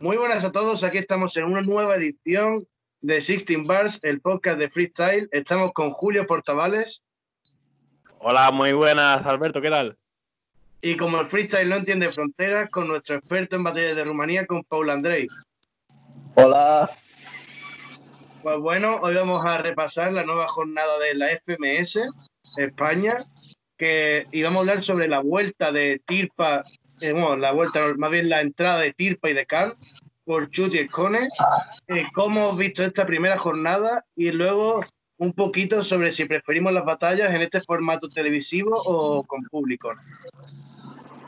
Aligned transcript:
Muy 0.00 0.16
buenas 0.16 0.44
a 0.44 0.50
todos, 0.50 0.82
aquí 0.82 0.98
estamos 0.98 1.36
en 1.36 1.44
una 1.44 1.62
nueva 1.62 1.96
edición 1.96 2.66
de 3.00 3.14
16 3.14 3.66
Bars, 3.66 4.00
el 4.02 4.20
podcast 4.20 4.58
de 4.58 4.68
freestyle. 4.68 5.28
Estamos 5.30 5.72
con 5.72 5.92
Julio 5.92 6.26
Portavales. 6.26 7.02
Hola, 8.18 8.50
muy 8.50 8.72
buenas, 8.72 9.24
Alberto, 9.24 9.60
¿qué 9.60 9.70
tal? 9.70 9.96
Y 10.80 10.96
como 10.96 11.20
el 11.20 11.26
freestyle 11.26 11.68
no 11.68 11.76
entiende 11.76 12.12
fronteras, 12.12 12.70
con 12.70 12.88
nuestro 12.88 13.16
experto 13.16 13.56
en 13.56 13.64
batallas 13.64 13.94
de 13.94 14.04
Rumanía, 14.04 14.46
con 14.46 14.64
Paul 14.64 14.90
Andrei. 14.90 15.28
Hola. 16.34 16.90
Pues 18.42 18.58
bueno, 18.58 18.96
hoy 19.00 19.14
vamos 19.14 19.46
a 19.46 19.58
repasar 19.58 20.12
la 20.12 20.24
nueva 20.24 20.48
jornada 20.48 20.98
de 20.98 21.14
la 21.14 21.28
FMS 21.28 22.02
España, 22.56 23.24
que 23.76 24.26
íbamos 24.32 24.56
a 24.56 24.60
hablar 24.60 24.80
sobre 24.82 25.08
la 25.08 25.20
vuelta 25.20 25.70
de 25.72 26.02
Tirpa, 26.04 26.64
eh, 27.00 27.12
bueno, 27.12 27.36
la 27.36 27.52
vuelta, 27.52 27.80
más 27.96 28.10
bien 28.10 28.28
la 28.28 28.40
entrada 28.40 28.80
de 28.80 28.92
Tirpa 28.92 29.30
y 29.30 29.34
de 29.34 29.46
Khan 29.46 29.74
por 30.24 30.50
Chut 30.50 30.74
y 30.74 30.78
Escone, 30.78 31.28
eh, 31.88 32.06
cómo 32.14 32.40
hemos 32.40 32.56
visto 32.56 32.82
esta 32.82 33.06
primera 33.06 33.36
jornada 33.36 34.04
y 34.16 34.30
luego 34.30 34.80
un 35.18 35.32
poquito 35.32 35.84
sobre 35.84 36.12
si 36.12 36.24
preferimos 36.24 36.72
las 36.72 36.84
batallas 36.84 37.34
en 37.34 37.42
este 37.42 37.60
formato 37.60 38.08
televisivo 38.08 38.80
o 38.84 39.22
con 39.24 39.42
público. 39.44 39.92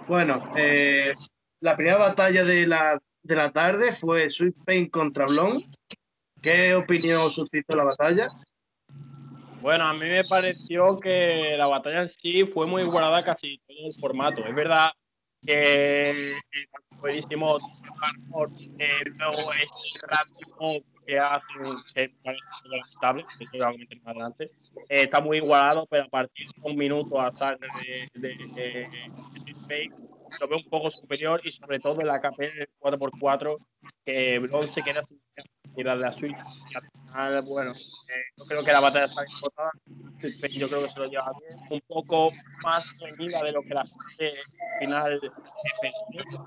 Bueno, 0.09 0.51
eh, 0.57 1.13
la 1.61 1.77
primera 1.77 1.99
batalla 1.99 2.45
de 2.45 2.67
la, 2.67 3.01
de 3.23 3.37
la 3.37 3.51
tarde 3.51 3.93
fue 3.93 4.31
Sweet 4.31 4.57
Pain 4.65 4.89
contra 4.89 5.27
Blon. 5.27 5.65
¿Qué 6.41 6.75
opinión 6.75 7.31
suscitó 7.31 7.77
la 7.77 7.85
batalla? 7.85 8.29
Bueno, 9.61 9.85
a 9.85 9.93
mí 9.95 10.07
me 10.07 10.23
pareció 10.25 11.01
que 11.01 11.57
la 11.59 11.67
batalla 11.67 12.03
en 12.03 12.09
sí 12.09 12.45
fue 12.45 12.67
muy 12.67 12.83
igualada 12.83 13.25
casi 13.25 13.59
todo 13.67 13.89
el 13.89 14.01
formato. 14.01 14.45
Es 14.45 14.55
verdad 14.55 14.91
que 15.47 16.37
buenísimo 17.01 17.59
eh, 18.79 19.05
luego 19.05 19.53
es 19.53 19.71
rápido 20.03 20.83
que 21.07 21.19
hace 21.19 21.45
que 21.95 22.11
parece 22.23 22.43
lamentable, 22.65 23.25
que 23.39 23.45
eso 23.45 23.57
lo 23.59 23.67
más 23.67 24.07
adelante. 24.07 24.51
Eh, 24.89 25.03
está 25.03 25.21
muy 25.21 25.39
igualado, 25.39 25.87
pero 25.89 26.05
a 26.05 26.09
partir 26.09 26.47
de 26.49 26.71
un 26.71 26.77
minuto 26.77 27.21
a 27.21 27.33
sangre 27.33 27.69
de, 28.15 28.37
de, 29.69 29.91
lo 30.41 30.49
veo 30.49 30.59
un 30.59 30.69
poco 30.69 30.91
superior 30.91 31.41
y 31.45 31.53
sobre 31.53 31.79
todo 31.79 32.01
en 32.01 32.09
la 32.09 32.21
del 32.21 32.69
4x4 32.81 33.57
que 34.05 34.39
Blon 34.41 34.69
se 34.69 34.83
queda 34.83 35.03
sin 35.03 35.21
tirar 35.77 35.99
la 35.99 36.11
suite 36.11 36.37
y 36.71 36.77
al 36.77 36.83
final, 36.91 37.43
bueno, 37.43 37.73
eh, 37.73 38.25
yo 38.37 38.45
creo 38.47 38.65
que 38.65 38.73
la 38.73 38.81
batalla 38.81 39.05
está 39.05 39.23
disputada 39.23 39.71
yo 40.51 40.69
creo 40.69 40.83
que 40.83 40.91
se 40.91 40.99
lo 40.99 41.07
lleva 41.07 41.33
bien, 41.39 41.59
un 41.71 41.81
poco 41.87 42.31
más 42.63 42.85
reñida 42.99 43.43
de 43.43 43.53
lo 43.53 43.63
que 43.63 43.75
la 43.75 43.85
gente 43.85 44.39
al 44.73 44.79
final 44.79 45.21
pensó 45.81 46.47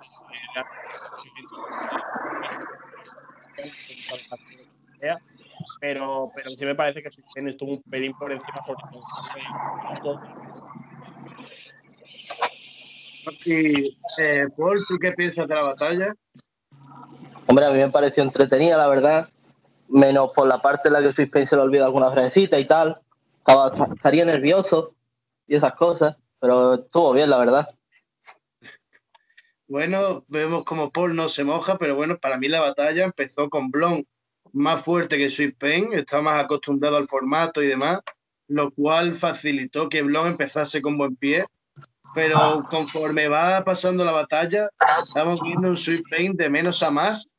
pero, 5.79 6.31
pero 6.35 6.49
sí 6.51 6.65
me 6.65 6.75
parece 6.75 7.01
que 7.01 7.11
Suizen 7.11 7.47
estuvo 7.47 7.71
un 7.71 7.81
pelín 7.83 8.13
por 8.13 8.31
encima 8.31 8.61
por 8.65 8.77
y 13.45 13.97
eh, 14.17 14.47
Paul, 14.57 14.83
¿tú 14.87 14.97
qué 14.99 15.11
piensas 15.11 15.47
de 15.47 15.55
la 15.55 15.63
batalla? 15.63 16.13
Hombre, 17.49 17.65
a 17.65 17.71
mí 17.71 17.79
me 17.79 17.89
pareció 17.89 18.21
entretenida, 18.21 18.77
la 18.77 18.87
verdad. 18.87 19.27
Menos 19.87 20.29
por 20.35 20.47
la 20.47 20.61
parte 20.61 20.87
en 20.87 20.93
la 20.93 21.01
que 21.01 21.11
Sweet 21.11 21.45
se 21.45 21.55
le 21.55 21.63
olvida 21.63 21.85
alguna 21.85 22.11
frasecita 22.11 22.59
y 22.59 22.67
tal. 22.67 23.01
Estaba, 23.39 23.71
estaría 23.95 24.23
nervioso 24.23 24.93
y 25.47 25.55
esas 25.55 25.73
cosas, 25.73 26.15
pero 26.39 26.75
estuvo 26.75 27.11
bien, 27.11 27.27
la 27.27 27.39
verdad. 27.39 27.69
Bueno, 29.67 30.23
vemos 30.27 30.63
como 30.63 30.91
Paul 30.91 31.15
no 31.15 31.27
se 31.27 31.43
moja, 31.43 31.79
pero 31.79 31.95
bueno, 31.95 32.19
para 32.19 32.37
mí 32.37 32.47
la 32.49 32.61
batalla 32.61 33.03
empezó 33.03 33.49
con 33.49 33.71
Blon 33.71 34.05
más 34.53 34.83
fuerte 34.83 35.17
que 35.17 35.31
Sweet 35.31 35.57
Pain, 35.57 35.93
está 35.93 36.21
más 36.21 36.43
acostumbrado 36.43 36.97
al 36.97 37.07
formato 37.07 37.63
y 37.63 37.67
demás, 37.67 38.01
lo 38.47 38.69
cual 38.69 39.15
facilitó 39.15 39.89
que 39.89 40.03
Blon 40.03 40.27
empezase 40.27 40.83
con 40.83 40.99
buen 40.99 41.15
pie 41.15 41.47
pero 42.13 42.65
conforme 42.69 43.27
va 43.27 43.63
pasando 43.63 44.03
la 44.03 44.11
batalla, 44.11 44.69
estamos 45.03 45.41
viendo 45.41 45.69
un 45.69 45.77
Sweet 45.77 46.03
Pain 46.09 46.35
de 46.35 46.49
menos 46.49 46.81
a 46.83 46.91
más, 46.91 47.29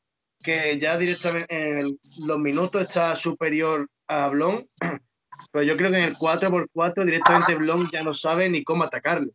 que 0.41 0.77
ya 0.79 0.97
directamente 0.97 1.79
en 1.79 1.99
los 2.19 2.39
minutos 2.39 2.81
está 2.81 3.15
superior 3.15 3.87
a 4.07 4.29
Blon, 4.29 4.67
pero 5.51 5.63
yo 5.63 5.77
creo 5.77 5.91
que 5.91 5.97
en 5.97 6.03
el 6.03 6.17
4x4 6.17 7.05
directamente 7.05 7.55
Blon 7.55 7.89
ya 7.91 8.03
no 8.03 8.13
sabe 8.13 8.49
ni 8.49 8.63
cómo 8.63 8.83
atacarle. 8.83 9.31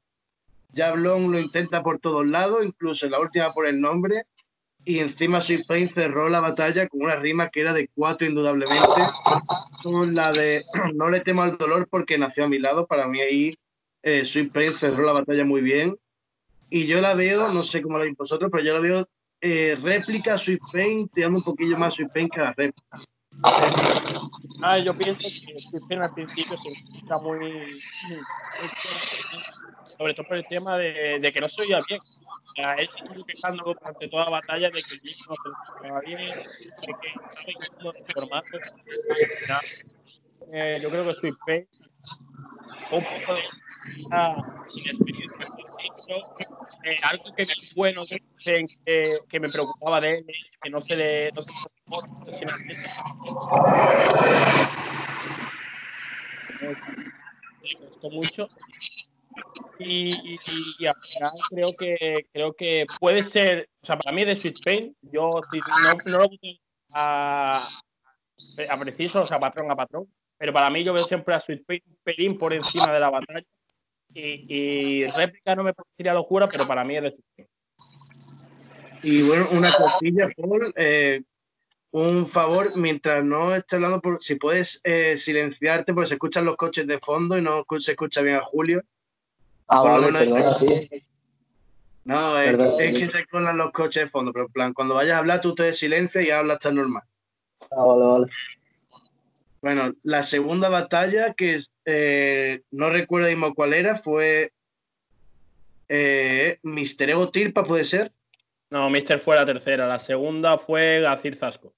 Ya 0.73 0.93
Blon 0.93 1.33
lo 1.33 1.39
intenta 1.39 1.83
por 1.83 2.01
todos 2.01 2.27
lados, 2.27 2.65
incluso 2.65 3.07
en 3.07 3.13
la 3.13 3.21
última 3.21 3.53
por 3.53 3.67
el 3.67 3.81
nombre, 3.81 4.25
y 4.85 5.01
encima 5.01 5.41
Sweet 5.41 5.67
Pain 5.67 5.89
cerró 5.89 6.29
la 6.29 6.41
batalla 6.41 6.87
con 6.89 7.03
una 7.03 7.17
rima 7.17 7.49
que 7.49 7.61
era 7.61 7.73
de 7.73 7.89
4 7.95 8.29
indudablemente, 8.29 9.03
con 9.83 10.15
la 10.15 10.31
de 10.31 10.65
no 10.95 11.11
le 11.11 11.21
temo 11.21 11.43
al 11.43 11.57
dolor 11.57 11.89
porque 11.91 12.19
nació 12.19 12.45
a 12.45 12.49
mi 12.49 12.59
lado, 12.59 12.87
para 12.87 13.09
mí 13.09 13.21
ahí 13.21 13.55
eh, 14.03 14.25
Sweet 14.25 14.53
Pain 14.53 14.75
cerró 14.79 15.05
la 15.05 15.13
batalla 15.13 15.45
muy 15.45 15.61
bien. 15.61 15.99
Y 16.69 16.87
yo 16.87 17.01
la 17.01 17.15
veo, 17.15 17.53
no 17.53 17.65
sé 17.65 17.81
cómo 17.81 17.99
la 17.99 18.05
veis 18.05 18.17
vosotros, 18.17 18.51
pero 18.51 18.63
yo 18.63 18.75
la 18.75 18.81
veo 18.81 19.07
eh, 19.41 19.77
réplica 19.83 20.39
Sweet 20.39 20.61
Pain, 20.73 21.11
amo 21.25 21.39
un 21.39 21.45
poquillo 21.45 21.77
más 21.77 21.95
Sweet 21.95 22.13
Pain 22.13 22.29
que 22.29 22.41
la 22.41 22.53
réplica. 22.53 22.99
Ah, 24.63 24.79
yo 24.79 24.97
pienso 24.97 25.21
que 25.21 25.61
Sweet 25.71 25.89
Pain 25.89 26.03
al 26.03 26.15
principio 26.15 26.57
se 26.57 26.69
está 26.97 27.19
muy, 27.19 27.81
sobre 29.85 30.15
todo 30.15 30.27
por 30.27 30.37
el 30.37 30.47
tema 30.47 30.79
de, 30.79 31.19
de 31.21 31.33
que 31.33 31.41
no 31.41 31.49
se 31.49 31.63
oía 31.63 31.81
bien. 31.89 32.01
Sea, 32.55 32.73
él 32.75 32.89
se 32.89 33.05
estuvo 33.05 33.23
quejando 33.27 33.65
durante 33.65 34.09
toda 34.09 34.25
la 34.25 34.31
batalla 34.31 34.71
de 34.71 34.83
que 34.83 34.95
el 34.95 35.17
no 35.29 35.35
se 35.37 35.51
escuchaba 35.51 36.01
bien, 36.01 36.19
de 36.19 36.87
que 36.87 37.09
estaba 37.29 37.53
incómodo 37.53 37.93
el 37.99 38.13
formato. 38.15 38.59
Eh, 40.53 40.79
yo 40.81 40.89
creo 40.89 41.07
que 41.07 41.15
Sweet 41.21 41.35
Pain 41.47 41.69
un 42.93 43.05
poco 43.05 43.35
de 43.35 43.43
ah, 44.11 44.37
inexperiencia. 44.73 45.47
Eh, 46.85 46.99
algo 47.03 47.35
que 47.35 47.47
bueno 47.75 48.03
que, 48.09 48.23
que, 48.85 49.41
me 49.41 49.49
preocupaba 49.49 50.01
de 50.01 50.19
él 50.19 50.25
es 50.29 50.57
que 50.61 50.71
no 50.71 50.81
se 50.81 50.97
le 50.97 51.33
no 51.33 51.43
se 51.43 52.47
le. 52.47 52.53
Me 57.63 57.89
costó 57.89 58.11
mucho 58.11 58.49
y, 59.79 60.09
y, 60.09 60.39
y, 60.79 60.87
al 60.87 60.95
final 60.95 61.33
creo 61.51 61.69
que 61.79 62.27
creo 62.33 62.53
que 62.55 62.87
puede 63.01 63.23
ser, 63.23 63.69
o 63.83 63.87
sea, 63.87 63.99
para 63.99 64.15
mí 64.15 64.25
de 64.25 64.37
Sweet 64.37 64.57
Pain, 64.65 64.97
yo 65.03 65.41
si 65.51 65.59
no, 65.59 65.97
no 66.07 66.19
lo 66.19 66.29
a, 66.93 67.69
a 68.69 68.81
preciso, 68.81 69.23
o 69.23 69.27
sea, 69.27 69.39
patrón 69.39 69.71
a 69.71 69.77
patrón, 69.77 70.07
pero 70.39 70.53
para 70.53 70.71
mí 70.71 70.83
yo 70.83 70.93
veo 70.93 71.05
siempre 71.05 71.35
a 71.35 71.41
Sweet 71.41 71.65
Pain 71.67 71.83
un 71.87 71.99
pelín 72.03 72.39
por 72.39 72.53
encima 72.53 72.93
de 72.93 73.01
la 73.01 73.11
batalla. 73.11 73.47
Y, 74.15 74.47
y 74.49 75.07
réplica 75.09 75.55
no 75.55 75.63
me 75.63 75.75
parecería 75.75 76.15
locura, 76.15 76.49
pero 76.49 76.67
para 76.67 76.85
mí 76.85 76.97
es 76.97 77.03
decir. 77.03 77.25
Y 79.07 79.23
bueno, 79.23 79.47
una 79.53 79.73
cosilla, 79.73 80.29
Paul. 80.37 80.75
Eh, 80.75 81.23
un 81.93 82.27
favor, 82.27 82.77
mientras 82.77 83.25
no 83.25 83.55
esté 83.55 83.77
hablando, 83.77 84.01
por, 84.01 84.21
si 84.21 84.35
puedes 84.35 84.81
eh, 84.83 85.17
silenciarte, 85.17 85.95
porque 85.95 86.09
se 86.09 86.15
escuchan 86.15 86.45
los 86.45 86.57
coches 86.57 86.89
de 86.89 86.99
fondo 86.99 87.39
y 87.39 87.41
no 87.41 87.65
se 87.79 87.93
escucha 87.93 88.21
bien 88.23 88.35
a 88.35 88.45
Julio. 88.45 88.83
Ah, 89.69 89.81
vale, 89.83 90.09
perdona, 90.13 90.59
No, 92.05 92.37
es, 92.41 92.61
es, 92.81 92.99
que 92.99 93.09
se 93.09 93.27
colan 93.27 93.57
los 93.57 93.71
coches 93.71 94.07
de 94.07 94.11
fondo, 94.11 94.33
pero 94.33 94.47
en 94.47 94.53
plan, 94.53 94.75
cuando 94.75 94.97
vayas 94.97 95.15
a 95.15 95.19
hablar, 95.19 95.41
tú 95.41 95.55
te 95.55 95.73
silencias 95.73 96.27
y 96.27 96.31
hablas 96.33 96.59
tan 96.59 96.75
normal. 96.75 97.05
Ah, 97.71 97.85
vale, 97.85 98.05
vale. 98.05 98.27
Bueno, 99.63 99.95
la 100.03 100.25
segunda 100.25 100.69
batalla, 100.69 101.33
que 101.33 101.61
eh, 101.85 102.63
no 102.73 102.91
recuerdo 102.91 103.29
mismo 103.29 103.55
cuál 103.55 103.73
era, 103.73 103.99
fue 104.01 104.51
eh, 105.89 106.59
Mister 106.65 107.11
Ego 107.11 107.31
Tirpa, 107.31 107.65
¿puede 107.65 107.85
ser? 107.85 108.11
No, 108.77 108.91
Mister 108.91 109.19
fue 109.19 109.37
la 109.37 109.47
tercera. 109.47 109.87
La 109.87 109.99
segunda 109.99 110.59
fue 110.59 111.01
Gacir 111.01 111.37
Zasco. 111.37 111.73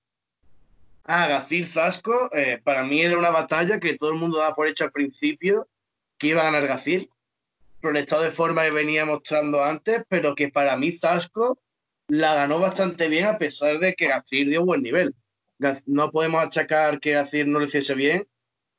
Ah, 1.05 1.27
Gacir 1.29 1.65
Zasco, 1.65 2.31
eh, 2.35 2.61
para 2.62 2.83
mí 2.83 3.00
era 3.00 3.17
una 3.17 3.31
batalla 3.31 3.79
que 3.81 3.97
todo 3.97 4.12
el 4.12 4.19
mundo 4.19 4.39
daba 4.39 4.55
por 4.55 4.67
hecho 4.67 4.85
al 4.85 4.93
principio 4.93 5.69
que 6.19 6.29
iba 6.29 6.43
a 6.43 6.50
ganar 6.50 6.67
Gacir, 6.67 7.09
por 7.81 7.97
el 7.97 8.03
estado 8.03 8.23
de 8.23 8.33
forma 8.33 8.65
que 8.65 8.73
venía 8.73 9.05
mostrando 9.06 9.62
antes, 9.62 10.03
pero 10.09 10.35
que 10.35 10.49
para 10.49 10.77
mí 10.77 10.91
Zasco 10.91 11.59
la 12.09 12.35
ganó 12.35 12.59
bastante 12.59 13.09
bien 13.09 13.27
a 13.27 13.39
pesar 13.39 13.79
de 13.79 13.95
que 13.95 14.09
Gacir 14.09 14.49
dio 14.49 14.65
buen 14.65 14.83
nivel 14.83 15.15
no 15.87 16.11
podemos 16.11 16.45
achacar 16.45 17.00
que 17.00 17.12
Gacir 17.12 17.47
no 17.47 17.59
lo 17.59 17.67
hiciese 17.67 17.95
bien, 17.95 18.27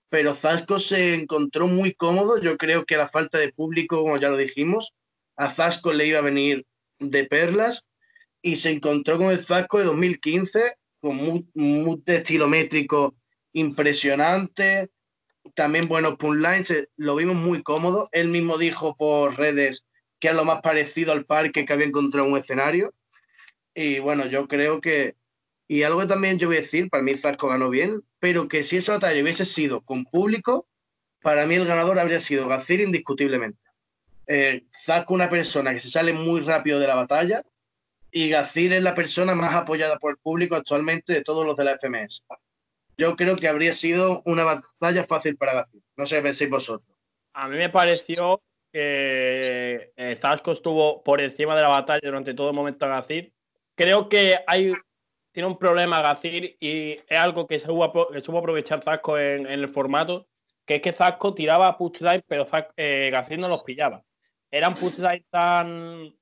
pero 0.10 0.34
Zasco 0.34 0.80
se 0.80 1.16
encontró 1.16 1.68
muy 1.68 1.94
cómodo. 1.94 2.42
Yo 2.42 2.58
creo 2.58 2.86
que 2.86 2.98
la 2.98 3.10
falta 3.10 3.38
de 3.38 3.52
público, 3.52 4.02
como 4.02 4.18
ya 4.18 4.30
lo 4.30 4.38
dijimos, 4.38 4.94
a 5.36 5.50
Zasco 5.50 5.94
le 5.94 6.08
iba 6.08 6.20
a 6.20 6.24
venir 6.24 6.66
de 7.00 7.26
perlas 7.26 7.86
y 8.42 8.56
se 8.56 8.72
encontró 8.72 9.18
con 9.18 9.28
el 9.32 9.44
Zasco 9.44 9.80
de 9.80 9.86
2015, 9.86 10.76
con 11.00 11.20
un 11.20 12.04
estilo 12.06 12.48
métrico 12.48 13.16
impresionante, 13.54 14.90
también 15.56 15.88
buenos 15.88 16.16
punchlines, 16.16 16.90
lo 16.98 17.16
vimos 17.16 17.36
muy 17.36 17.64
cómodo. 17.64 18.10
Él 18.12 18.30
mismo 18.30 18.58
dijo 18.58 18.96
por 18.96 19.38
redes 19.38 19.86
que 20.20 20.28
era 20.28 20.38
lo 20.38 20.46
más 20.46 20.62
parecido 20.62 21.12
al 21.14 21.26
parque 21.26 21.66
que 21.66 21.74
había 21.74 21.88
encontrado 21.88 22.28
en 22.28 22.34
un 22.34 22.40
escenario. 22.40 22.94
Y 23.74 24.00
bueno, 24.00 24.26
yo 24.28 24.48
creo 24.48 24.82
que. 24.82 25.16
Y 25.68 25.84
algo 25.84 26.06
también 26.08 26.40
yo 26.40 26.48
voy 26.48 26.58
a 26.58 26.62
decir, 26.62 26.90
para 26.90 27.04
mí 27.04 27.14
Zasco 27.14 27.48
ganó 27.48 27.70
bien, 27.70 28.02
pero 28.20 28.48
que 28.48 28.64
si 28.64 28.78
esa 28.78 28.94
batalla 28.94 29.22
hubiese 29.22 29.46
sido 29.46 29.82
con 29.82 30.04
público, 30.06 30.68
para 31.22 31.46
mí 31.46 31.56
el 31.56 31.66
ganador 31.66 32.00
habría 32.00 32.20
sido 32.20 32.48
Gacir 32.48 32.82
indiscutiblemente. 32.82 33.60
Eh, 34.26 34.66
Zasco 34.86 35.14
una 35.14 35.30
persona 35.30 35.74
que 35.74 35.80
se 35.80 35.92
sale 35.92 36.14
muy 36.14 36.42
rápido 36.42 36.80
de 36.80 36.88
la 36.88 36.96
batalla 36.96 37.44
y 38.12 38.30
Gacir 38.30 38.74
es 38.74 38.84
la 38.84 38.96
persona 38.96 39.36
más 39.36 39.54
apoyada 39.54 39.98
por 39.98 40.12
el 40.12 40.18
público 40.18 40.56
actualmente 40.56 41.14
de 41.14 41.24
todos 41.24 41.46
los 41.46 41.56
de 41.56 41.64
la 41.64 41.78
FMS. 41.78 42.24
Yo 42.98 43.16
creo 43.16 43.36
que 43.36 43.48
habría 43.48 43.74
sido 43.74 44.22
una 44.26 44.44
batalla 44.44 45.06
fácil 45.06 45.38
para 45.38 45.54
Gacir. 45.54 45.82
No 45.96 46.06
sé, 46.06 46.22
penséis 46.22 46.50
vosotros. 46.50 46.98
A 47.34 47.48
mí 47.48 47.58
me 47.58 47.70
pareció 47.70 48.42
que 48.72 49.92
eh, 49.96 50.18
Zasco 50.20 50.52
estuvo 50.52 51.04
por 51.04 51.22
encima 51.22 51.56
de 51.56 51.62
la 51.62 51.70
batalla 51.70 52.02
durante 52.04 52.34
todo 52.34 52.50
el 52.50 52.56
momento 52.56 52.86
a 52.86 52.90
Gacir. 52.90 53.34
Creo 53.76 54.10
que 54.10 54.36
hay, 54.46 54.74
tiene 55.32 55.48
un 55.48 55.58
problema 55.58 56.02
Gacir 56.02 56.58
y 56.60 56.98
es 57.08 57.20
algo 57.20 57.48
que 57.48 57.60
se 57.60 57.68
supo, 57.68 58.38
aprovechar 58.38 58.84
Zasco 58.84 59.18
en, 59.18 59.48
el 59.48 59.70
formato, 59.70 60.28
que 60.66 60.76
es 60.76 60.82
que 60.82 60.94
Zasco 60.94 61.34
tiraba 61.34 61.78
pushline, 61.78 62.24
pero 62.28 62.48
eh, 62.76 63.10
Gacir 63.12 63.40
no 63.40 63.48
los 63.48 63.64
pillaba. 63.64 64.04
Eran 64.52 64.74
pushline 64.74 65.26
tan 65.30 66.19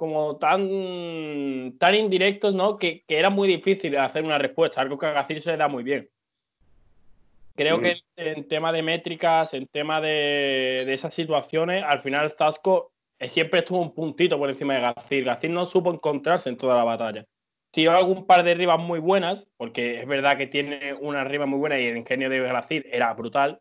como 0.00 0.38
tan, 0.38 1.76
tan 1.78 1.94
indirectos, 1.94 2.54
¿no? 2.54 2.78
Que, 2.78 3.04
que, 3.06 3.18
era 3.18 3.28
muy 3.28 3.46
difícil 3.46 3.98
hacer 3.98 4.24
una 4.24 4.38
respuesta, 4.38 4.80
algo 4.80 4.96
que 4.96 5.04
a 5.04 5.12
Gacir 5.12 5.42
se 5.42 5.50
le 5.50 5.58
da 5.58 5.68
muy 5.68 5.84
bien. 5.84 6.08
Creo 7.54 7.82
que 7.82 7.98
en 8.16 8.48
tema 8.48 8.72
de 8.72 8.82
métricas, 8.82 9.52
en 9.52 9.66
tema 9.66 10.00
de, 10.00 10.84
de 10.86 10.94
esas 10.94 11.12
situaciones, 11.12 11.84
al 11.86 12.00
final 12.00 12.32
Zasco 12.32 12.92
eh, 13.18 13.28
siempre 13.28 13.60
estuvo 13.60 13.78
un 13.78 13.94
puntito 13.94 14.38
por 14.38 14.48
encima 14.48 14.72
de 14.72 14.80
Gacir. 14.80 15.22
Gacir 15.22 15.50
no 15.50 15.66
supo 15.66 15.92
encontrarse 15.92 16.48
en 16.48 16.56
toda 16.56 16.76
la 16.76 16.84
batalla. 16.84 17.26
Tiró 17.70 17.92
algún 17.92 18.24
par 18.24 18.42
de 18.42 18.54
ribas 18.54 18.80
muy 18.80 19.00
buenas, 19.00 19.50
porque 19.58 20.00
es 20.00 20.06
verdad 20.06 20.38
que 20.38 20.46
tiene 20.46 20.94
una 20.94 21.24
riba 21.24 21.44
muy 21.44 21.58
buena 21.58 21.78
y 21.78 21.88
el 21.88 21.98
ingenio 21.98 22.30
de 22.30 22.40
Gacir 22.40 22.88
era 22.90 23.12
brutal. 23.12 23.60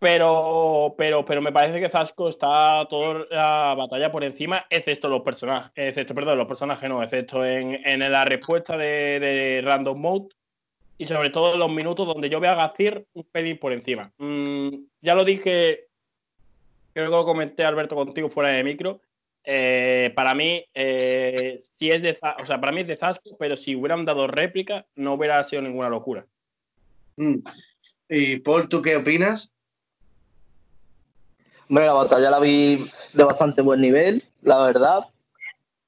Pero, 0.00 0.94
pero, 0.96 1.24
pero 1.24 1.42
me 1.42 1.50
parece 1.50 1.80
que 1.80 1.88
Zasco 1.88 2.28
está 2.28 2.86
toda 2.88 3.26
la 3.30 3.74
batalla 3.76 4.12
por 4.12 4.22
encima, 4.22 4.64
excepto 4.70 5.08
los 5.08 5.22
personajes, 5.22 5.72
excepto, 5.74 6.14
perdón, 6.14 6.38
los 6.38 6.46
personajes 6.46 6.88
no, 6.88 7.02
excepto 7.02 7.44
en, 7.44 7.80
en 7.84 8.12
la 8.12 8.24
respuesta 8.24 8.76
de, 8.76 9.60
Random 9.64 10.00
Mode 10.00 10.28
y 10.98 11.06
sobre 11.06 11.30
todo 11.30 11.54
en 11.54 11.58
los 11.58 11.70
minutos 11.70 12.06
donde 12.06 12.30
yo 12.30 12.38
veo 12.38 12.52
a 12.52 12.54
Gacir 12.54 13.06
un 13.12 13.24
pelín 13.24 13.58
por 13.58 13.72
encima. 13.72 14.12
Mm, 14.18 14.68
ya 15.00 15.16
lo 15.16 15.24
dije, 15.24 15.88
creo 16.92 17.06
que 17.06 17.16
lo 17.16 17.24
comenté 17.24 17.64
Alberto 17.64 17.96
contigo 17.96 18.28
fuera 18.28 18.50
de 18.50 18.62
micro. 18.62 19.00
Eh, 19.42 20.12
para 20.14 20.32
mí, 20.34 20.64
eh, 20.74 21.58
si 21.60 21.90
es 21.90 22.02
de, 22.02 22.18
o 22.40 22.46
sea, 22.46 22.60
para 22.60 22.70
mí 22.70 22.82
es 22.82 22.86
de 22.86 22.96
Zasco, 22.96 23.36
pero 23.36 23.56
si 23.56 23.74
hubieran 23.74 24.04
dado 24.04 24.28
réplica, 24.28 24.86
no 24.94 25.14
hubiera 25.14 25.42
sido 25.42 25.62
ninguna 25.62 25.88
locura. 25.88 26.24
Mm. 27.16 27.38
¿Y 28.08 28.36
Paul, 28.38 28.68
tú 28.68 28.80
qué 28.80 28.96
opinas? 28.96 29.52
Bueno, 31.68 31.86
la 31.86 31.92
batalla 31.92 32.30
la 32.30 32.40
vi 32.40 32.88
de 33.12 33.24
bastante 33.24 33.60
buen 33.60 33.80
nivel, 33.80 34.24
la 34.42 34.62
verdad, 34.62 35.00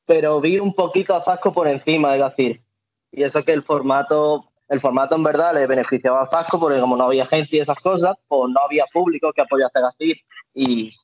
pero 0.07 0.41
vi 0.41 0.59
un 0.59 0.75
poquito 0.75 1.15
a 1.15 1.23
Zasco 1.23 1.53
por 1.53 1.67
encima 1.69 2.13
de 2.13 2.19
Gacir. 2.19 2.63
Y 3.11 3.23
eso 3.23 3.43
que 3.43 3.53
el 3.53 3.63
formato, 3.63 4.51
el 4.69 4.79
formato 4.79 5.15
en 5.15 5.23
verdad 5.23 5.55
le 5.55 5.67
beneficiaba 5.67 6.23
a 6.23 6.29
Zasco 6.29 6.61
porque 6.61 6.81
como 6.81 6.97
no 6.97 7.05
había 7.05 7.25
gente 7.25 7.57
y 7.57 7.61
esas 7.61 7.79
cosas, 7.79 8.17
pues 8.29 8.51
no 8.53 8.61
había 8.61 8.85
público 8.93 9.33
que 9.33 9.41
apoyase 9.41 9.79
a 9.79 9.83
Gacir. 9.83 10.19
Y 10.53 10.95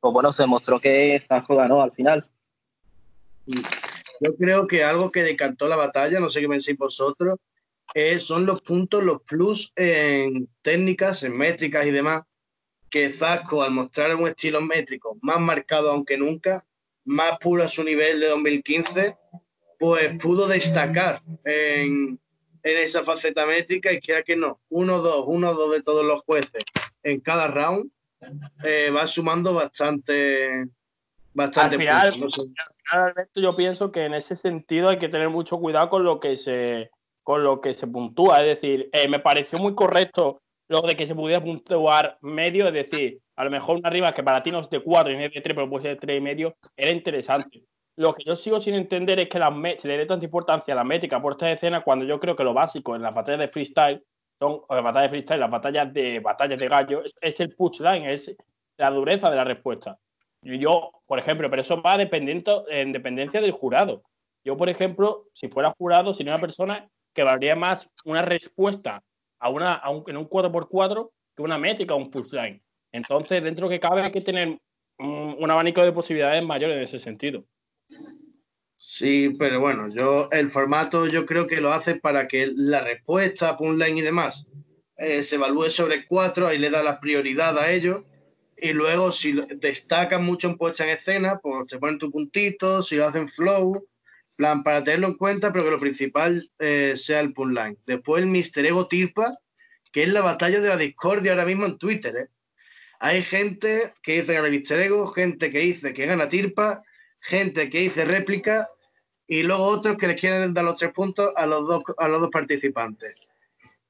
pues 0.00 0.14
bueno, 0.14 0.30
se 0.30 0.44
demostró 0.44 0.80
que 0.80 1.22
Zasco 1.28 1.54
ganó 1.54 1.82
al 1.82 1.92
final. 1.92 2.26
Yo 3.46 4.36
creo 4.36 4.66
que 4.66 4.82
algo 4.82 5.12
que 5.12 5.24
decantó 5.24 5.68
la 5.68 5.76
batalla, 5.76 6.20
no 6.20 6.30
sé 6.30 6.40
qué 6.40 6.48
pensáis 6.48 6.78
vosotros, 6.78 7.38
eh, 7.94 8.18
son 8.18 8.46
los 8.46 8.62
puntos, 8.62 9.04
los 9.04 9.20
plus 9.22 9.72
en 9.76 10.48
técnicas, 10.62 11.22
en 11.22 11.36
métricas 11.36 11.84
y 11.86 11.90
demás, 11.90 12.22
que 12.92 13.10
Zasco, 13.10 13.62
al 13.62 13.72
mostrar 13.72 14.14
un 14.14 14.28
estilo 14.28 14.60
métrico 14.60 15.16
más 15.22 15.40
marcado 15.40 15.90
aunque 15.90 16.18
nunca, 16.18 16.64
más 17.06 17.38
puro 17.38 17.64
a 17.64 17.68
su 17.68 17.82
nivel 17.82 18.20
de 18.20 18.28
2015, 18.28 19.16
pues 19.78 20.18
pudo 20.18 20.46
destacar 20.46 21.22
en, 21.44 22.20
esa 22.62 23.02
faceta 23.02 23.46
métrica 23.46 23.90
y 23.92 23.98
quiera 23.98 24.22
que 24.22 24.36
no, 24.36 24.60
1-2, 24.70 25.26
1-2 25.26 25.72
de 25.72 25.82
todos 25.82 26.04
los 26.04 26.22
jueces 26.22 26.62
en 27.02 27.18
cada 27.20 27.48
round, 27.48 27.90
eh, 28.64 28.90
va 28.94 29.06
sumando 29.06 29.54
bastante, 29.54 30.66
bastante. 31.32 31.76
Al 31.76 32.12
final, 32.12 33.16
yo 33.34 33.56
pienso 33.56 33.90
que 33.90 34.04
en 34.04 34.14
ese 34.14 34.36
sentido 34.36 34.90
hay 34.90 34.98
que 34.98 35.08
tener 35.08 35.30
mucho 35.30 35.58
cuidado 35.58 35.88
con 35.88 36.04
lo 36.04 36.20
que 36.20 36.36
se, 36.36 36.90
con 37.22 37.42
lo 37.42 37.62
que 37.62 37.72
se 37.72 37.86
puntúa. 37.86 38.42
Es 38.42 38.60
decir, 38.60 38.90
eh, 38.92 39.08
me 39.08 39.18
pareció 39.18 39.58
muy 39.58 39.74
correcto 39.74 40.41
lo 40.72 40.80
de 40.80 40.96
que 40.96 41.06
se 41.06 41.14
pudiera 41.14 41.44
puntuar 41.44 42.16
medio, 42.22 42.66
es 42.66 42.72
decir, 42.72 43.20
a 43.36 43.44
lo 43.44 43.50
mejor 43.50 43.76
una 43.76 43.90
arriba 43.90 44.14
que 44.14 44.22
para 44.22 44.42
ti 44.42 44.50
no 44.50 44.60
es 44.60 44.70
de 44.70 44.80
4 44.80 45.12
y 45.12 45.16
no 45.16 45.22
es 45.22 45.32
de 45.32 45.42
3, 45.42 45.54
pero 45.54 45.68
puede 45.68 45.82
ser 45.82 45.94
de 45.96 46.00
3 46.00 46.18
y 46.18 46.20
medio, 46.22 46.56
era 46.74 46.90
interesante. 46.90 47.62
Lo 47.96 48.14
que 48.14 48.24
yo 48.24 48.36
sigo 48.36 48.58
sin 48.58 48.72
entender 48.72 49.20
es 49.20 49.28
que 49.28 49.38
las 49.38 49.52
se 49.82 49.86
le 49.86 49.98
dé 49.98 50.06
tanta 50.06 50.24
importancia 50.24 50.72
a 50.72 50.76
la 50.78 50.84
métrica 50.84 51.20
por 51.20 51.32
esta 51.32 51.52
escena 51.52 51.82
cuando 51.82 52.06
yo 52.06 52.18
creo 52.18 52.34
que 52.34 52.42
lo 52.42 52.54
básico 52.54 52.96
en 52.96 53.02
las 53.02 53.14
batallas 53.14 53.40
de 53.40 53.48
freestyle 53.48 54.02
son, 54.38 54.62
las 54.70 54.82
batallas 54.82 55.02
de 55.02 55.08
freestyle, 55.10 55.40
las 55.40 55.50
batallas 55.50 55.92
de 55.92 56.20
batallas 56.20 56.58
de 56.58 56.68
gallo, 56.68 57.02
es, 57.20 57.40
el 57.40 57.54
push 57.54 57.80
line, 57.80 58.10
es 58.10 58.34
la 58.78 58.90
dureza 58.90 59.28
de 59.28 59.36
la 59.36 59.44
respuesta. 59.44 59.98
Y 60.42 60.58
yo, 60.58 60.90
por 61.04 61.18
ejemplo, 61.18 61.50
pero 61.50 61.60
eso 61.60 61.82
va 61.82 61.98
dependiendo, 61.98 62.64
en 62.70 62.92
dependencia 62.92 63.42
del 63.42 63.52
jurado. 63.52 64.04
Yo, 64.42 64.56
por 64.56 64.70
ejemplo, 64.70 65.26
si 65.34 65.48
fuera 65.48 65.74
jurado, 65.76 66.14
sería 66.14 66.32
una 66.32 66.40
persona 66.40 66.88
que 67.12 67.24
valdría 67.24 67.56
más 67.56 67.90
una 68.06 68.22
respuesta 68.22 69.02
a 69.42 69.50
una, 69.50 69.82
en 70.06 70.16
un 70.16 70.28
4x4 70.28 71.10
que 71.36 71.42
una 71.42 71.58
métrica 71.58 71.94
un 71.94 72.10
push 72.10 72.32
line. 72.32 72.62
Entonces, 72.92 73.42
dentro 73.42 73.68
que 73.68 73.80
cabe 73.80 74.02
hay 74.02 74.12
que 74.12 74.20
tener 74.20 74.60
un, 74.98 75.50
abanico 75.50 75.82
de 75.82 75.92
posibilidades 75.92 76.44
mayores 76.44 76.76
en 76.76 76.82
ese 76.84 76.98
sentido. 77.00 77.44
Sí, 78.76 79.34
pero 79.38 79.60
bueno, 79.60 79.88
yo 79.88 80.28
el 80.30 80.48
formato 80.48 81.08
yo 81.08 81.26
creo 81.26 81.48
que 81.48 81.60
lo 81.60 81.72
hace 81.72 81.96
para 81.96 82.28
que 82.28 82.52
la 82.54 82.82
respuesta, 82.84 83.56
line 83.60 83.98
y 83.98 84.02
demás 84.02 84.46
eh, 84.96 85.24
se 85.24 85.36
evalúe 85.36 85.70
sobre 85.70 86.06
4, 86.06 86.46
ahí 86.46 86.58
le 86.58 86.70
da 86.70 86.82
la 86.82 87.00
prioridad 87.00 87.58
a 87.58 87.70
ellos. 87.72 88.02
Y 88.56 88.72
luego, 88.72 89.10
si 89.10 89.32
destacan 89.56 90.24
mucho 90.24 90.48
en 90.48 90.56
puesta 90.56 90.84
en 90.84 90.90
escena, 90.90 91.40
pues 91.42 91.66
te 91.66 91.78
ponen 91.78 91.98
tu 91.98 92.12
puntito, 92.12 92.84
si 92.84 92.94
lo 92.94 93.06
hacen 93.06 93.28
flow, 93.28 93.88
plan, 94.36 94.62
para 94.62 94.82
tenerlo 94.82 95.08
en 95.08 95.16
cuenta, 95.16 95.52
pero 95.52 95.64
que 95.64 95.70
lo 95.70 95.78
principal 95.78 96.50
eh, 96.58 96.94
sea 96.96 97.20
el 97.20 97.32
punline. 97.32 97.78
Después 97.86 98.22
el 98.22 98.30
Mister 98.30 98.66
Ego 98.66 98.88
Tirpa, 98.88 99.38
que 99.92 100.02
es 100.02 100.12
la 100.12 100.22
batalla 100.22 100.60
de 100.60 100.68
la 100.68 100.76
discordia 100.76 101.32
ahora 101.32 101.44
mismo 101.44 101.66
en 101.66 101.78
Twitter. 101.78 102.16
¿eh? 102.16 102.28
Hay 102.98 103.22
gente 103.22 103.92
que 104.02 104.14
dice 104.14 104.26
que 104.26 104.34
gana 104.34 104.48
Mister 104.48 104.80
Ego, 104.80 105.06
gente 105.06 105.50
que 105.50 105.58
dice 105.58 105.92
que 105.92 106.06
gana 106.06 106.28
Tirpa, 106.28 106.82
gente 107.20 107.68
que 107.70 107.80
dice 107.80 108.04
réplica 108.04 108.66
y 109.26 109.42
luego 109.42 109.64
otros 109.64 109.96
que 109.96 110.08
les 110.08 110.20
quieren 110.20 110.54
dar 110.54 110.64
los 110.64 110.76
tres 110.76 110.92
puntos 110.92 111.32
a 111.36 111.46
los 111.46 111.66
dos, 111.66 111.84
a 111.98 112.08
los 112.08 112.20
dos 112.20 112.30
participantes. 112.30 113.28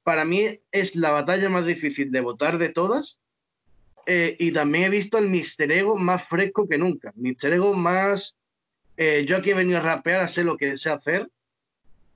Para 0.02 0.24
mí 0.24 0.46
es 0.70 0.96
la 0.96 1.10
batalla 1.10 1.48
más 1.48 1.66
difícil 1.66 2.10
de 2.10 2.20
votar 2.20 2.58
de 2.58 2.70
todas. 2.70 3.20
Eh, 4.04 4.36
y 4.40 4.50
también 4.50 4.84
he 4.84 4.90
visto 4.90 5.16
el 5.16 5.30
Mister 5.30 5.70
Ego 5.70 5.96
más 5.96 6.24
fresco 6.24 6.68
que 6.68 6.76
nunca. 6.76 7.12
Mister 7.14 7.52
Ego 7.52 7.72
más 7.72 8.36
eh, 8.96 9.24
yo 9.26 9.36
aquí 9.36 9.50
he 9.50 9.54
venido 9.54 9.78
a 9.78 9.82
rapear, 9.82 10.20
a 10.20 10.24
hacer 10.24 10.44
lo 10.44 10.56
que 10.56 10.76
sé 10.76 10.90
hacer 10.90 11.28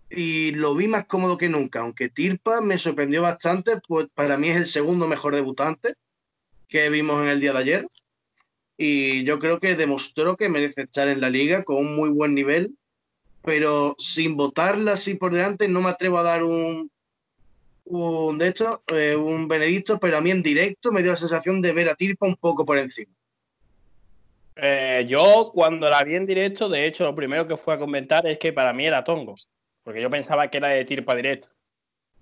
y 0.09 0.53
lo 0.53 0.75
vi 0.75 0.89
más 0.89 1.07
cómodo 1.07 1.37
que 1.37 1.49
nunca, 1.49 1.81
aunque 1.81 2.09
Tirpa 2.09 2.61
me 2.61 2.79
sorprendió 2.79 3.23
bastante, 3.23 3.81
pues 3.87 4.09
para 4.15 4.37
mí 4.37 4.49
es 4.49 4.57
el 4.57 4.67
segundo 4.67 5.09
mejor 5.09 5.35
debutante 5.35 5.95
que 6.69 6.89
vimos 6.91 7.23
en 7.23 7.29
el 7.29 7.41
día 7.41 7.53
de 7.53 7.59
ayer 7.59 7.89
y 8.77 9.25
yo 9.25 9.39
creo 9.39 9.59
que 9.59 9.75
demostró 9.75 10.37
que 10.37 10.49
merece 10.49 10.83
estar 10.83 11.09
en 11.09 11.21
la 11.21 11.31
liga 11.31 11.65
con 11.65 11.77
un 11.77 11.97
muy 11.97 12.11
buen 12.11 12.35
nivel, 12.35 12.77
pero 13.43 13.97
sin 13.99 14.37
votarla 14.37 14.93
así 14.93 15.15
por 15.15 15.33
delante 15.33 15.69
no 15.69 15.81
me 15.81 15.91
atrevo 15.91 16.19
a 16.19 16.23
dar 16.23 16.45
un, 16.45 16.91
un 17.85 18.39
de 18.39 18.49
hecho, 18.49 18.83
eh, 18.89 19.17
un 19.17 19.49
Benedicto, 19.49 19.99
pero 19.99 20.19
a 20.19 20.21
mí 20.21 20.31
en 20.31 20.43
directo 20.43 20.93
me 20.93 21.03
dio 21.03 21.13
la 21.13 21.19
sensación 21.19 21.63
de 21.63 21.73
ver 21.73 21.89
a 21.89 21.95
Tirpa 21.95 22.27
un 22.27 22.37
poco 22.37 22.67
por 22.67 22.79
encima. 22.79 23.16
Eh, 24.57 25.05
yo 25.07 25.51
cuando 25.53 25.89
la 25.91 26.03
vi 26.03 26.15
en 26.15 26.25
directo, 26.25 26.69
de 26.69 26.87
hecho, 26.87 27.05
lo 27.05 27.15
primero 27.15 27.47
que 27.47 27.59
fue 27.59 27.75
a 27.75 27.79
comentar 27.79 28.27
es 28.27 28.39
que 28.39 28.55
para 28.55 28.73
mí 28.73 28.87
era 28.87 29.05
Tongo, 29.05 29.35
porque 29.83 30.01
yo 30.01 30.09
pensaba 30.09 30.49
que 30.49 30.57
era 30.57 30.69
de 30.69 30.85
Tirpa 30.87 31.15
directo. 31.15 31.49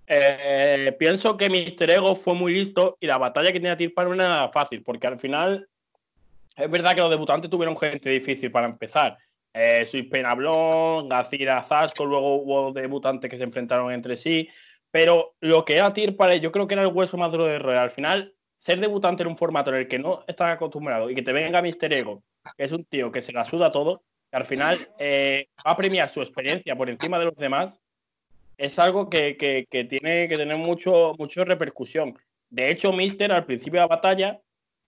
Eh, 0.07 0.95
pienso 0.99 1.37
que 1.37 1.49
Mister 1.49 1.91
Ego 1.91 2.15
fue 2.15 2.35
muy 2.35 2.53
listo 2.53 2.99
y 3.01 3.07
la 3.07 3.19
batalla 3.19 3.53
que 3.53 3.61
tenía 3.61 3.77
Tirpa 3.77 4.05
no 4.05 4.15
era 4.15 4.49
fácil, 4.49 4.83
porque 4.83 5.07
al 5.07 5.19
final 5.19 5.69
es 6.57 6.71
verdad 6.71 6.95
que 6.95 7.01
los 7.01 7.11
debutantes 7.11 7.51
tuvieron 7.51 7.77
gente 7.77 8.11
difícil 8.11 8.51
para 8.51 8.67
empezar. 8.67 9.17
Eh, 9.53 9.87
Suiz 9.87 10.09
Penablón, 10.11 11.09
Gacira 11.09 11.63
Zasco, 11.63 12.05
luego 12.05 12.35
hubo 12.35 12.73
debutantes 12.73 13.31
que 13.31 13.37
se 13.37 13.45
enfrentaron 13.45 13.93
entre 13.93 14.17
sí, 14.17 14.49
pero 14.91 15.35
lo 15.41 15.65
que 15.65 15.75
era 15.75 15.93
Tirpa, 15.93 16.35
yo 16.35 16.51
creo 16.51 16.67
que 16.67 16.75
era 16.75 16.83
el 16.83 16.93
hueso 16.93 17.17
más 17.17 17.31
duro 17.31 17.47
de 17.47 17.61
roer. 17.61 17.79
Al 17.79 17.93
final 17.93 18.35
ser 18.65 18.81
debutante 18.81 19.23
en 19.23 19.29
un 19.29 19.37
formato 19.37 19.69
en 19.69 19.77
el 19.77 19.89
que 19.89 19.99
no 19.99 20.25
estás 20.27 20.55
acostumbrado 20.55 21.11
y 21.11 21.15
que 21.15 21.21
te 21.21 21.35
venga 21.35 21.61
Mister 21.61 21.93
Ego, 21.93 22.23
que 22.57 22.65
es 22.65 22.73
un 22.73 22.87
tío 22.87 23.13
que 23.13 23.21
se 23.21 23.31
la 23.31 23.45
suda 23.45 23.71
todo, 23.71 24.03
que 24.31 24.39
al 24.39 24.47
final 24.47 24.79
eh, 24.99 25.49
va 25.67 25.73
a 25.73 25.77
premiar 25.77 26.09
su 26.09 26.23
experiencia 26.23 26.75
por 26.75 26.89
encima 26.89 27.19
de 27.19 27.27
los 27.27 27.37
demás, 27.37 27.79
es 28.57 28.79
algo 28.79 29.11
que, 29.11 29.37
tiene 29.71 30.29
que 30.29 30.37
tener 30.39 30.57
mucho, 30.57 31.13
mucho 31.19 31.45
repercusión. 31.45 32.17
De 32.49 32.71
hecho, 32.71 32.91
Mister 32.91 33.33
al 33.33 33.45
principio 33.45 33.81
de 33.81 33.87
la 33.87 33.97
batalla 33.97 34.41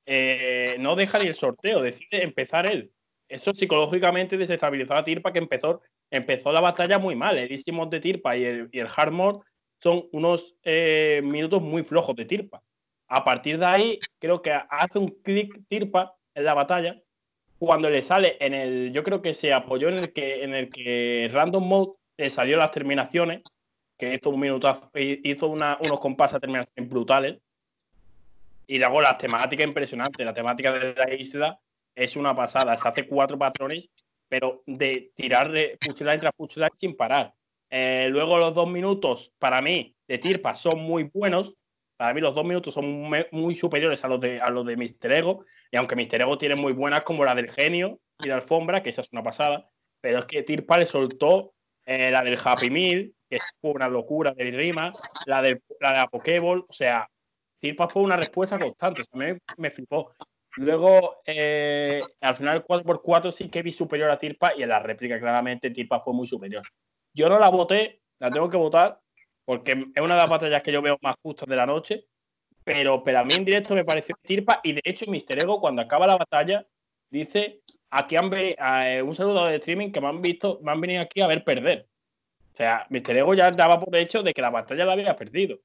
eh, 0.06 0.76
no 0.78 0.96
deja 0.96 1.18
ni 1.18 1.26
el 1.26 1.34
sorteo, 1.34 1.82
decide 1.82 2.24
empezar 2.24 2.66
él. 2.66 2.90
Eso 3.28 3.52
psicológicamente 3.52 4.38
desestabilizó 4.38 4.94
a 4.94 5.04
Tirpa, 5.04 5.34
que 5.34 5.40
empezó, 5.40 5.82
empezó 6.10 6.50
la 6.50 6.62
batalla 6.62 6.98
muy 6.98 7.14
mal. 7.14 7.36
El 7.36 7.52
Isimos 7.52 7.90
de 7.90 8.00
Tirpa 8.00 8.38
y 8.38 8.44
el, 8.44 8.68
y 8.72 8.80
Hardmore 8.80 9.40
son 9.82 10.08
unos 10.12 10.54
eh, 10.62 11.20
minutos 11.22 11.60
muy 11.60 11.82
flojos 11.82 12.16
de 12.16 12.24
Tirpa. 12.24 12.62
A 13.08 13.24
partir 13.24 13.58
de 13.58 13.66
ahí, 13.66 14.00
creo 14.18 14.42
que 14.42 14.52
hace 14.52 14.98
un 14.98 15.10
clic 15.22 15.60
Tirpa 15.68 16.14
en 16.34 16.44
la 16.44 16.54
batalla 16.54 16.96
cuando 17.58 17.88
le 17.88 18.02
sale 18.02 18.36
en 18.40 18.54
el. 18.54 18.92
Yo 18.92 19.02
creo 19.02 19.22
que 19.22 19.34
se 19.34 19.52
apoyó 19.52 19.88
en 19.88 19.98
el 19.98 20.12
que, 20.12 20.42
en 20.42 20.54
el 20.54 20.70
que 20.70 21.30
Random 21.32 21.66
Mode 21.66 21.92
le 22.16 22.30
salió 22.30 22.56
las 22.56 22.72
terminaciones, 22.72 23.42
que 23.98 24.14
hizo 24.14 24.30
un 24.30 24.40
minuto, 24.40 24.90
hizo 24.94 25.46
unos 25.48 26.00
compases 26.00 26.34
de 26.34 26.40
terminación 26.40 26.88
brutales. 26.88 27.38
Y 28.66 28.78
luego 28.78 29.00
las 29.00 29.18
temáticas 29.18 29.66
impresionantes. 29.66 30.26
La 30.26 30.34
temática 30.34 30.72
de 30.72 30.94
la 30.94 31.14
isla 31.14 31.58
es 31.94 32.16
una 32.16 32.34
pasada. 32.34 32.76
Se 32.76 32.88
hace 32.88 33.06
cuatro 33.06 33.38
patrones, 33.38 33.88
pero 34.28 34.62
de 34.66 35.12
tirar 35.14 35.52
de 35.52 35.78
puzzle 35.80 36.18
tras 36.18 36.32
puzzle 36.34 36.68
sin 36.74 36.96
parar. 36.96 37.32
Eh, 37.70 38.08
luego 38.10 38.38
los 38.38 38.54
dos 38.54 38.68
minutos, 38.68 39.32
para 39.38 39.60
mí, 39.60 39.94
de 40.06 40.18
Tirpa 40.18 40.54
son 40.54 40.80
muy 40.80 41.10
buenos. 41.14 41.54
Para 41.96 42.12
mí 42.12 42.20
los 42.20 42.34
dos 42.34 42.44
minutos 42.44 42.74
son 42.74 43.10
muy, 43.32 43.54
superiores 43.54 44.04
a 44.04 44.08
los 44.08 44.20
de 44.20 44.38
a 44.38 44.50
los 44.50 44.66
de 44.66 44.76
Mister 44.76 45.12
Ego. 45.12 45.44
Y 45.70 45.76
aunque 45.76 45.96
Mister 45.96 46.20
Ego 46.20 46.36
tiene 46.36 46.54
muy 46.54 46.72
buenas 46.72 47.02
como 47.02 47.24
la 47.24 47.34
del 47.34 47.50
genio 47.50 48.00
y 48.18 48.26
la 48.26 48.36
alfombra, 48.36 48.82
que 48.82 48.90
esa 48.90 49.00
es 49.00 49.12
una 49.12 49.22
pasada, 49.22 49.68
pero 50.00 50.18
es 50.18 50.26
que 50.26 50.42
Tirpa 50.42 50.78
le 50.78 50.86
soltó 50.86 51.54
eh, 51.84 52.10
la 52.10 52.22
del 52.22 52.38
Happy 52.42 52.70
Meal, 52.70 53.12
que 53.28 53.38
fue 53.60 53.72
una 53.72 53.88
locura 53.88 54.34
de 54.34 54.50
rima, 54.50 54.90
la 55.26 55.42
de, 55.42 55.62
la 55.80 55.90
de 55.90 55.96
la 55.98 56.06
Pokéball, 56.08 56.64
o 56.68 56.72
sea, 56.72 57.08
Tirpa 57.60 57.88
fue 57.88 58.02
una 58.02 58.16
respuesta 58.16 58.58
constante, 58.58 59.02
me, 59.12 59.38
me 59.56 59.70
flipó. 59.70 60.12
Luego, 60.56 61.18
eh, 61.26 62.00
al 62.20 62.36
final, 62.36 62.64
4x4 62.64 63.30
sí 63.30 63.50
que 63.50 63.62
vi 63.62 63.72
superior 63.72 64.10
a 64.10 64.18
Tirpa 64.18 64.54
y 64.56 64.62
en 64.62 64.70
la 64.70 64.78
réplica, 64.78 65.18
claramente, 65.18 65.70
Tirpa 65.70 66.00
fue 66.00 66.14
muy 66.14 66.26
superior. 66.26 66.62
Yo 67.14 67.28
no 67.28 67.38
la 67.38 67.50
voté, 67.50 68.00
la 68.18 68.30
tengo 68.30 68.48
que 68.48 68.56
votar, 68.56 69.00
porque 69.46 69.72
es 69.94 70.04
una 70.04 70.14
de 70.14 70.20
las 70.20 70.30
batallas 70.30 70.62
que 70.62 70.72
yo 70.72 70.82
veo 70.82 70.98
más 71.00 71.16
justas 71.22 71.48
de 71.48 71.56
la 71.56 71.64
noche, 71.64 72.04
pero, 72.64 73.02
pero 73.02 73.20
a 73.20 73.24
mí 73.24 73.32
en 73.32 73.44
directo 73.44 73.74
me 73.74 73.84
pareció 73.84 74.16
Tirpa 74.20 74.60
y 74.62 74.72
de 74.72 74.82
hecho 74.84 75.06
Mister 75.06 75.38
Ego, 75.38 75.60
cuando 75.60 75.80
acaba 75.80 76.06
la 76.06 76.16
batalla, 76.16 76.66
dice, 77.08 77.60
aquí 77.90 78.16
han 78.16 78.30
eh, 78.34 79.00
un 79.02 79.14
saludo 79.14 79.46
de 79.46 79.56
streaming 79.56 79.92
que 79.92 80.00
me 80.00 80.08
han 80.08 80.20
visto, 80.20 80.58
me 80.62 80.72
han 80.72 80.80
venido 80.80 81.00
aquí 81.00 81.20
a 81.20 81.28
ver 81.28 81.44
perder. 81.44 81.86
O 82.52 82.56
sea, 82.56 82.86
Mister 82.90 83.16
Ego 83.16 83.34
ya 83.34 83.50
daba 83.52 83.78
por 83.80 83.94
hecho 83.96 84.22
de 84.22 84.34
que 84.34 84.42
la 84.42 84.50
batalla 84.50 84.84
la 84.84 84.92
había 84.92 85.16
perdido. 85.16 85.58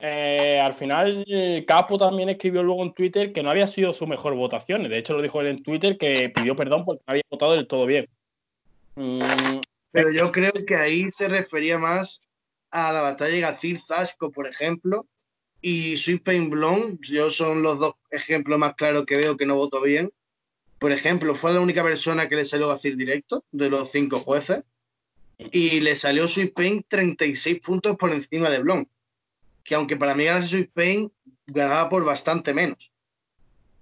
Eh, 0.00 0.58
al 0.60 0.74
final, 0.74 1.24
Capo 1.64 1.96
también 1.96 2.28
escribió 2.28 2.64
luego 2.64 2.82
en 2.82 2.92
Twitter 2.92 3.32
que 3.32 3.44
no 3.44 3.50
había 3.50 3.68
sido 3.68 3.94
su 3.94 4.04
mejor 4.08 4.34
votación. 4.34 4.88
De 4.88 4.98
hecho, 4.98 5.14
lo 5.14 5.22
dijo 5.22 5.40
él 5.40 5.46
en 5.46 5.62
Twitter 5.62 5.96
que 5.96 6.32
pidió 6.34 6.56
perdón 6.56 6.84
porque 6.84 7.04
no 7.06 7.12
había 7.12 7.22
votado 7.30 7.52
del 7.52 7.68
todo 7.68 7.86
bien. 7.86 8.08
Mm, 8.96 9.60
Pero 9.92 10.10
yo 10.10 10.32
creo 10.32 10.50
que 10.66 10.74
ahí 10.74 11.08
se 11.12 11.28
refería 11.28 11.78
más 11.78 12.20
a 12.72 12.92
la 12.92 13.02
batalla 13.02 13.34
de 13.34 13.40
Gacir 13.40 13.78
Zasco, 13.78 14.32
por 14.32 14.48
ejemplo, 14.48 15.06
y 15.60 15.96
Sweet 15.96 16.24
Pain 16.24 16.50
Blonde. 16.50 16.98
Yo 17.02 17.30
son 17.30 17.62
los 17.62 17.78
dos 17.78 17.94
ejemplos 18.10 18.58
más 18.58 18.74
claros 18.74 19.06
que 19.06 19.18
veo 19.18 19.36
que 19.36 19.46
no 19.46 19.56
votó 19.56 19.82
bien. 19.82 20.10
Por 20.78 20.90
ejemplo, 20.90 21.36
fue 21.36 21.52
la 21.52 21.60
única 21.60 21.84
persona 21.84 22.28
que 22.28 22.34
le 22.34 22.44
salió 22.44 22.68
Gacir 22.68 22.96
directo 22.96 23.44
de 23.52 23.70
los 23.70 23.90
cinco 23.92 24.18
jueces 24.18 24.64
y 25.38 25.80
le 25.80 25.94
salió 25.94 26.26
Sweet 26.26 26.54
Pain 26.54 26.84
36 26.88 27.60
puntos 27.60 27.96
por 27.96 28.10
encima 28.10 28.50
de 28.50 28.58
Blon. 28.58 28.88
Que 29.62 29.76
aunque 29.76 29.96
para 29.96 30.14
mí 30.14 30.24
ganase 30.24 30.48
Sweet 30.48 30.72
Pain, 30.72 31.12
ganaba 31.46 31.88
por 31.88 32.04
bastante 32.04 32.52
menos. 32.52 32.90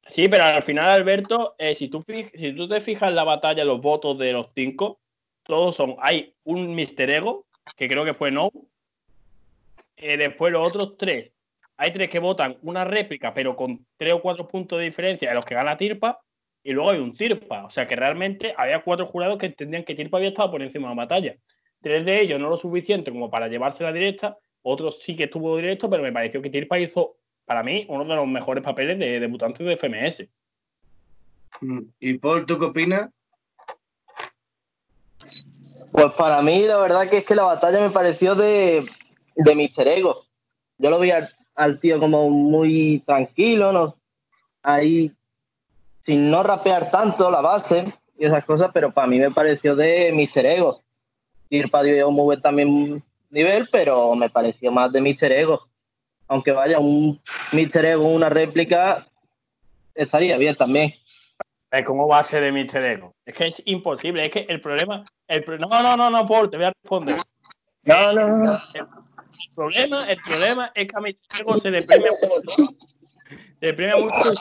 Sí, 0.09 0.29
pero 0.29 0.45
al 0.45 0.63
final, 0.65 0.91
Alberto, 0.91 1.55
eh, 1.57 1.75
si, 1.77 1.89
tú, 1.89 2.05
si 2.35 2.53
tú 2.53 2.69
te 2.69 2.81
fijas 2.81 3.11
en 3.11 3.15
la 3.15 3.25
batalla, 3.25 3.65
los 3.65 3.81
votos 3.81 4.19
de 4.19 4.33
los 4.33 4.49
cinco, 4.55 4.99
todos 5.45 5.77
son, 5.77 5.97
hay 6.01 6.35
un 6.43 6.75
Mister 6.75 7.09
Ego, 7.09 7.47
que 7.77 7.89
creo 7.89 8.05
que 8.05 8.15
fue 8.15 8.31
no. 8.31 8.51
Eh, 10.03 10.17
después 10.17 10.51
los 10.51 10.67
otros 10.67 10.97
tres, 10.97 11.31
hay 11.77 11.93
tres 11.93 12.09
que 12.11 12.19
votan 12.19 12.57
una 12.63 12.85
réplica, 12.85 13.35
pero 13.35 13.55
con 13.55 13.87
tres 13.99 14.15
o 14.15 14.23
cuatro 14.23 14.49
puntos 14.49 14.79
de 14.79 14.87
diferencia 14.87 15.29
de 15.29 15.35
los 15.35 15.45
que 15.45 15.55
gana 15.55 15.77
Tirpa, 15.77 16.21
y 16.63 16.73
luego 16.73 16.91
hay 16.91 17.01
un 17.01 17.13
Tirpa. 17.13 17.67
O 17.67 17.71
sea 17.71 17.87
que 17.87 17.97
realmente 17.97 18.55
había 18.57 18.83
cuatro 18.83 19.07
jurados 19.07 19.39
que 19.39 19.47
entendían 19.47 19.85
que 19.85 19.95
Tirpa 19.95 20.17
había 20.17 20.31
estado 20.31 20.51
por 20.51 20.63
encima 20.63 20.89
de 20.89 20.95
la 20.95 21.03
batalla. 21.03 21.37
Tres 21.83 22.07
de 22.07 22.23
ellos 22.23 22.41
no 22.41 22.49
lo 22.49 22.57
suficiente 22.57 23.11
como 23.11 23.31
para 23.31 23.49
llevarse 23.49 23.85
la 23.85 23.93
directa, 23.93 24.39
otros 24.63 25.03
sí 25.03 25.17
que 25.17 25.25
estuvo 25.25 25.57
directo, 25.57 25.91
pero 25.91 26.03
me 26.03 26.13
pareció 26.13 26.41
que 26.41 26.51
Tirpa 26.51 26.79
hizo, 26.79 27.17
para 27.45 27.63
mí, 27.63 27.85
uno 27.89 28.05
de 28.05 28.17
los 28.17 28.27
mejores 28.27 28.65
papeles 28.65 28.99
de 28.99 29.21
debutantes 29.21 29.67
de 29.67 29.77
FMS. 29.77 30.29
Mm, 31.61 31.81
¿Y 31.99 32.19
Paul, 32.19 32.47
tú 32.47 32.59
qué 32.59 32.65
opinas? 32.67 33.11
Pues 35.93 36.13
para 36.15 36.41
mí, 36.41 36.63
la 36.63 36.79
verdad 36.79 37.09
que 37.09 37.19
es 37.19 37.27
que 37.27 37.35
la 37.35 37.45
batalla 37.45 37.81
me 37.81 37.91
pareció 37.91 38.35
de, 38.35 38.85
de 39.45 39.55
Mister 39.55 39.87
Ego. 39.89 40.25
Yo 40.79 40.91
lo 40.91 40.99
vi 40.99 41.11
al, 41.11 41.31
al 41.57 41.79
tío 41.79 41.99
como 41.99 42.31
muy 42.31 43.03
tranquilo, 43.05 43.73
¿no? 43.73 43.97
ahí 44.63 45.13
sin 46.01 46.31
no 46.31 46.43
rapear 46.43 46.91
tanto 46.91 47.31
la 47.31 47.41
base 47.41 47.93
y 48.17 48.27
esas 48.27 48.45
cosas, 48.45 48.71
pero 48.73 48.93
para 48.93 49.07
mí 49.07 49.19
me 49.19 49.31
pareció 49.31 49.75
de 49.75 50.13
Mister 50.13 50.45
Ego. 50.47 50.83
Tirpa 51.49 51.83
dio 51.83 52.09
un 52.09 52.15
muy 52.15 52.25
buen 52.25 52.41
también 52.41 53.03
nivel, 53.31 53.69
pero 53.71 54.15
me 54.15 54.31
pareció 54.31 54.71
más 54.71 54.93
de 54.93 55.01
Mister 55.01 55.33
Ego. 55.33 55.69
Aunque 56.29 56.53
vaya 56.53 56.79
un 56.79 57.21
Mister 57.53 57.85
Ego, 57.85 58.07
una 58.07 58.29
réplica, 58.29 59.07
estaría 59.95 60.37
bien 60.37 60.55
también. 60.55 60.95
¿Cómo 61.87 62.09
va 62.09 62.21
a 62.21 62.25
ser 62.25 62.43
de 62.43 62.53
Mister 62.53 62.85
Ego? 62.85 63.15
Es 63.25 63.35
que 63.35 63.47
es 63.49 63.63
imposible. 63.65 64.27
Es 64.27 64.33
que 64.33 64.47
el 64.49 64.61
problema. 64.61 65.05
El 65.29 65.45
No, 65.61 65.83
no, 65.83 65.97
no, 65.97 66.11
no, 66.11 66.27
Paul, 66.27 66.51
te 66.51 66.57
voy 66.57 66.67
a 66.67 66.73
responder. 66.83 67.17
No, 67.85 68.13
no, 68.13 68.29
no. 68.29 68.61
El, 68.75 68.87
problema, 69.49 70.05
el 70.09 70.19
problema 70.23 70.73
es 70.75 70.89
que 70.89 70.97
a 70.97 71.39
Ego 71.39 71.57
se 71.57 71.71
le 71.71 71.83
premia 71.83 72.11
mucho. 72.23 72.75
Se 73.61 73.73
le 73.73 73.97
mucho 73.97 74.33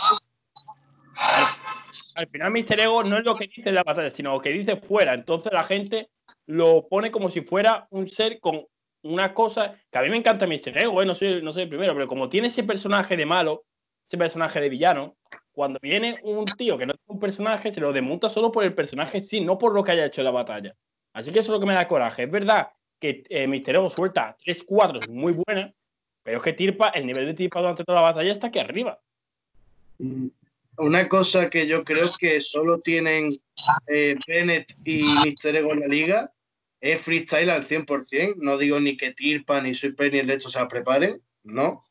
al, 2.15 2.27
final 2.27 2.51
Mister 2.51 2.79
Ego 2.79 3.03
no 3.03 3.17
es 3.17 3.25
lo 3.25 3.35
que 3.35 3.47
dice 3.47 3.69
en 3.69 3.75
la 3.75 3.83
batalla, 3.83 4.11
sino 4.11 4.33
lo 4.33 4.39
que 4.39 4.49
dice 4.49 4.77
fuera. 4.77 5.13
Entonces 5.13 5.51
la 5.51 5.63
gente 5.63 6.09
lo 6.47 6.87
pone 6.87 7.11
como 7.11 7.29
si 7.29 7.41
fuera 7.41 7.87
un 7.91 8.09
ser 8.09 8.39
con 8.39 8.65
una 9.03 9.33
cosa 9.33 9.75
que 9.91 9.97
a 9.97 10.01
mí 10.01 10.09
me 10.09 10.17
encanta 10.17 10.47
Mister 10.47 10.77
Ego, 10.77 11.01
¿eh? 11.01 11.05
no, 11.05 11.15
soy, 11.15 11.41
no 11.41 11.53
soy 11.53 11.63
el 11.63 11.69
primero, 11.69 11.93
pero 11.93 12.07
como 12.07 12.29
tiene 12.29 12.47
ese 12.47 12.63
personaje 12.63 13.15
de 13.15 13.25
malo, 13.25 13.63
ese 14.07 14.17
personaje 14.17 14.59
de 14.59 14.69
villano, 14.69 15.15
cuando 15.51 15.79
viene 15.81 16.19
un 16.23 16.45
tío 16.45 16.77
que 16.77 16.85
no 16.85 16.93
es 16.93 16.99
un 17.07 17.19
personaje, 17.19 17.71
se 17.71 17.79
lo 17.79 17.93
demonta 17.93 18.29
solo 18.29 18.51
por 18.51 18.63
el 18.63 18.73
personaje, 18.73 19.21
sí, 19.21 19.41
no 19.41 19.57
por 19.57 19.73
lo 19.73 19.83
que 19.83 19.91
haya 19.91 20.05
hecho 20.05 20.21
en 20.21 20.25
la 20.25 20.31
batalla. 20.31 20.75
Así 21.13 21.31
que 21.31 21.39
eso 21.39 21.51
es 21.51 21.53
lo 21.53 21.59
que 21.59 21.65
me 21.65 21.73
da 21.73 21.87
coraje. 21.87 22.23
Es 22.23 22.31
verdad 22.31 22.69
que 22.99 23.23
eh, 23.29 23.47
Mister 23.47 23.75
Ego 23.75 23.89
suelta 23.89 24.35
tres 24.43 24.63
cuadros 24.63 25.07
muy 25.07 25.33
buenas, 25.33 25.73
pero 26.23 26.37
es 26.37 26.43
que 26.43 26.53
Tirpa, 26.53 26.89
el 26.89 27.05
nivel 27.05 27.25
de 27.25 27.33
Tirpa 27.33 27.59
durante 27.59 27.83
toda 27.83 28.01
la 28.01 28.09
batalla 28.09 28.31
está 28.31 28.47
aquí 28.47 28.59
arriba. 28.59 28.99
Mm, 29.97 30.27
una 30.77 31.07
cosa 31.09 31.49
que 31.49 31.67
yo 31.67 31.83
creo 31.83 32.11
que 32.17 32.41
solo 32.41 32.79
tienen 32.79 33.37
eh, 33.87 34.15
Bennett 34.27 34.73
y 34.85 35.03
Mister 35.23 35.55
Ego 35.55 35.73
en 35.73 35.81
la 35.81 35.87
liga 35.87 36.33
es 36.81 37.01
freestyle 37.01 37.49
al 37.49 37.65
100%. 37.65 38.35
No 38.37 38.57
digo 38.57 38.79
ni 38.79 38.95
que 38.95 39.13
Tirpa, 39.13 39.61
ni 39.61 39.75
Super, 39.75 40.11
ni 40.11 40.19
el 40.19 40.29
hecho 40.29 40.49
se 40.49 40.65
preparen, 40.67 41.21
no. 41.43 41.83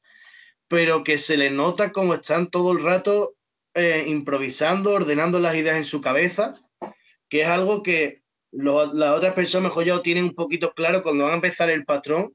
Pero 0.68 1.04
que 1.04 1.18
se 1.18 1.36
le 1.36 1.50
nota 1.50 1.92
como 1.92 2.14
están 2.14 2.50
todo 2.50 2.72
el 2.72 2.82
rato 2.82 3.34
eh, 3.74 4.04
improvisando, 4.06 4.92
ordenando 4.92 5.40
las 5.40 5.54
ideas 5.54 5.76
en 5.76 5.84
su 5.84 6.00
cabeza, 6.00 6.60
que 7.28 7.42
es 7.42 7.48
algo 7.48 7.82
que 7.82 8.22
las 8.52 9.16
otras 9.16 9.34
personas 9.34 9.70
mejor 9.70 9.84
ya 9.84 9.94
lo 9.94 10.02
tienen 10.02 10.24
un 10.24 10.34
poquito 10.34 10.72
claro 10.72 11.02
cuando 11.02 11.24
van 11.24 11.32
a 11.32 11.36
empezar 11.36 11.70
el 11.70 11.84
patrón. 11.84 12.34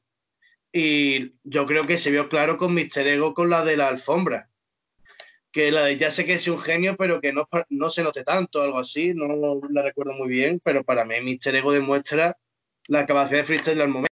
Y 0.71 1.33
yo 1.43 1.65
creo 1.65 1.83
que 1.83 1.97
se 1.97 2.11
vio 2.11 2.29
claro 2.29 2.57
con 2.57 2.73
Mister 2.73 3.07
Ego 3.07 3.33
con 3.33 3.49
la 3.49 3.63
de 3.63 3.77
la 3.77 3.87
alfombra 3.89 4.49
que 5.53 5.71
la, 5.71 5.91
ya 5.91 6.09
sé 6.09 6.25
que 6.25 6.33
es 6.33 6.47
un 6.47 6.57
genio, 6.57 6.95
pero 6.97 7.21
que 7.21 7.31
no, 7.31 7.47
no 7.69 7.89
se 7.91 8.01
note 8.01 8.23
tanto, 8.23 8.61
algo 8.61 8.79
así, 8.79 9.13
no 9.13 9.61
la 9.69 9.83
recuerdo 9.83 10.13
muy 10.13 10.27
bien, 10.27 10.59
pero 10.63 10.83
para 10.83 11.05
mí 11.05 11.21
Mister 11.21 11.55
Ego 11.55 11.71
demuestra 11.71 12.35
la 12.87 13.05
capacidad 13.05 13.41
de 13.41 13.45
freestyle 13.45 13.81
al 13.81 13.89
momento. 13.89 14.09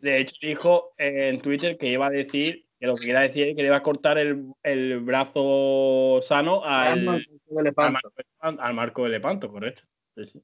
De 0.00 0.20
hecho, 0.20 0.36
dijo 0.42 0.92
en 0.98 1.40
Twitter 1.40 1.78
que 1.78 1.88
iba 1.88 2.06
a 2.06 2.10
decir, 2.10 2.66
que 2.78 2.86
lo 2.86 2.94
que 2.96 3.06
quería 3.06 3.20
decir 3.20 3.48
es 3.48 3.56
que 3.56 3.62
le 3.62 3.68
iba 3.68 3.76
a 3.76 3.82
cortar 3.82 4.18
el, 4.18 4.52
el 4.62 5.00
brazo 5.00 6.20
sano 6.20 6.62
al, 6.62 7.26
de 7.46 7.62
Lepanto. 7.62 8.12
Al, 8.46 8.74
marco 8.74 9.04
de 9.04 9.10
Lepanto, 9.10 9.50
correcto. 9.50 9.82
Sí, 10.16 10.42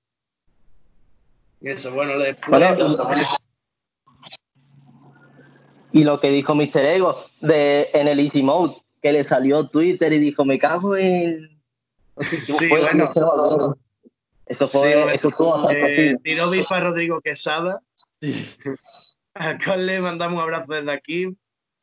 Y 1.61 1.71
eso, 1.71 1.93
bueno, 1.93 2.15
y 5.93 6.05
lo 6.05 6.19
que 6.19 6.31
dijo 6.31 6.55
Mr. 6.55 6.85
Ego 6.85 7.25
de, 7.41 7.91
en 7.93 8.09
el 8.09 8.19
Easy 8.19 8.43
Mode, 8.43 8.77
que 9.01 9.13
le 9.13 9.23
salió 9.23 9.69
Twitter 9.69 10.13
y 10.13 10.19
dijo, 10.19 10.45
me 10.45 10.59
cago 10.59 10.97
en, 10.97 11.53
Sí, 12.21 12.69
bueno. 12.69 13.11
Eso 14.45 14.67
fue, 14.67 15.15
eso 15.15 15.71
eh, 15.71 16.17
tiró 16.23 16.51
bifa 16.51 16.81
Rodrigo 16.81 17.21
Quesada. 17.21 17.81
Sí. 18.21 18.47
A 19.35 19.77
le 19.77 20.01
mandamos 20.01 20.37
un 20.37 20.43
abrazo 20.43 20.75
desde 20.75 20.93
aquí. 20.93 21.35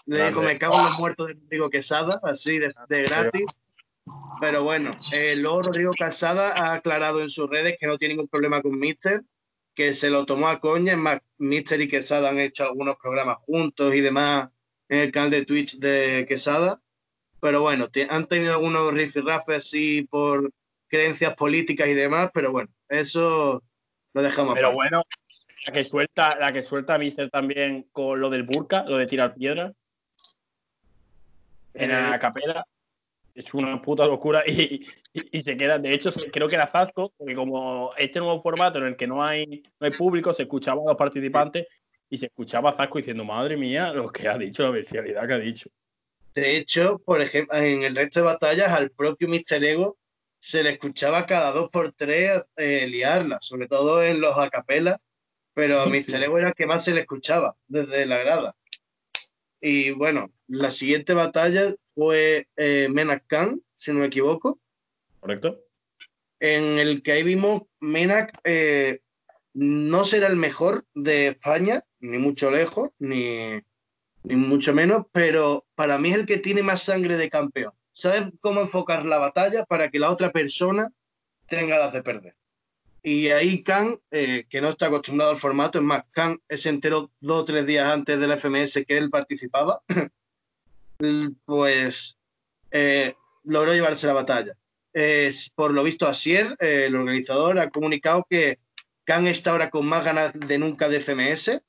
Le 0.05 0.27
dijo, 0.27 0.41
me 0.41 0.59
cago 0.59 0.77
en 0.77 0.85
los 0.85 0.99
muertos 0.99 1.27
de 1.27 1.33
Rodrigo 1.33 1.69
Quesada, 1.69 2.19
así 2.21 2.59
de, 2.59 2.71
gratis. 2.89 3.45
Pero 4.41 4.63
bueno, 4.63 4.91
eh, 5.11 5.35
luego 5.35 5.63
Rodrigo 5.63 5.91
Quesada 5.91 6.53
ha 6.55 6.75
aclarado 6.75 7.21
en 7.21 7.29
sus 7.29 7.49
redes 7.49 7.77
que 7.79 7.87
no 7.87 7.97
tiene 7.97 8.13
ningún 8.13 8.29
problema 8.29 8.61
con 8.61 8.79
Mister, 8.79 9.23
que 9.75 9.93
se 9.93 10.09
lo 10.09 10.25
tomó 10.25 10.47
a 10.47 10.59
coña. 10.59 10.93
Es 10.93 10.97
más, 10.97 11.19
Mister 11.37 11.81
y 11.81 11.89
Quesada 11.89 12.29
han 12.29 12.39
hecho 12.39 12.63
algunos 12.63 12.95
programas 12.97 13.37
juntos 13.41 13.93
y 13.93 14.01
demás 14.01 14.49
en 14.87 14.99
el 14.99 15.11
canal 15.11 15.29
de 15.29 15.45
Twitch 15.45 15.77
de 15.79 16.25
Quesada. 16.27 16.81
Pero 17.41 17.61
bueno, 17.61 17.87
han 18.09 18.27
tenido 18.27 18.53
algunos 18.53 18.93
rifirrafes 18.93 19.57
así 19.57 20.03
por 20.09 20.51
creencias 20.87 21.35
políticas 21.35 21.87
y 21.87 21.93
demás, 21.93 22.31
pero 22.33 22.51
bueno, 22.51 22.69
eso 22.87 23.63
lo 24.13 24.21
dejamos. 24.21 24.55
Pero 24.55 24.73
bueno, 24.73 25.03
la 25.67 25.73
que 25.73 25.85
suelta, 25.85 26.37
la 26.37 26.51
que 26.51 26.63
suelta 26.63 26.97
Mister 26.97 27.29
también 27.29 27.87
con 27.91 28.19
lo 28.19 28.29
del 28.29 28.43
burka, 28.43 28.83
lo 28.83 28.97
de 28.97 29.07
tirar 29.07 29.35
piedras 29.35 29.73
en 31.73 31.89
la 31.89 32.15
eh. 32.15 32.19
capela, 32.19 32.65
es 33.39 33.53
una 33.53 33.81
puta 33.81 34.05
locura 34.05 34.43
y, 34.46 34.86
se 35.41 35.58
queda. 35.58 35.79
De 35.79 35.91
hecho, 35.91 36.12
creo 36.31 36.48
que 36.48 36.55
era 36.55 36.67
Zasco, 36.67 37.13
porque 37.17 37.36
como 37.36 37.91
este 37.98 38.19
nuevo 38.19 38.41
formato 38.41 38.79
en 38.79 38.86
el 38.86 38.96
que 38.96 39.08
no 39.08 39.24
hay, 39.24 39.63
no 39.79 39.88
hay 39.88 39.91
público, 39.91 40.34
se 40.34 40.43
escuchaba 40.43 40.81
a 40.81 40.89
los 40.89 40.98
participantes 40.98 41.67
y 42.10 42.17
se 42.17 42.27
escuchaba 42.27 42.72
a 42.72 42.75
Zasco 42.75 42.98
diciendo, 42.98 43.24
madre 43.24 43.55
mía, 43.55 43.93
lo 43.93 44.12
que 44.12 44.27
ha 44.27 44.38
dicho, 44.38 44.63
la 44.63 44.72
bestialidad 44.72 45.25
que 45.25 45.34
ha 45.34 45.39
dicho. 45.39 45.69
De 46.34 46.58
hecho, 46.58 47.00
por 47.00 47.22
ejemplo, 47.22 47.58
en 47.58 47.84
el 47.84 47.96
resto 47.96 48.19
de 48.19 48.25
batallas, 48.25 48.72
al 48.72 48.91
propio 48.91 49.27
Mister 49.27 49.63
Ego 49.63 49.98
se 50.41 50.63
le 50.63 50.72
escuchaba 50.72 51.25
cada 51.25 51.51
dos 51.51 51.69
por 51.69 51.91
tres 51.93 52.43
eh, 52.55 52.88
liarla, 52.88 53.39
sobre 53.41 53.67
todo 53.67 54.03
en 54.03 54.22
los 54.22 54.38
acapelas, 54.38 54.98
pero 55.53 55.81
a 55.81 55.86
Mister 55.88 56.22
Ego 56.22 56.38
era 56.38 56.50
el 56.50 56.53
que 56.55 56.65
más 56.65 56.84
se 56.84 56.93
le 56.93 57.01
escuchaba 57.01 57.55
desde 57.67 58.05
la 58.05 58.17
grada. 58.19 58.55
Y 59.62 59.91
bueno, 59.91 60.31
la 60.48 60.72
siguiente 60.72 61.13
batalla 61.13 61.74
fue 62.00 62.48
eh, 62.56 62.88
Menak 62.89 63.25
Khan, 63.27 63.62
si 63.75 63.91
no 63.91 64.00
me 64.00 64.06
equivoco. 64.06 64.58
Correcto. 65.20 65.60
En 66.39 66.79
el 66.79 67.03
que 67.03 67.12
ahí 67.12 67.24
vimos 67.24 67.63
Menak 67.82 68.39
eh, 68.46 69.01
no 69.53 70.06
será 70.06 70.27
el 70.27 70.38
mejor 70.38 70.86
de 70.94 71.27
España, 71.27 71.84
ni 72.00 72.18
mucho 72.18 72.51
lejos, 72.51 72.91
ni, 73.00 73.60
ni 74.24 74.36
mucho 74.38 74.74
menos, 74.74 75.08
pero 75.12 75.65
para 75.75 75.98
mí 75.98 76.12
es 76.12 76.15
el 76.15 76.25
que 76.25 76.38
tiene 76.38 76.63
más 76.63 76.84
sangre 76.84 77.18
de 77.18 77.29
campeón. 77.29 77.74
¿Sabes 77.91 78.32
cómo 78.39 78.62
enfocar 78.62 79.03
la 79.03 79.18
batalla 79.18 79.65
para 79.65 79.89
que 79.89 80.00
la 80.00 80.10
otra 80.10 80.32
persona 80.32 80.89
tenga 81.48 81.79
las 81.79 81.91
de 81.91 82.01
perder? 82.01 82.36
Y 83.03 83.27
ahí 83.27 83.62
Khan, 83.62 84.00
eh, 84.12 84.46
que 84.50 84.62
no 84.62 84.70
está 84.70 84.86
acostumbrado 84.86 85.32
al 85.32 85.39
formato, 85.39 85.79
es 85.79 85.84
más, 85.84 86.06
Khan 86.12 86.39
se 86.48 86.70
enteró 86.70 87.12
dos 87.20 87.41
o 87.41 87.46
tres 87.46 87.65
días 87.65 87.91
antes 87.91 88.18
del 88.18 88.32
FMS 88.32 88.86
que 88.88 88.98
él 88.98 89.10
participaba, 89.10 89.82
pues 91.46 92.18
eh, 92.72 93.15
logró 93.44 93.74
llevarse 93.74 94.08
la 94.08 94.13
batalla. 94.13 94.53
por 95.56 95.74
lo 95.74 95.84
visto, 95.84 96.08
Asier, 96.08 96.56
eh, 96.60 96.86
el 96.88 96.96
organizador, 96.96 97.60
ha 97.60 97.70
comunicado 97.70 98.25
que 98.29 98.60
Khan 99.06 99.27
está 99.27 99.51
ahora 99.51 99.70
con 99.70 99.86
más 99.86 100.03
ganas 100.03 100.34
de 100.34 100.58
nunca 100.58 100.89
de 100.89 101.00
FMS. 101.00 101.62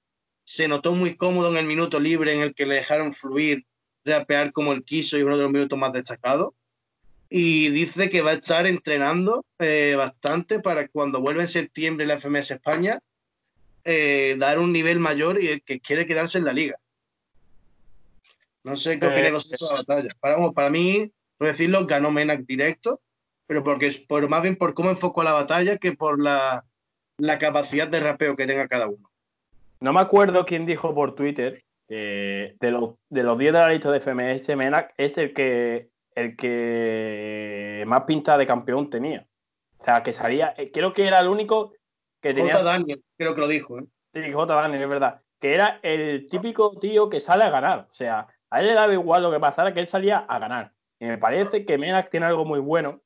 Se 0.45 0.69
notó 0.69 0.95
muy 0.95 1.17
cómodo 1.17 1.51
en 1.51 1.57
el 1.57 1.67
minuto 1.67 2.01
libre 2.01 2.35
en 2.35 2.41
el 2.41 2.55
que 2.55 2.67
le 2.67 2.77
dejaron 2.77 3.13
fluir, 3.13 3.65
rapear 4.05 4.53
como 4.53 4.73
él 4.73 4.85
quiso 4.85 5.19
y 5.19 5.23
uno 5.23 5.37
de 5.37 5.45
los 5.45 5.53
minutos 5.53 5.79
más 5.79 5.93
destacados 5.93 6.55
y 7.31 7.69
dice 7.69 8.11
que 8.11 8.23
va 8.23 8.33
a 8.33 8.35
estar 8.35 8.67
entrenando 8.67 9.47
eh, 9.61 9.95
bastante 9.97 10.59
para 10.59 10.89
cuando 10.89 11.21
vuelva 11.21 11.43
en 11.43 11.49
septiembre 11.49 12.07
la 12.07 12.21
FMS 12.21 12.51
España 12.51 12.99
eh, 13.85 14.35
dar 14.37 14.59
un 14.59 14.73
nivel 14.73 14.99
mayor 14.99 15.41
y 15.41 15.47
el 15.49 15.63
que 15.63 15.81
quiere 15.81 16.07
quedarse 16.07 16.39
en 16.39 16.45
la 16.45 16.53
liga. 16.53 16.77
No 18.65 18.77
sé 18.77 18.99
qué 18.99 19.07
opináis 19.07 19.47
eh, 19.47 19.57
de 19.59 19.67
la 19.67 19.77
batalla. 19.77 20.09
Para, 20.21 20.51
para 20.53 20.71
mí, 20.71 21.11
por 21.39 21.49
decirlo, 21.49 21.87
ganó 21.87 22.11
Menac 22.11 22.41
directo, 22.41 23.01
pero 23.47 23.65
porque 23.65 23.91
por 24.09 24.29
más 24.29 24.43
bien 24.43 24.57
por 24.57 24.75
cómo 24.75 24.91
enfocó 24.91 25.23
la 25.23 25.33
batalla 25.33 25.79
que 25.79 25.93
por 25.93 26.23
la, 26.23 26.65
la 27.19 27.39
capacidad 27.39 27.89
de 27.89 28.01
rapeo 28.01 28.37
que 28.37 28.47
tenga 28.47 28.69
cada 28.69 28.89
uno. 28.89 29.11
No 29.81 29.93
me 29.93 30.01
acuerdo 30.01 30.45
quién 30.45 30.67
dijo 30.67 30.95
por 30.95 31.15
Twitter 31.15 31.65
de, 31.89 32.55
los, 32.61 32.95
de 33.09 33.23
los 33.23 33.39
10 33.39 33.53
de 33.53 33.59
la 33.59 33.69
lista 33.69 33.91
de 33.91 34.01
FMS, 34.01 34.57
Menac 34.57 34.95
es 34.97 35.19
el 35.19 35.35
que 35.35 35.91
el 36.15 36.37
que 36.37 37.85
más 37.87 38.05
pinta 38.05 38.37
de 38.37 38.47
campeón 38.47 38.91
tenía. 38.91 39.27
O 39.79 39.85
sea, 39.85 40.03
que 40.03 40.13
salía, 40.13 40.55
eh, 40.57 40.71
creo 40.71 40.93
que 40.93 41.07
era 41.07 41.21
el 41.21 41.29
único 41.29 41.73
que 42.21 42.35
tenía. 42.35 42.53
J. 42.53 42.65
Daniel, 42.65 43.03
creo 43.17 43.35
que 43.35 43.41
lo 43.41 43.49
dijo. 43.49 43.79
¿eh? 43.79 43.85
Sí, 44.13 44.33
J. 44.33 44.55
Daniel, 44.55 44.83
es 44.83 44.89
verdad. 44.89 45.23
Que 45.41 45.55
era 45.55 45.81
el 45.83 46.29
típico 46.29 46.79
tío 46.79 47.09
que 47.09 47.21
sale 47.21 47.45
a 47.45 47.51
ganar. 47.51 47.87
O 47.91 47.95
sea, 47.95 48.27
a 48.51 48.61
él 48.61 48.67
le 48.67 48.75
daba 48.75 48.93
igual 48.93 49.23
lo 49.23 49.31
que 49.31 49.41
pasara, 49.41 49.73
que 49.73 49.81
él 49.81 49.87
salía 49.87 50.19
a 50.19 50.39
ganar. 50.39 50.73
Y 50.99 51.07
me 51.07 51.19
parece 51.19 51.65
que 51.65 51.79
Menac 51.79 52.11
tiene 52.11 52.27
algo 52.27 52.45
muy 52.45 52.61
bueno, 52.61 53.01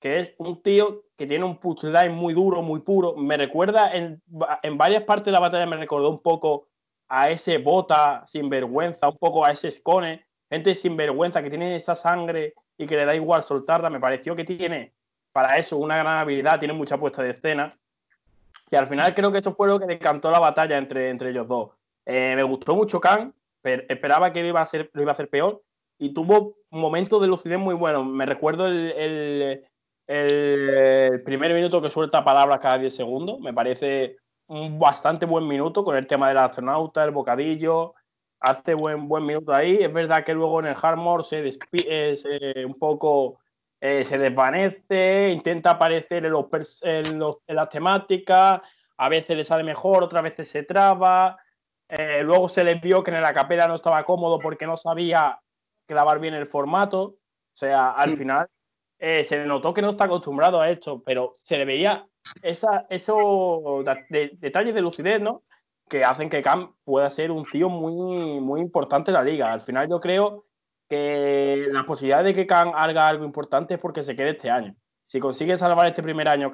que 0.00 0.20
es 0.20 0.34
un 0.38 0.60
tío 0.62 1.02
que 1.16 1.26
tiene 1.26 1.44
un 1.44 1.56
punchline 1.56 2.12
muy 2.12 2.34
duro, 2.34 2.62
muy 2.62 2.80
puro. 2.80 3.14
Me 3.14 3.36
recuerda, 3.36 3.94
en, 3.94 4.20
en 4.62 4.76
varias 4.76 5.04
partes 5.04 5.26
de 5.26 5.32
la 5.32 5.40
batalla 5.40 5.66
me 5.66 5.76
recordó 5.76 6.10
un 6.10 6.20
poco 6.20 6.66
a 7.08 7.30
ese 7.30 7.58
Bota 7.58 8.24
sin 8.26 8.48
vergüenza, 8.48 9.08
un 9.08 9.18
poco 9.18 9.46
a 9.46 9.52
ese 9.52 9.70
Scone, 9.70 10.24
gente 10.50 10.74
sin 10.74 10.96
vergüenza 10.96 11.42
que 11.42 11.50
tiene 11.50 11.76
esa 11.76 11.94
sangre 11.94 12.54
y 12.76 12.86
que 12.86 12.96
le 12.96 13.04
da 13.04 13.14
igual 13.14 13.42
soltarla, 13.42 13.90
me 13.90 14.00
pareció 14.00 14.34
que 14.34 14.44
tiene 14.44 14.92
para 15.32 15.56
eso 15.56 15.76
una 15.76 15.96
gran 15.96 16.18
habilidad, 16.18 16.58
tiene 16.58 16.74
mucha 16.74 16.98
puesta 16.98 17.22
de 17.22 17.30
escena. 17.30 17.76
Y 18.70 18.76
al 18.76 18.86
final 18.86 19.14
creo 19.14 19.30
que 19.30 19.38
eso 19.38 19.54
fue 19.54 19.68
lo 19.68 19.78
que 19.78 19.86
decantó 19.86 20.30
la 20.30 20.38
batalla 20.38 20.78
entre, 20.78 21.10
entre 21.10 21.30
ellos 21.30 21.46
dos. 21.46 21.70
Eh, 22.06 22.34
me 22.34 22.42
gustó 22.42 22.74
mucho 22.74 23.00
Khan, 23.00 23.32
esperaba 23.64 24.32
que 24.32 24.42
lo 24.42 24.48
iba, 24.48 24.60
a 24.60 24.64
hacer, 24.64 24.90
lo 24.92 25.02
iba 25.02 25.12
a 25.12 25.14
hacer 25.14 25.28
peor 25.28 25.62
y 25.98 26.12
tuvo 26.12 26.56
momentos 26.70 27.20
de 27.20 27.28
lucidez 27.28 27.58
muy 27.58 27.74
buenos. 27.74 28.06
Me 28.06 28.26
recuerdo 28.26 28.66
el, 28.66 29.64
el, 30.06 31.22
primer 31.24 31.54
minuto 31.54 31.80
que 31.80 31.90
suelta 31.90 32.24
palabras 32.24 32.60
cada 32.60 32.78
10 32.78 32.94
segundos, 32.94 33.40
me 33.40 33.52
parece 33.52 34.16
un 34.48 34.78
bastante 34.78 35.26
buen 35.26 35.46
minuto 35.46 35.84
con 35.84 35.96
el 35.96 36.06
tema 36.06 36.28
del 36.28 36.38
astronauta, 36.38 37.04
el 37.04 37.12
bocadillo, 37.12 37.94
hace 38.40 38.74
buen, 38.74 39.08
buen 39.08 39.24
minuto 39.24 39.54
ahí. 39.54 39.78
Es 39.80 39.92
verdad 39.92 40.24
que 40.24 40.34
luego 40.34 40.60
en 40.60 40.66
el 40.66 40.74
Hardmore 40.74 41.24
se, 41.24 41.48
eh, 41.72 42.64
un 42.66 42.78
poco 42.78 43.38
eh, 43.80 44.04
se 44.04 44.18
desvanece, 44.18 45.30
intenta 45.30 45.72
aparecer 45.72 46.24
en, 46.26 46.32
los, 46.32 46.46
en, 46.82 47.56
las 47.56 47.68
temáticas, 47.68 48.60
a 48.96 49.08
veces 49.08 49.36
le 49.36 49.44
sale 49.44 49.64
mejor, 49.64 50.04
otras 50.04 50.22
veces 50.22 50.48
se 50.48 50.62
traba. 50.62 51.36
Eh, 51.94 52.22
luego 52.22 52.48
se 52.48 52.64
le 52.64 52.76
vio 52.76 53.02
que 53.02 53.10
en 53.10 53.20
la 53.20 53.34
capela 53.34 53.68
no 53.68 53.74
estaba 53.74 54.04
cómodo 54.04 54.38
porque 54.38 54.66
no 54.66 54.76
sabía 54.76 55.38
grabar 55.86 56.18
bien 56.18 56.34
el 56.34 56.46
formato. 56.46 57.02
O 57.02 57.56
sea, 57.56 57.90
al 57.90 58.16
final 58.16 58.48
se 58.98 59.36
le 59.36 59.46
notó 59.46 59.74
que 59.74 59.82
no 59.82 59.90
está 59.90 60.04
acostumbrado 60.04 60.60
a 60.60 60.70
esto, 60.70 61.02
pero 61.04 61.34
se 61.36 61.58
le 61.58 61.64
veía 61.64 62.06
esa, 62.40 62.86
esos 62.88 63.84
detalles 64.08 64.74
de 64.74 64.80
lucidez, 64.80 65.20
¿no? 65.20 65.42
que 65.92 66.04
hacen 66.04 66.30
que 66.30 66.40
Cam 66.40 66.74
pueda 66.84 67.10
ser 67.10 67.30
un 67.30 67.44
tío 67.44 67.68
muy, 67.68 68.40
muy 68.40 68.62
importante 68.62 69.10
en 69.10 69.14
la 69.14 69.22
liga. 69.22 69.52
Al 69.52 69.60
final 69.60 69.90
yo 69.90 70.00
creo 70.00 70.46
que 70.88 71.66
la 71.70 71.84
posibilidad 71.84 72.24
de 72.24 72.32
que 72.32 72.46
Cam 72.46 72.72
haga 72.74 73.08
algo 73.08 73.26
importante 73.26 73.74
es 73.74 73.80
porque 73.80 74.02
se 74.02 74.16
quede 74.16 74.30
este 74.30 74.48
año. 74.48 74.74
Si 75.06 75.20
consigue 75.20 75.58
salvar 75.58 75.86
este 75.86 76.02
primer 76.02 76.30
año 76.30 76.50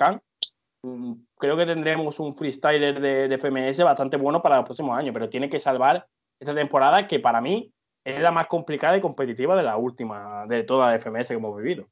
mm, 0.82 1.12
creo 1.38 1.56
que 1.56 1.66
tendremos 1.66 2.18
un 2.20 2.36
freestyler 2.36 3.00
de, 3.00 3.38
FMS 3.38 3.78
bastante 3.82 4.16
bueno 4.16 4.42
para 4.42 4.56
los 4.56 4.64
próximos 4.64 4.98
años, 4.98 5.12
pero 5.12 5.28
tiene 5.28 5.48
que 5.48 5.60
salvar 5.60 6.06
esta 6.40 6.54
temporada 6.54 7.06
que 7.06 7.20
para 7.20 7.40
mí 7.40 7.72
es 8.04 8.20
la 8.20 8.30
más 8.30 8.46
complicada 8.46 8.96
y 8.96 9.00
competitiva 9.00 9.56
de 9.56 9.62
la 9.62 9.76
última, 9.76 10.46
de 10.46 10.62
toda 10.64 10.90
la 10.90 10.98
FMS 10.98 11.28
que 11.28 11.34
hemos 11.34 11.56
vivido. 11.56 11.88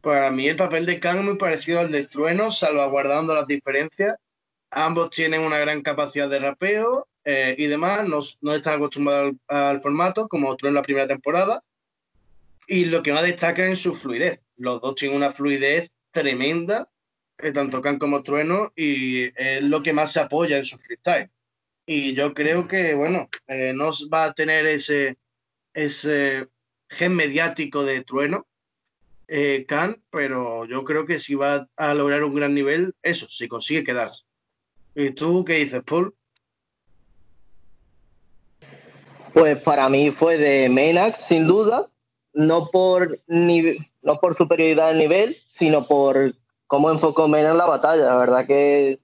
Para 0.00 0.30
mí 0.30 0.48
el 0.48 0.56
papel 0.56 0.84
de 0.86 1.00
Khan 1.00 1.18
es 1.18 1.24
muy 1.24 1.38
parecido 1.38 1.80
al 1.80 1.90
de 1.90 2.06
Trueno, 2.06 2.50
salvaguardando 2.50 3.34
las 3.34 3.46
diferencias 3.46 4.16
Ambos 4.76 5.10
tienen 5.10 5.42
una 5.42 5.58
gran 5.58 5.82
capacidad 5.82 6.28
de 6.28 6.40
rapeo 6.40 7.06
eh, 7.24 7.54
y 7.56 7.66
demás, 7.66 8.08
no, 8.08 8.52
están 8.52 8.74
acostumbrados 8.74 9.34
al, 9.46 9.80
formato 9.80 10.26
como 10.26 10.48
otros 10.48 10.68
en 10.68 10.74
la 10.74 10.82
primera 10.82 11.06
temporada. 11.06 11.62
Y 12.66 12.86
lo 12.86 13.00
que 13.00 13.12
más 13.12 13.22
destaca 13.22 13.64
es 13.66 13.80
su 13.80 13.94
fluidez. 13.94 14.40
Los 14.56 14.80
dos 14.80 14.96
tienen 14.96 15.16
una 15.16 15.32
fluidez 15.32 15.92
tremenda, 16.10 16.88
tanto 17.52 17.82
Can 17.82 17.98
como 17.98 18.22
Trueno, 18.22 18.72
y 18.76 19.24
es 19.40 19.62
lo 19.62 19.82
que 19.82 19.92
más 19.92 20.12
se 20.12 20.20
apoya 20.20 20.58
en 20.58 20.66
su 20.66 20.78
freestyle. 20.78 21.30
Y 21.86 22.14
yo 22.14 22.32
creo 22.32 22.66
que, 22.66 22.94
bueno, 22.94 23.28
eh, 23.46 23.72
no 23.74 23.90
va 24.12 24.24
a 24.24 24.32
tener 24.32 24.66
ese, 24.66 25.18
ese 25.74 26.48
gen 26.88 27.14
mediático 27.14 27.84
de 27.84 28.02
Trueno, 28.04 28.46
eh, 29.28 29.64
Can, 29.66 30.02
pero 30.10 30.64
yo 30.66 30.84
creo 30.84 31.06
que 31.06 31.18
sí 31.18 31.34
va 31.34 31.68
a 31.76 31.94
lograr 31.94 32.24
un 32.24 32.34
gran 32.34 32.54
nivel, 32.54 32.94
eso, 33.02 33.26
si 33.28 33.48
consigue 33.48 33.84
quedarse. 33.84 34.24
¿Y 34.94 35.10
tú 35.10 35.44
qué 35.44 35.54
dices, 35.54 35.82
Paul? 35.82 36.14
Pues 39.32 39.60
para 39.62 39.88
mí 39.88 40.10
fue 40.10 40.38
de 40.38 40.68
Menac, 40.68 41.18
sin 41.18 41.46
duda. 41.46 41.90
No 42.32 42.68
por, 42.70 43.20
no 43.26 44.20
por 44.20 44.34
superioridad 44.34 44.92
de 44.92 44.98
nivel, 44.98 45.36
sino 45.46 45.86
por 45.86 46.34
cómo 46.66 46.90
enfocó 46.90 47.28
Mena 47.28 47.54
la 47.54 47.66
batalla. 47.66 48.04
La 48.04 48.16
verdad 48.16 48.46
que 48.46 49.00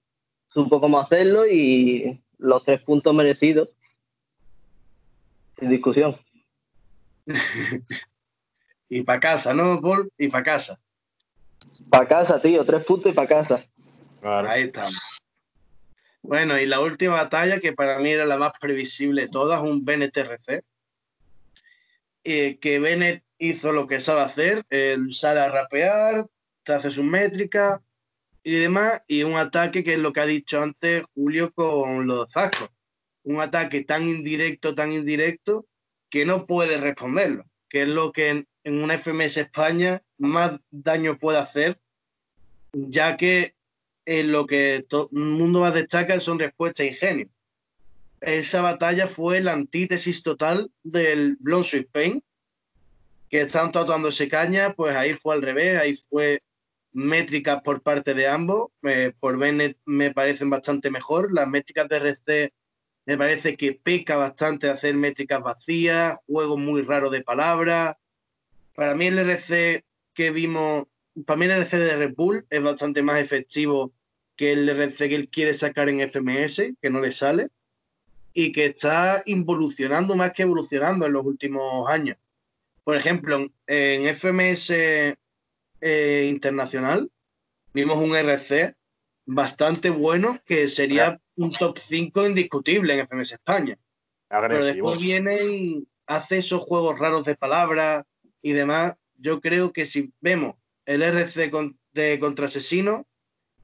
supo 0.48 0.80
cómo 0.80 1.00
hacerlo 1.00 1.46
y 1.46 2.22
los 2.38 2.62
tres 2.62 2.82
puntos 2.82 3.14
merecidos. 3.14 3.68
Sin 5.58 5.70
discusión. 5.70 6.16
y 8.88 9.02
para 9.02 9.20
casa, 9.20 9.54
¿no, 9.54 9.80
Paul? 9.80 10.10
Y 10.18 10.28
para 10.28 10.44
casa. 10.44 10.80
Para 11.88 12.06
casa, 12.06 12.40
tío, 12.40 12.64
tres 12.64 12.84
puntos 12.84 13.12
y 13.12 13.14
para 13.14 13.28
casa. 13.28 13.64
Ahí 14.22 14.64
estamos. 14.64 14.98
Bueno, 16.22 16.58
y 16.58 16.66
la 16.66 16.80
última 16.80 17.14
batalla, 17.14 17.60
que 17.60 17.72
para 17.72 17.98
mí 17.98 18.10
era 18.10 18.26
la 18.26 18.36
más 18.36 18.52
previsible 18.60 19.22
de 19.22 19.28
todas, 19.28 19.62
un 19.62 19.84
Bennett 19.84 20.16
RC. 20.16 20.62
Eh, 22.24 22.58
que 22.58 22.78
Bennett 22.78 23.24
hizo 23.38 23.72
lo 23.72 23.86
que 23.86 24.00
sabe 24.00 24.20
hacer, 24.20 24.66
él 24.68 25.14
sale 25.14 25.40
a 25.40 25.50
rapear, 25.50 26.26
hace 26.74 26.90
sus 26.90 27.04
métricas 27.04 27.80
y 28.42 28.52
demás, 28.52 29.02
y 29.06 29.22
un 29.22 29.36
ataque 29.36 29.84
que 29.84 29.94
es 29.94 29.98
lo 29.98 30.12
que 30.12 30.20
ha 30.20 30.26
dicho 30.26 30.62
antes 30.62 31.04
Julio 31.14 31.52
con 31.52 32.06
los 32.06 32.32
Zascos. 32.32 32.70
Un 33.22 33.40
ataque 33.40 33.84
tan 33.84 34.08
indirecto, 34.08 34.74
tan 34.74 34.92
indirecto, 34.92 35.66
que 36.08 36.24
no 36.24 36.46
puede 36.46 36.78
responderlo, 36.78 37.44
que 37.68 37.82
es 37.82 37.88
lo 37.88 38.12
que 38.12 38.28
en, 38.30 38.48
en 38.64 38.82
una 38.82 38.98
FMS 38.98 39.36
España 39.36 40.02
más 40.18 40.58
daño 40.70 41.18
puede 41.18 41.38
hacer, 41.38 41.78
ya 42.72 43.16
que 43.16 43.54
en 44.06 44.32
lo 44.32 44.46
que 44.46 44.84
todo 44.88 45.08
el 45.12 45.22
mundo 45.22 45.60
más 45.60 45.74
destaca 45.74 46.18
son 46.20 46.38
respuestas 46.38 46.86
y 46.86 46.94
genio. 46.94 47.28
Esa 48.20 48.60
batalla 48.60 49.06
fue 49.06 49.40
la 49.40 49.52
antítesis 49.52 50.22
total 50.22 50.70
del 50.82 51.36
Blonde 51.38 51.68
Sweet 51.68 51.90
Pain, 51.90 52.22
que 53.30 53.42
están 53.42 53.70
ese 54.06 54.28
caña, 54.28 54.74
pues 54.74 54.96
ahí 54.96 55.12
fue 55.12 55.34
al 55.34 55.42
revés, 55.42 55.80
ahí 55.80 55.96
fue 55.96 56.42
métricas 56.92 57.62
por 57.62 57.82
parte 57.82 58.14
de 58.14 58.28
ambos. 58.28 58.70
por 59.20 59.38
Bennett 59.38 59.78
me 59.84 60.12
parecen 60.12 60.50
bastante 60.50 60.90
mejor. 60.90 61.32
Las 61.32 61.48
métricas 61.48 61.88
de 61.88 61.96
RC 61.96 62.52
me 63.06 63.16
parece 63.16 63.56
que 63.56 63.80
peca 63.82 64.16
bastante 64.16 64.68
hacer 64.68 64.94
métricas 64.94 65.42
vacías, 65.42 66.18
juegos 66.26 66.58
muy 66.58 66.82
raros 66.82 67.10
de 67.10 67.22
palabras. 67.22 67.96
Para 68.74 68.94
mí 68.94 69.06
el 69.06 69.18
RC 69.18 69.84
que 70.14 70.30
vimos, 70.30 70.86
para 71.26 71.38
mí 71.38 71.46
el 71.46 71.52
RC 71.52 71.78
de 71.78 71.96
Red 71.96 72.14
Bull 72.14 72.46
es 72.50 72.62
bastante 72.62 73.02
más 73.02 73.20
efectivo 73.20 73.92
que 74.36 74.52
el 74.52 74.68
RC 74.68 75.08
que 75.08 75.14
él 75.14 75.28
quiere 75.28 75.54
sacar 75.54 75.88
en 75.88 76.00
FMS, 76.08 76.74
que 76.80 76.90
no 76.90 77.00
le 77.00 77.12
sale, 77.12 77.48
y 78.32 78.52
que 78.52 78.66
está 78.66 79.22
involucionando 79.26 80.16
más 80.16 80.32
que 80.32 80.42
evolucionando 80.42 81.06
en 81.06 81.12
los 81.12 81.26
últimos 81.26 81.88
años. 81.90 82.16
Por 82.84 82.96
ejemplo, 82.96 83.50
en 83.66 84.16
FMS 84.16 84.72
eh, 85.80 86.26
internacional 86.30 87.10
vimos 87.72 87.98
un 87.98 88.16
RC 88.16 88.74
bastante 89.26 89.90
bueno 89.90 90.40
que 90.44 90.68
sería 90.68 91.20
un 91.36 91.52
top 91.52 91.78
5 91.78 92.26
indiscutible 92.26 92.94
en 92.94 93.06
FMS 93.06 93.32
España. 93.32 93.78
Pero 94.28 94.64
después 94.64 94.98
viene 94.98 95.44
y 95.44 95.88
hace 96.06 96.38
esos 96.38 96.60
juegos 96.62 96.98
raros 96.98 97.24
de 97.24 97.36
palabras 97.36 98.04
y 98.42 98.52
demás. 98.52 98.96
Yo 99.16 99.40
creo 99.40 99.72
que 99.72 99.86
si 99.86 100.12
vemos 100.20 100.56
el 100.86 101.02
RC 101.02 101.50
de 101.92 102.18
contra 102.18 102.46
asesino, 102.46 103.06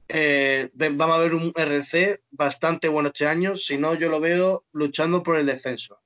eh, 0.08 0.70
vamos 0.74 1.16
a 1.16 1.20
ver 1.20 1.34
un 1.34 1.52
RC 1.54 2.22
bastante 2.30 2.88
bueno 2.88 3.08
este 3.08 3.26
año. 3.26 3.56
Si 3.56 3.78
no, 3.78 3.94
yo 3.94 4.08
lo 4.08 4.20
veo 4.20 4.64
luchando 4.72 5.22
por 5.22 5.38
el 5.38 5.46
descenso. 5.46 6.00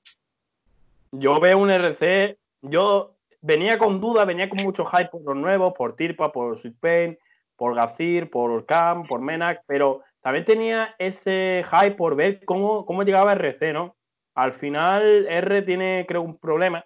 Yo 1.13 1.41
veo 1.41 1.59
un 1.59 1.71
RC 1.71 2.39
yo 2.63 3.17
venía 3.41 3.79
con 3.79 4.01
dudas, 4.01 4.27
venía 4.27 4.49
con 4.49 4.63
mucho 4.63 4.85
hype 4.85 5.09
por 5.11 5.23
los 5.23 5.37
nuevos, 5.37 5.75
por 5.77 5.97
Tirpa, 5.97 6.33
por 6.33 6.59
Sweet 6.59 6.77
Pain, 6.81 7.19
por 7.57 7.75
Gazir, 7.75 8.31
por 8.31 8.65
Cam, 8.67 9.07
por 9.07 9.21
Menac, 9.21 9.63
pero 9.67 10.03
también 10.21 10.45
tenía 10.45 10.95
ese 10.99 11.65
hype 11.71 11.93
por 11.93 12.17
ver 12.17 12.45
cómo, 12.45 12.87
cómo 12.87 13.03
llegaba 13.03 13.33
RC, 13.33 13.73
¿no? 13.73 13.97
Al 14.35 14.53
final, 14.53 15.27
R 15.29 15.63
tiene, 15.63 16.05
creo, 16.07 16.23
un 16.23 16.39
problema, 16.39 16.85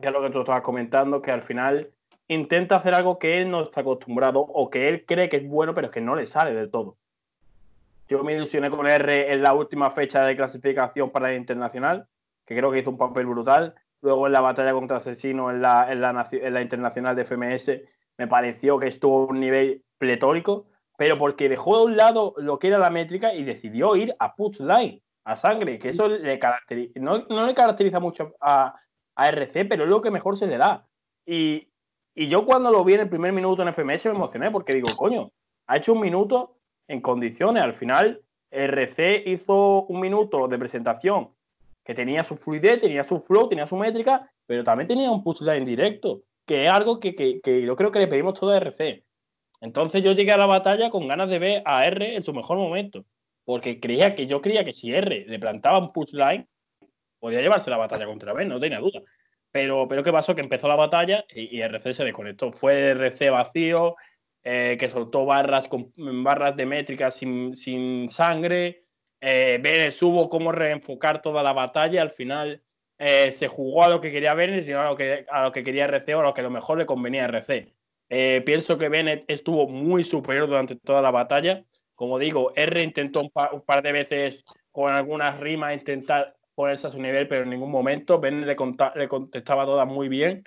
que 0.00 0.06
es 0.06 0.12
lo 0.12 0.22
que 0.22 0.30
tú 0.30 0.40
estabas 0.40 0.62
comentando, 0.62 1.20
que 1.20 1.30
al 1.30 1.42
final 1.42 1.90
intenta 2.28 2.76
hacer 2.76 2.94
algo 2.94 3.18
que 3.18 3.40
él 3.40 3.50
no 3.50 3.62
está 3.62 3.80
acostumbrado 3.80 4.40
o 4.40 4.70
que 4.70 4.88
él 4.88 5.04
cree 5.04 5.28
que 5.28 5.38
es 5.38 5.48
bueno, 5.48 5.74
pero 5.74 5.88
es 5.88 5.92
que 5.92 6.00
no 6.00 6.14
le 6.14 6.26
sale 6.26 6.54
del 6.54 6.70
todo. 6.70 6.96
Yo 8.08 8.22
me 8.24 8.34
ilusioné 8.34 8.70
con 8.70 8.88
R 8.88 9.32
en 9.32 9.42
la 9.42 9.52
última 9.54 9.90
fecha 9.90 10.24
de 10.24 10.36
clasificación 10.36 11.10
para 11.10 11.30
el 11.30 11.38
internacional, 11.38 12.06
que 12.46 12.56
creo 12.56 12.70
que 12.70 12.80
hizo 12.80 12.90
un 12.90 12.98
papel 12.98 13.26
brutal. 13.26 13.74
Luego 14.02 14.26
en 14.26 14.32
la 14.32 14.40
batalla 14.40 14.72
contra 14.72 14.96
Asesino 14.96 15.50
en 15.50 15.60
la, 15.60 15.92
en 15.92 16.00
la, 16.54 16.62
internacional 16.62 17.14
de 17.14 17.24
FMS 17.24 17.70
me 18.18 18.26
pareció 18.26 18.78
que 18.78 18.88
estuvo 18.88 19.22
a 19.22 19.26
un 19.26 19.40
nivel 19.40 19.84
pletórico, 19.98 20.66
pero 20.96 21.18
porque 21.18 21.48
dejó 21.48 21.78
de 21.78 21.84
un 21.86 21.96
lado 21.96 22.34
lo 22.38 22.58
que 22.58 22.68
era 22.68 22.78
la 22.78 22.90
métrica 22.90 23.34
y 23.34 23.44
decidió 23.44 23.96
ir 23.96 24.14
a 24.18 24.34
put 24.34 24.58
line, 24.58 25.02
a 25.24 25.36
sangre, 25.36 25.78
que 25.78 25.90
eso 25.90 26.08
le 26.08 26.38
caracteriza, 26.38 26.98
no, 27.00 27.18
le 27.18 27.54
caracteriza 27.54 28.00
mucho 28.00 28.34
a, 28.40 28.74
a, 29.16 29.28
RC, 29.28 29.66
pero 29.66 29.84
es 29.84 29.90
lo 29.90 30.00
que 30.00 30.10
mejor 30.10 30.36
se 30.36 30.46
le 30.46 30.56
da. 30.56 30.86
Y, 31.26 31.68
y 32.14 32.28
yo 32.28 32.44
cuando 32.44 32.70
lo 32.70 32.84
vi 32.84 32.94
en 32.94 33.00
el 33.00 33.08
primer 33.08 33.32
minuto 33.32 33.62
en 33.62 33.72
FMS 33.72 34.06
me 34.06 34.12
emocioné 34.12 34.50
porque 34.50 34.74
digo, 34.74 34.90
coño, 34.96 35.30
ha 35.66 35.76
hecho 35.76 35.92
un 35.92 36.00
minuto 36.00 36.56
en 36.88 37.00
condiciones. 37.00 37.62
Al 37.62 37.74
final, 37.74 38.22
RC 38.50 39.22
hizo 39.26 39.82
un 39.82 40.00
minuto 40.00 40.48
de 40.48 40.58
presentación 40.58 41.30
que 41.90 41.94
tenía 41.94 42.22
su 42.22 42.36
fluidez, 42.36 42.80
tenía 42.80 43.02
su 43.02 43.18
flow, 43.18 43.48
tenía 43.48 43.66
su 43.66 43.74
métrica, 43.74 44.30
pero 44.46 44.62
también 44.62 44.86
tenía 44.86 45.10
un 45.10 45.24
push 45.24 45.42
en 45.48 45.64
directo, 45.64 46.22
que 46.46 46.66
es 46.66 46.70
algo 46.70 47.00
que, 47.00 47.16
que, 47.16 47.62
yo 47.62 47.74
creo 47.74 47.90
que 47.90 47.98
le 47.98 48.06
pedimos 48.06 48.38
todo 48.38 48.52
a 48.52 48.58
RC. 48.58 49.02
Entonces 49.60 50.00
yo 50.00 50.12
llegué 50.12 50.30
a 50.30 50.36
la 50.36 50.46
batalla 50.46 50.88
con 50.88 51.08
ganas 51.08 51.28
de 51.28 51.40
ver 51.40 51.62
a 51.64 51.84
R 51.84 52.14
en 52.14 52.22
su 52.22 52.32
mejor 52.32 52.58
momento, 52.58 53.04
porque 53.44 53.80
creía 53.80 54.14
que 54.14 54.28
yo 54.28 54.40
creía 54.40 54.64
que 54.64 54.72
si 54.72 54.94
R 54.94 55.24
le 55.26 55.38
plantaba 55.40 55.80
un 55.80 55.92
push 55.92 56.12
line, 56.12 56.46
podía 57.18 57.40
llevarse 57.40 57.70
la 57.70 57.76
batalla 57.76 58.06
contra 58.06 58.34
B, 58.34 58.44
no 58.44 58.60
tenía 58.60 58.78
duda. 58.78 59.02
Pero, 59.50 59.88
pero 59.88 60.04
¿qué 60.04 60.12
pasó? 60.12 60.36
Que 60.36 60.42
empezó 60.42 60.68
la 60.68 60.76
batalla 60.76 61.24
y, 61.34 61.60
RC 61.60 61.92
se 61.92 62.04
desconectó. 62.04 62.52
Fue 62.52 62.90
RC 62.90 63.30
vacío, 63.30 63.96
eh, 64.44 64.76
que 64.78 64.90
soltó 64.90 65.24
barras, 65.24 65.66
con, 65.66 65.92
barras 66.22 66.54
de 66.54 66.66
métrica 66.66 67.10
sin, 67.10 67.56
sin 67.56 68.08
sangre, 68.10 68.84
eh, 69.20 69.58
Vélez 69.60 69.98
cómo 69.98 70.52
reenfocar 70.52 71.20
toda 71.20 71.42
la 71.42 71.52
batalla. 71.52 72.02
Al 72.02 72.10
final 72.10 72.62
eh, 72.98 73.32
se 73.32 73.48
jugó 73.48 73.84
a 73.84 73.88
lo 73.88 74.00
que 74.00 74.10
quería 74.10 74.34
Bennett 74.34 74.66
y 74.66 74.72
no 74.72 74.80
a 74.80 74.90
lo 74.90 74.96
que, 74.96 75.26
a 75.30 75.44
lo 75.44 75.52
que 75.52 75.62
quería 75.62 75.84
RC 75.84 76.14
o 76.14 76.20
a 76.20 76.22
lo 76.22 76.34
que 76.34 76.40
a 76.40 76.44
lo 76.44 76.50
mejor 76.50 76.78
le 76.78 76.86
convenía 76.86 77.22
a 77.22 77.28
RC. 77.28 77.72
Eh, 78.08 78.42
pienso 78.44 78.78
que 78.78 78.88
Bennett 78.88 79.24
estuvo 79.28 79.68
muy 79.68 80.04
superior 80.04 80.48
durante 80.48 80.76
toda 80.76 81.02
la 81.02 81.10
batalla. 81.10 81.64
Como 81.94 82.18
digo, 82.18 82.52
R 82.56 82.82
intentó 82.82 83.20
un, 83.20 83.30
par 83.30 83.82
de 83.82 83.92
veces 83.92 84.44
con 84.72 84.92
algunas 84.92 85.38
rimas 85.38 85.74
intentar 85.74 86.34
ponerse 86.54 86.86
a 86.86 86.90
su 86.90 87.00
nivel, 87.00 87.28
pero 87.28 87.44
en 87.44 87.50
ningún 87.50 87.70
momento. 87.70 88.18
Bennett 88.18 88.58
le, 88.96 89.08
contestaba 89.08 89.64
todas 89.64 89.86
muy 89.86 90.08
bien. 90.08 90.44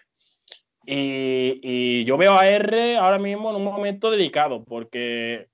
Y, 0.85 1.59
y, 1.63 2.03
yo 2.05 2.17
veo 2.17 2.37
a 2.37 2.47
R 2.47 2.97
ahora 2.97 3.17
mismo 3.17 3.51
en 3.51 3.55
un 3.55 3.63
momento 3.63 4.11
delicado, 4.11 4.63
porque 4.65 5.47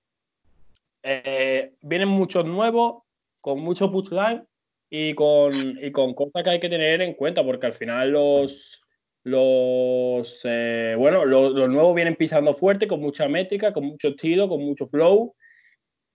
vienen 1.82 2.10
muchos 2.10 2.46
nuevos, 2.46 3.04
con 3.42 3.60
mucho 3.60 3.92
line 4.12 4.44
y 4.90 5.14
con, 5.14 5.54
y 5.82 5.92
con 5.92 6.14
cosas 6.14 6.44
que 6.44 6.50
hay 6.50 6.60
que 6.60 6.70
tener 6.70 7.02
en 7.02 7.14
cuenta, 7.14 7.44
porque 7.44 7.68
al 7.68 7.74
final 7.74 8.12
los, 8.12 8.82
los, 9.24 10.42
eh, 10.44 10.96
bueno, 10.98 11.26
los, 11.26 11.54
nuevos 11.70 11.96
vienen 11.96 12.16
pisando 12.16 12.56
fuerte, 12.56 12.88
con 12.88 13.00
mucha 13.00 13.28
métrica, 13.28 13.74
con 13.74 13.86
mucho 13.86 14.10
estilo, 14.10 14.50
con 14.50 14.62
mucho 14.62 14.88
flow, 14.88 15.36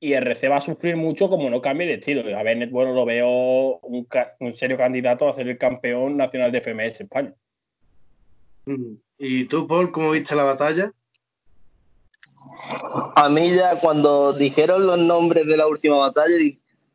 y 0.00 0.12
RC 0.14 0.48
va 0.48 0.56
a 0.56 0.60
sufrir 0.60 0.96
mucho 0.96 1.28
como 1.28 1.48
no 1.48 1.62
cambie 1.62 1.86
de 1.86 1.94
estilo. 1.94 2.36
A 2.36 2.42
Bennett, 2.42 2.70
bueno, 2.70 2.92
lo 2.92 3.04
veo 3.04 3.78
un, 3.78 4.06
un 4.40 4.56
serio 4.56 4.76
candidato 4.76 5.28
a 5.28 5.34
ser 5.34 5.48
el 5.48 5.56
campeón 5.56 6.16
nacional 6.16 6.52
de 6.52 6.60
FMS 6.60 7.00
España. 7.00 7.34
¿Y 9.18 9.44
tú, 9.44 9.66
Paul, 9.66 9.92
cómo 9.92 10.10
viste 10.10 10.34
la 10.34 10.44
batalla? 10.44 10.92
A 13.16 13.28
mí 13.28 13.54
ya 13.54 13.78
cuando 13.80 14.32
dijeron 14.32 14.86
los 14.86 14.98
nombres 14.98 15.46
de 15.46 15.56
la 15.56 15.66
última 15.66 15.96
batalla, 15.96 16.36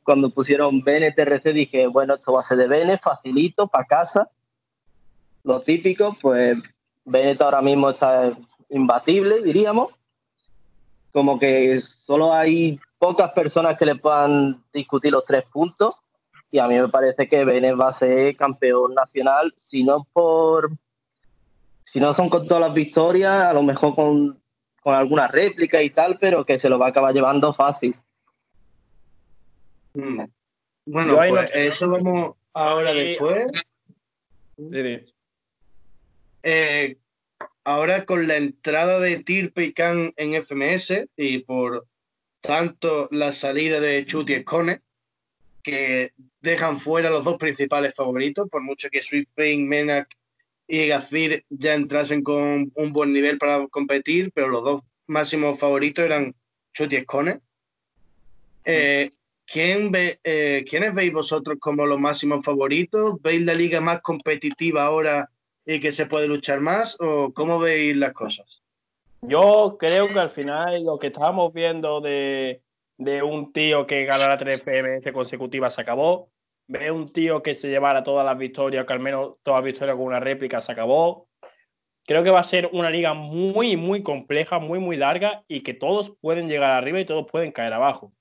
cuando 0.10 0.32
pusieron 0.32 0.82
BNTRC 0.82 1.54
dije, 1.54 1.86
bueno, 1.86 2.16
esto 2.16 2.34
va 2.34 2.40
a 2.40 2.42
ser 2.42 2.58
de 2.58 2.68
Bene, 2.68 2.98
facilito, 2.98 3.68
para 3.68 3.86
casa. 3.86 4.28
Lo 5.44 5.60
típico, 5.60 6.16
pues 6.20 6.58
Bennett 7.06 7.40
ahora 7.44 7.62
mismo 7.62 7.92
está 7.92 8.34
imbatible, 8.72 9.44
diríamos. 9.44 9.94
Como 11.12 11.38
que 11.38 11.78
solo 11.78 12.34
hay 12.34 12.80
pocas 12.98 13.30
personas 13.34 13.78
que 13.78 13.86
le 13.86 13.98
puedan 13.98 14.64
discutir 14.74 15.12
los 15.12 15.22
tres 15.22 15.44
puntos. 15.54 15.94
Y 16.50 16.58
a 16.58 16.68
mí 16.68 16.74
me 16.74 16.88
parece 16.88 17.28
que 17.28 17.46
Bennett 17.46 17.80
va 17.80 17.90
a 17.90 17.92
ser 17.92 18.36
campeón 18.36 18.96
nacional, 18.96 19.54
si 19.58 19.84
no 19.84 20.08
por. 20.12 20.72
Si 21.84 22.00
no 22.00 22.14
son 22.14 22.30
con 22.30 22.48
todas 22.48 22.66
las 22.66 22.74
victorias, 22.74 23.44
a 23.44 23.54
lo 23.54 23.62
mejor 23.62 23.94
con, 23.94 24.42
con 24.82 24.96
alguna 24.96 25.28
réplica 25.28 25.84
y 25.84 25.92
tal, 25.92 26.18
pero 26.20 26.44
que 26.44 26.58
se 26.58 26.68
lo 26.68 26.80
va 26.80 26.88
a 26.88 26.90
acabar 26.90 27.14
llevando 27.14 27.54
fácil. 27.54 27.96
Mm. 29.94 30.24
Bueno, 30.86 31.16
pues 31.16 31.52
eso 31.54 31.90
vamos 31.90 32.36
ahora 32.54 32.94
después. 32.94 33.52
Eh, 36.42 36.98
ahora 37.64 38.06
con 38.06 38.28
la 38.28 38.38
entrada 38.38 39.00
de 39.00 39.24
Tirpe 39.24 39.66
y 39.66 39.74
Khan 39.74 40.14
en 40.18 40.34
FMS 40.36 41.08
y 41.16 41.40
por 41.40 41.86
tanto 42.42 43.08
la 43.12 43.32
salida 43.32 43.80
de 43.80 44.06
Chuti 44.06 44.34
y 44.34 44.42
Scone, 44.42 44.82
que 45.62 46.12
dejan 46.42 46.80
fuera 46.80 47.10
los 47.10 47.24
dos 47.24 47.38
principales 47.38 47.94
favoritos, 47.94 48.50
por 48.50 48.62
mucho 48.62 48.90
que 48.90 49.04
Sweet 49.04 49.30
Pain, 49.36 49.68
Menak 49.68 50.10
y 50.68 50.88
Gazir 50.88 51.46
ya 51.50 51.74
entrasen 51.74 52.24
con 52.24 52.72
un 52.74 52.94
buen 52.94 53.12
nivel 53.12 53.38
para 53.38 53.68
competir, 53.68 54.32
pero 54.34 54.48
los 54.50 54.64
dos 54.64 54.82
máximos 55.08 55.60
favoritos 55.60 56.06
eran 56.06 56.34
Chuti 56.74 56.98
y 56.98 57.02
Scone. 57.02 57.42
Eh, 58.66 59.10
¿quién 59.52 59.92
ve, 59.92 60.20
eh, 60.24 60.64
¿Quiénes 60.70 60.94
veis 60.94 61.12
vosotros 61.12 61.58
como 61.60 61.86
los 61.86 62.00
máximos 62.00 62.44
favoritos? 62.44 63.22
¿Veis 63.22 63.42
la 63.42 63.54
liga 63.54 63.82
más 63.82 64.02
competitiva 64.02 64.84
ahora 64.84 65.30
y 65.66 65.80
que 65.80 65.92
se 65.92 66.06
puede 66.06 66.28
luchar 66.28 66.62
más? 66.62 66.98
¿O 67.00 67.34
cómo 67.34 67.60
veis 67.60 67.96
las 67.96 68.14
cosas? 68.14 68.62
Yo 69.22 69.76
creo 69.80 70.08
que 70.08 70.20
al 70.20 70.30
final 70.30 70.84
lo 70.84 70.98
que 70.98 71.08
estábamos 71.08 71.54
viendo 71.54 72.00
de, 72.00 72.62
un 72.98 73.52
tío 73.52 73.86
que 73.86 74.06
ganara 74.06 74.38
tres 74.38 74.62
FMS 74.62 75.12
consecutivas 75.12 75.76
se 75.76 75.82
acabó. 75.82 76.30
Ve 76.68 76.92
un 76.92 77.12
tío 77.12 77.42
que 77.42 77.56
se 77.56 77.68
llevara 77.68 78.04
todas 78.04 78.26
las 78.26 78.38
victorias, 78.38 78.86
que 78.86 78.94
al 78.94 79.00
menos 79.00 79.36
todas 79.44 79.60
las 79.60 79.66
victorias 79.66 79.98
con 79.98 80.06
una 80.06 80.20
réplica 80.20 80.62
se 80.62 80.72
acabó. 80.72 81.28
Creo 82.06 82.24
que 82.24 82.30
va 82.30 82.40
a 82.40 82.44
ser 82.44 82.70
una 82.72 82.90
liga 82.90 83.14
muy, 83.14 83.76
muy 83.76 84.04
compleja, 84.04 84.60
muy, 84.60 84.80
muy 84.80 84.96
larga 84.96 85.44
y 85.48 85.62
que 85.62 85.74
todos 85.74 86.16
pueden 86.22 86.48
llegar 86.48 86.72
arriba 86.72 87.00
y 87.00 87.06
todos 87.06 87.28
pueden 87.30 87.52
caer 87.52 87.74
abajo. 87.74 88.14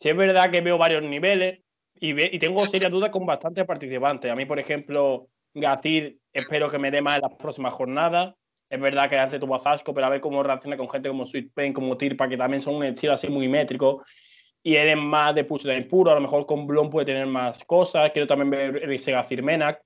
Si 0.00 0.08
es 0.08 0.16
verdad 0.16 0.50
que 0.50 0.60
veo 0.60 0.78
varios 0.78 1.02
niveles 1.02 1.60
y, 1.94 2.36
y 2.36 2.38
tengo 2.38 2.66
serias 2.66 2.92
dudas 2.92 3.10
con 3.10 3.26
bastantes 3.26 3.64
participantes. 3.64 4.30
A 4.30 4.36
mí, 4.36 4.44
por 4.44 4.58
ejemplo, 4.58 5.28
Gazir, 5.54 6.18
espero 6.32 6.70
que 6.70 6.78
me 6.78 6.90
dé 6.90 7.00
más 7.00 7.16
en 7.16 7.22
las 7.22 7.34
próximas 7.34 7.74
jornadas. 7.74 8.34
Es 8.70 8.80
verdad 8.80 9.08
que 9.08 9.18
antes 9.18 9.40
tuvo 9.40 9.58
Zasco, 9.58 9.94
pero 9.94 10.06
a 10.06 10.10
ver 10.10 10.20
cómo 10.20 10.42
reacciona 10.42 10.76
con 10.76 10.90
gente 10.90 11.08
como 11.08 11.24
Sweet 11.24 11.52
Pain, 11.54 11.72
como 11.72 11.96
Tirpa, 11.96 12.28
que 12.28 12.36
también 12.36 12.60
son 12.60 12.76
un 12.76 12.84
estilo 12.84 13.14
así 13.14 13.28
muy 13.28 13.48
métrico. 13.48 14.04
Y 14.62 14.76
él 14.76 14.88
es 14.88 14.96
más 14.96 15.34
de 15.34 15.44
push 15.44 15.62
de 15.62 15.82
puro. 15.82 16.10
A 16.10 16.14
lo 16.14 16.20
mejor 16.20 16.44
con 16.44 16.66
Blon 16.66 16.90
puede 16.90 17.06
tener 17.06 17.26
más 17.26 17.64
cosas. 17.64 18.10
Quiero 18.10 18.26
también 18.26 18.50
ver 18.50 18.92
ese 18.92 19.12
Gazir 19.12 19.42
Menak. 19.42 19.80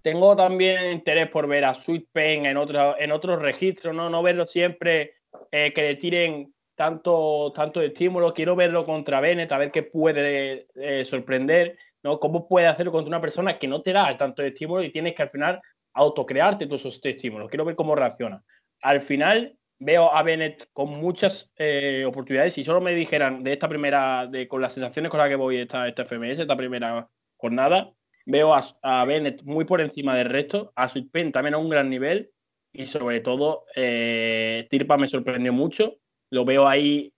Tengo 0.00 0.36
también 0.36 0.92
interés 0.92 1.28
por 1.28 1.46
ver 1.46 1.64
a 1.64 1.74
Sweet 1.74 2.06
Pain 2.12 2.46
en, 2.46 2.56
otro, 2.56 2.98
en 2.98 3.12
otros 3.12 3.42
registros, 3.42 3.94
¿no? 3.94 4.08
No 4.08 4.22
verlo 4.22 4.46
siempre 4.46 5.14
eh, 5.50 5.72
que 5.74 5.82
le 5.82 5.96
tiren 5.96 6.54
tanto, 6.76 7.52
tanto 7.54 7.82
estímulo. 7.82 8.32
Quiero 8.32 8.54
verlo 8.54 8.84
contra 8.84 9.20
Bennett, 9.20 9.50
a 9.50 9.58
ver 9.58 9.72
qué 9.72 9.82
puede 9.82 10.68
eh, 10.76 11.04
sorprender. 11.04 11.76
¿no? 12.04 12.20
¿Cómo 12.20 12.46
puede 12.46 12.68
hacerlo 12.68 12.92
contra 12.92 13.08
una 13.08 13.20
persona 13.20 13.58
que 13.58 13.66
no 13.66 13.82
te 13.82 13.92
da 13.92 14.16
tanto 14.16 14.42
estímulo 14.42 14.84
y 14.84 14.92
tienes 14.92 15.14
que 15.14 15.22
al 15.22 15.30
final 15.30 15.60
autocrearte 15.94 16.66
todos 16.66 16.82
esos 16.82 17.00
estímulos? 17.02 17.48
Quiero 17.48 17.64
ver 17.64 17.74
cómo 17.74 17.96
reacciona. 17.96 18.44
Al 18.82 19.00
final 19.00 19.56
veo 19.78 20.14
a 20.14 20.22
Bennett 20.22 20.68
con 20.72 20.90
muchas 20.90 21.50
eh, 21.56 22.04
oportunidades. 22.06 22.54
Si 22.54 22.64
solo 22.64 22.80
me 22.80 22.94
dijeran 22.94 23.42
de 23.42 23.54
esta 23.54 23.68
primera, 23.68 24.26
de, 24.26 24.46
con 24.46 24.60
las 24.60 24.74
sensaciones 24.74 25.10
con 25.10 25.18
las 25.18 25.28
que 25.28 25.34
voy 25.34 25.56
esta, 25.56 25.88
esta 25.88 26.04
FMS, 26.04 26.38
esta 26.38 26.56
primera 26.56 27.08
jornada, 27.36 27.90
veo 28.24 28.54
a, 28.54 29.04
Bennett 29.04 29.42
muy 29.42 29.64
por 29.64 29.80
encima 29.80 30.16
del 30.16 30.30
resto, 30.30 30.72
a 30.76 30.88
Sweetpen 30.88 31.32
también 31.32 31.54
a 31.54 31.58
un 31.58 31.68
gran 31.68 31.88
nivel 31.88 32.30
y 32.72 32.86
sobre 32.86 33.20
todo 33.20 33.64
eh, 33.74 34.66
Tirpa 34.70 34.96
me 34.96 35.08
sorprendió 35.08 35.52
mucho. 35.52 35.96
Lo 36.30 36.44
veo 36.44 36.66
ahí, 36.66 37.12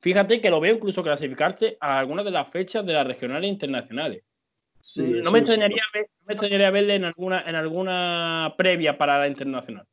fíjate 0.00 0.40
que 0.40 0.50
lo 0.50 0.60
veo 0.60 0.74
incluso 0.74 1.02
clasificarse 1.02 1.76
a 1.80 1.98
algunas 1.98 2.24
de 2.24 2.30
las 2.30 2.50
fechas 2.50 2.84
de 2.84 2.92
las 2.92 3.06
regionales 3.06 3.50
internacionales 3.50 4.24
no, 4.96 5.30
me 5.30 5.38
extrañaría 5.38 6.70
verle 6.70 6.96
en 6.96 7.04
alguna, 7.04 7.42
en 7.42 7.54
alguna 7.54 8.54
previa 8.56 8.98
para 8.98 9.18
la 9.18 9.28
internacional. 9.28 9.86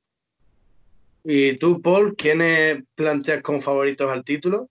¿Y 1.24 1.58
tú, 1.58 1.82
Paul, 1.82 2.16
quiénes 2.16 2.84
planteas 2.96 3.42
como 3.42 3.62
favoritos 3.62 4.12
al 4.12 4.24
título? 4.24 4.70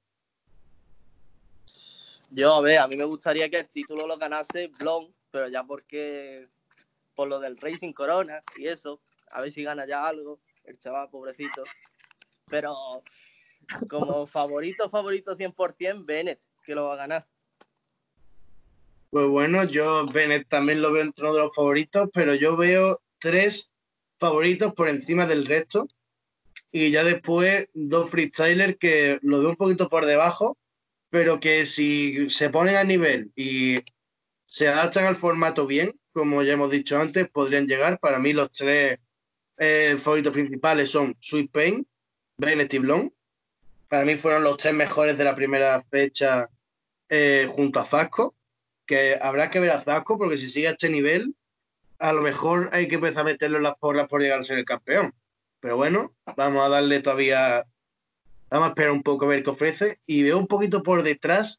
Yo, 2.32 2.54
a 2.54 2.60
ver, 2.60 2.78
a 2.78 2.86
mí 2.86 2.96
me 2.96 3.04
gustaría 3.04 3.48
que 3.48 3.58
el 3.58 3.68
título 3.68 4.06
lo 4.06 4.18
ganase 4.18 4.68
Blon, 4.78 5.12
pero 5.30 5.48
ya 5.48 5.64
porque 5.64 6.48
por 7.14 7.28
lo 7.28 7.40
del 7.40 7.56
Racing 7.56 7.92
Corona 7.92 8.40
y 8.56 8.66
eso, 8.66 9.00
a 9.30 9.40
ver 9.40 9.50
si 9.50 9.62
gana 9.62 9.86
ya 9.86 10.06
algo, 10.06 10.38
el 10.64 10.78
chaval 10.78 11.08
pobrecito. 11.08 11.62
Pero 12.48 13.02
como 13.88 14.26
favorito, 14.26 14.90
favorito 14.90 15.37
100%, 15.37 16.04
Bennett, 16.04 16.40
que 16.64 16.74
lo 16.74 16.87
va 16.87 16.94
a 16.94 16.96
ganar. 16.96 17.26
Pues 19.11 19.26
bueno, 19.26 19.64
yo 19.64 20.06
Bennett 20.06 20.48
también 20.48 20.80
lo 20.80 20.92
veo 20.92 21.02
entre 21.02 21.24
uno 21.24 21.35
de 21.35 21.40
los 21.40 21.54
favoritos, 21.54 22.09
pero 22.14 22.35
yo 22.35 22.56
veo 22.56 23.00
tres 23.18 23.70
favoritos 24.18 24.72
por 24.74 24.88
encima 24.88 25.26
del 25.26 25.46
resto. 25.46 25.88
Y 26.70 26.92
ya 26.92 27.02
después 27.02 27.68
dos 27.74 28.11
freestylers 28.11 28.76
que 28.78 29.18
lo 29.22 29.40
veo 29.40 29.50
un 29.50 29.56
poquito 29.56 29.88
por 29.88 30.06
debajo, 30.06 30.56
pero 31.11 31.40
que 31.40 31.66
si 31.66 32.30
se 32.30 32.50
ponen 32.50 32.76
a 32.76 32.85
nivel 32.85 33.33
y 33.35 33.80
se 34.46 34.68
adaptan 34.68 35.06
al 35.06 35.16
formato 35.16 35.66
bien, 35.66 35.98
como 36.12 36.42
ya 36.42 36.52
hemos 36.52 36.70
dicho 36.70 37.00
antes, 37.00 37.28
podrían 37.28 37.66
llegar. 37.66 37.98
Para 37.98 38.20
mí 38.20 38.33
los 38.33 38.52
tres 38.52 39.00
eh, 39.59 39.96
favoritos 40.00 40.33
principales 40.33 40.90
son 40.90 41.16
Sweet 41.20 41.50
Pain, 41.50 41.87
Bennett 42.38 42.74
y 42.74 42.78
Blon. 42.78 43.12
Para 43.90 44.05
mí 44.05 44.14
fueron 44.14 44.44
los 44.44 44.57
tres 44.57 44.72
mejores 44.72 45.18
de 45.18 45.24
la 45.24 45.35
primera 45.35 45.83
fecha 45.83 46.48
eh, 47.09 47.48
junto 47.50 47.81
a 47.81 47.85
Zasco 47.85 48.37
que 48.87 49.18
habrá 49.20 49.50
que 49.50 49.59
ver 49.59 49.70
a 49.70 49.81
Zasco 49.81 50.16
porque 50.16 50.38
si 50.38 50.48
sigue 50.48 50.68
a 50.68 50.70
este 50.70 50.88
nivel, 50.88 51.35
a 51.98 52.12
lo 52.12 52.22
mejor 52.22 52.70
hay 52.72 52.87
que 52.87 52.94
empezar 52.94 53.22
a 53.22 53.24
meterlo 53.24 53.57
en 53.57 53.64
las 53.64 53.74
porras 53.79 54.07
por 54.09 54.22
llegar 54.22 54.38
a 54.38 54.44
ser 54.44 54.59
el 54.59 54.64
campeón. 54.64 55.12
Pero 55.59 55.76
bueno, 55.76 56.14
vamos 56.37 56.64
a 56.64 56.68
darle 56.68 57.00
todavía, 57.00 57.66
vamos 58.48 58.66
a 58.66 58.68
esperar 58.70 58.92
un 58.92 59.03
poco 59.03 59.24
a 59.24 59.29
ver 59.29 59.42
qué 59.42 59.50
ofrece. 59.50 59.98
Y 60.07 60.22
veo 60.22 60.38
un 60.38 60.46
poquito 60.46 60.85
por 60.85 61.03
detrás 61.03 61.59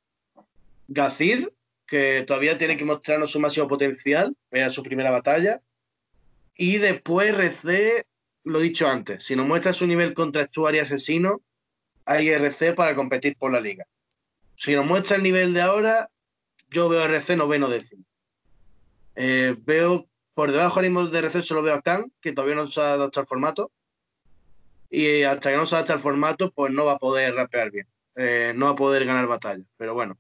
Gazir, 0.88 1.54
que 1.86 2.24
todavía 2.26 2.58
tiene 2.58 2.78
que 2.78 2.86
mostrarnos 2.86 3.34
su 3.34 3.42
máximo 3.42 3.68
potencial, 3.68 4.38
era 4.52 4.70
su 4.70 4.84
primera 4.84 5.12
batalla. 5.12 5.62
Y 6.56 6.78
después 6.78 7.30
RC, 7.30 8.06
lo 8.46 8.62
dicho 8.62 8.88
antes, 8.88 9.26
si 9.26 9.36
nos 9.36 9.48
muestra 9.48 9.74
su 9.74 9.86
nivel 9.86 10.14
contra 10.14 10.50
y 10.74 10.80
asesino, 10.80 11.42
hay 12.06 12.30
RC 12.30 12.74
para 12.74 12.96
competir 12.96 13.36
por 13.38 13.52
la 13.52 13.60
liga. 13.60 13.86
Si 14.58 14.76
nos 14.76 14.86
muestra 14.86 15.18
el 15.18 15.24
nivel 15.24 15.54
de 15.54 15.62
ahora, 15.62 16.10
yo 16.70 16.90
veo 16.90 17.04
RC 17.04 17.36
noveno 17.36 17.70
décimo. 17.70 18.04
Eh, 19.16 19.56
veo 19.60 20.08
por 20.34 20.52
debajo 20.52 20.82
del 20.82 20.92
mismo 20.92 21.08
de 21.08 21.20
RC 21.20 21.42
solo 21.42 21.62
veo 21.62 21.76
a 21.76 21.82
Khan, 21.82 22.12
que 22.22 22.34
todavía 22.34 22.56
no 22.56 22.68
se 22.68 22.82
ha 22.82 22.94
adaptado 22.94 23.22
al 23.22 23.28
formato. 23.28 23.72
Y 24.90 25.24
hasta 25.24 25.52
que 25.52 25.58
no 25.58 25.66
se 25.66 25.76
adapte 25.76 25.94
al 25.94 26.00
formato, 26.00 26.52
pues 26.52 26.74
no 26.74 26.86
va 26.86 26.94
a 26.94 27.00
poder 27.00 27.34
rapear 27.36 27.72
bien. 27.72 27.88
Eh, 28.16 28.54
no 28.56 28.66
va 28.68 28.72
a 28.74 28.76
poder 28.76 29.06
ganar 29.06 29.28
batalla. 29.28 29.64
Pero 29.78 29.94
bueno. 29.94 30.18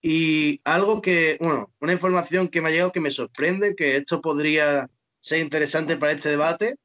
Y 0.00 0.60
algo 0.64 1.00
que, 1.00 1.38
bueno, 1.40 1.72
una 1.80 1.92
información 1.92 2.48
que 2.48 2.60
me 2.60 2.68
ha 2.68 2.72
llegado 2.72 2.92
que 2.92 3.00
me 3.00 3.10
sorprende, 3.10 3.74
que 3.74 3.96
esto 3.96 4.20
podría 4.20 4.90
ser 5.20 5.40
interesante 5.40 5.96
para 5.96 6.12
este 6.12 6.28
debate, 6.28 6.76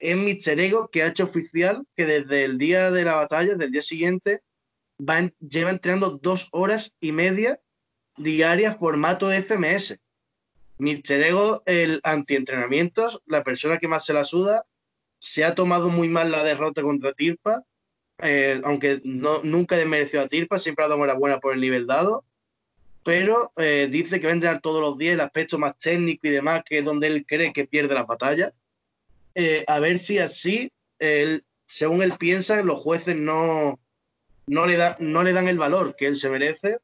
es 0.00 0.16
Mr. 0.16 0.58
Ego, 0.60 0.88
que 0.88 1.02
ha 1.02 1.08
hecho 1.08 1.24
oficial 1.24 1.84
que 1.96 2.06
desde 2.06 2.44
el 2.44 2.58
día 2.58 2.90
de 2.90 3.04
la 3.04 3.14
batalla, 3.14 3.54
del 3.54 3.70
día 3.70 3.82
siguiente, 3.82 4.42
va 4.98 5.30
lleva 5.38 5.70
entrenando 5.70 6.18
dos 6.18 6.48
horas 6.52 6.92
y 7.00 7.12
media 7.12 7.60
diaria 8.16 8.72
formato 8.72 9.30
FMS. 9.30 9.98
Mr. 10.78 11.22
Ego, 11.22 11.62
el 11.66 12.00
antientrenamientos, 12.02 13.20
la 13.26 13.44
persona 13.44 13.78
que 13.78 13.88
más 13.88 14.04
se 14.04 14.14
la 14.14 14.24
suda, 14.24 14.64
se 15.18 15.44
ha 15.44 15.54
tomado 15.54 15.90
muy 15.90 16.08
mal 16.08 16.30
la 16.30 16.42
derrota 16.42 16.82
contra 16.82 17.12
Tirpa, 17.12 17.64
eh, 18.22 18.60
aunque 18.64 19.00
nunca 19.04 19.76
desmereció 19.76 20.22
a 20.22 20.28
Tirpa, 20.28 20.58
siempre 20.58 20.84
ha 20.84 20.88
dado 20.88 21.18
buena 21.18 21.38
por 21.38 21.54
el 21.54 21.60
nivel 21.60 21.86
dado, 21.86 22.24
pero 23.04 23.52
eh, 23.56 23.88
dice 23.90 24.20
que 24.20 24.26
va 24.26 24.32
a 24.32 24.34
entrenar 24.34 24.60
todos 24.60 24.80
los 24.80 24.98
días 24.98 25.14
el 25.14 25.20
aspecto 25.20 25.58
más 25.58 25.76
técnico 25.78 26.26
y 26.26 26.30
demás, 26.30 26.62
que 26.66 26.78
es 26.78 26.84
donde 26.84 27.06
él 27.06 27.24
cree 27.26 27.52
que 27.52 27.66
pierde 27.66 27.94
la 27.94 28.04
batalla. 28.04 28.52
Eh, 29.34 29.64
a 29.66 29.78
ver 29.80 29.98
si 29.98 30.18
así, 30.18 30.72
según 31.66 32.02
él 32.02 32.14
piensa, 32.18 32.62
los 32.62 32.80
jueces 32.80 33.16
no, 33.16 33.78
no, 34.46 34.66
le 34.66 34.76
da, 34.76 34.96
no 34.98 35.22
le 35.22 35.32
dan 35.32 35.48
el 35.48 35.58
valor 35.58 35.94
que 35.96 36.06
él 36.06 36.16
se 36.16 36.30
merece 36.30 36.78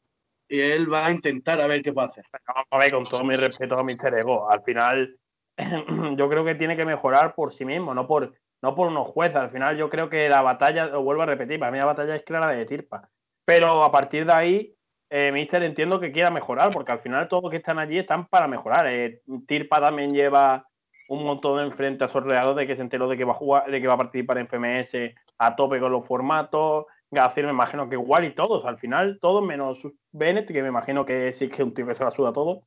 y 0.49 0.61
él 0.61 0.93
va 0.93 1.07
a 1.07 1.11
intentar 1.11 1.61
a 1.61 1.67
ver 1.67 1.83
qué 1.83 1.93
puede 1.93 2.09
hacer. 2.09 2.25
A 2.71 2.79
ver, 2.79 2.93
con 2.93 3.05
todo 3.05 3.25
mi 3.25 3.37
respeto 3.37 3.79
a 3.79 3.83
Mr. 3.83 4.19
Ego, 4.19 4.51
al 4.51 4.63
final 4.63 5.17
yo 6.17 6.29
creo 6.29 6.45
que 6.45 6.55
tiene 6.55 6.77
que 6.77 6.85
mejorar 6.85 7.35
por 7.35 7.53
sí 7.53 7.65
mismo, 7.65 7.95
no 7.95 8.07
por, 8.07 8.35
no 8.63 8.75
por 8.75 8.89
unos 8.89 9.09
jueces. 9.09 9.37
Al 9.37 9.51
final 9.51 9.77
yo 9.77 9.89
creo 9.89 10.09
que 10.09 10.29
la 10.29 10.43
batalla, 10.43 10.87
lo 10.87 11.03
vuelvo 11.03 11.23
a 11.23 11.27
repetir, 11.27 11.59
para 11.59 11.73
mí 11.73 11.79
la 11.79 11.87
batalla 11.87 12.17
es 12.17 12.23
clara 12.23 12.49
de 12.49 12.65
Tirpa. 12.67 13.09
Pero 13.45 13.83
a 13.83 13.93
partir 13.93 14.27
de 14.27 14.33
ahí, 14.33 14.75
eh, 15.11 15.31
Mister 15.33 15.63
entiendo 15.63 16.01
que 16.01 16.13
quiera 16.13 16.31
mejorar, 16.31 16.71
porque 16.73 16.93
al 16.93 17.01
final 17.01 17.29
todos 17.29 17.45
los 17.45 17.51
que 17.51 17.59
están 17.59 17.79
allí 17.79 17.99
están 17.99 18.27
para 18.27 18.49
mejorar. 18.49 18.87
Eh, 18.89 19.23
Tirpa 19.47 19.81
también 19.81 20.13
lleva 20.13 20.67
un 21.09 21.25
montón 21.25 21.59
de 21.59 21.65
enfrente 21.65 22.05
a 22.05 22.09
Sorreado 22.09 22.55
de 22.55 22.67
que 22.67 22.77
se 22.77 22.83
enteró 22.83 23.09
de 23.09 23.17
que 23.17 23.25
va 23.25 23.33
a 23.33 23.37
jugar, 23.37 23.71
de 23.71 23.81
que 23.81 23.87
va 23.87 23.95
a 23.95 23.99
participar 23.99 24.39
en 24.39 24.49
FMS 24.49 25.15
a 25.39 25.57
tope 25.57 25.81
con 25.81 25.93
los 25.93 26.07
formatos. 26.07 26.87
Gacir 27.11 27.45
me 27.45 27.53
imagino 27.53 27.89
que 27.89 27.95
igual 27.95 28.25
y 28.25 28.35
todos, 28.35 28.65
al 28.65 28.79
final 28.79 29.19
todos 29.21 29.45
menos 29.45 29.81
Bennett, 30.13 30.49
que 30.49 30.63
me 30.63 30.69
imagino 30.69 31.05
que 31.05 31.33
sí 31.33 31.49
que 31.49 31.55
es 31.55 31.61
un 31.61 31.73
tío 31.73 31.87
que 31.87 31.95
se 31.95 32.05
la 32.05 32.11
suda 32.11 32.33
todo, 32.33 32.63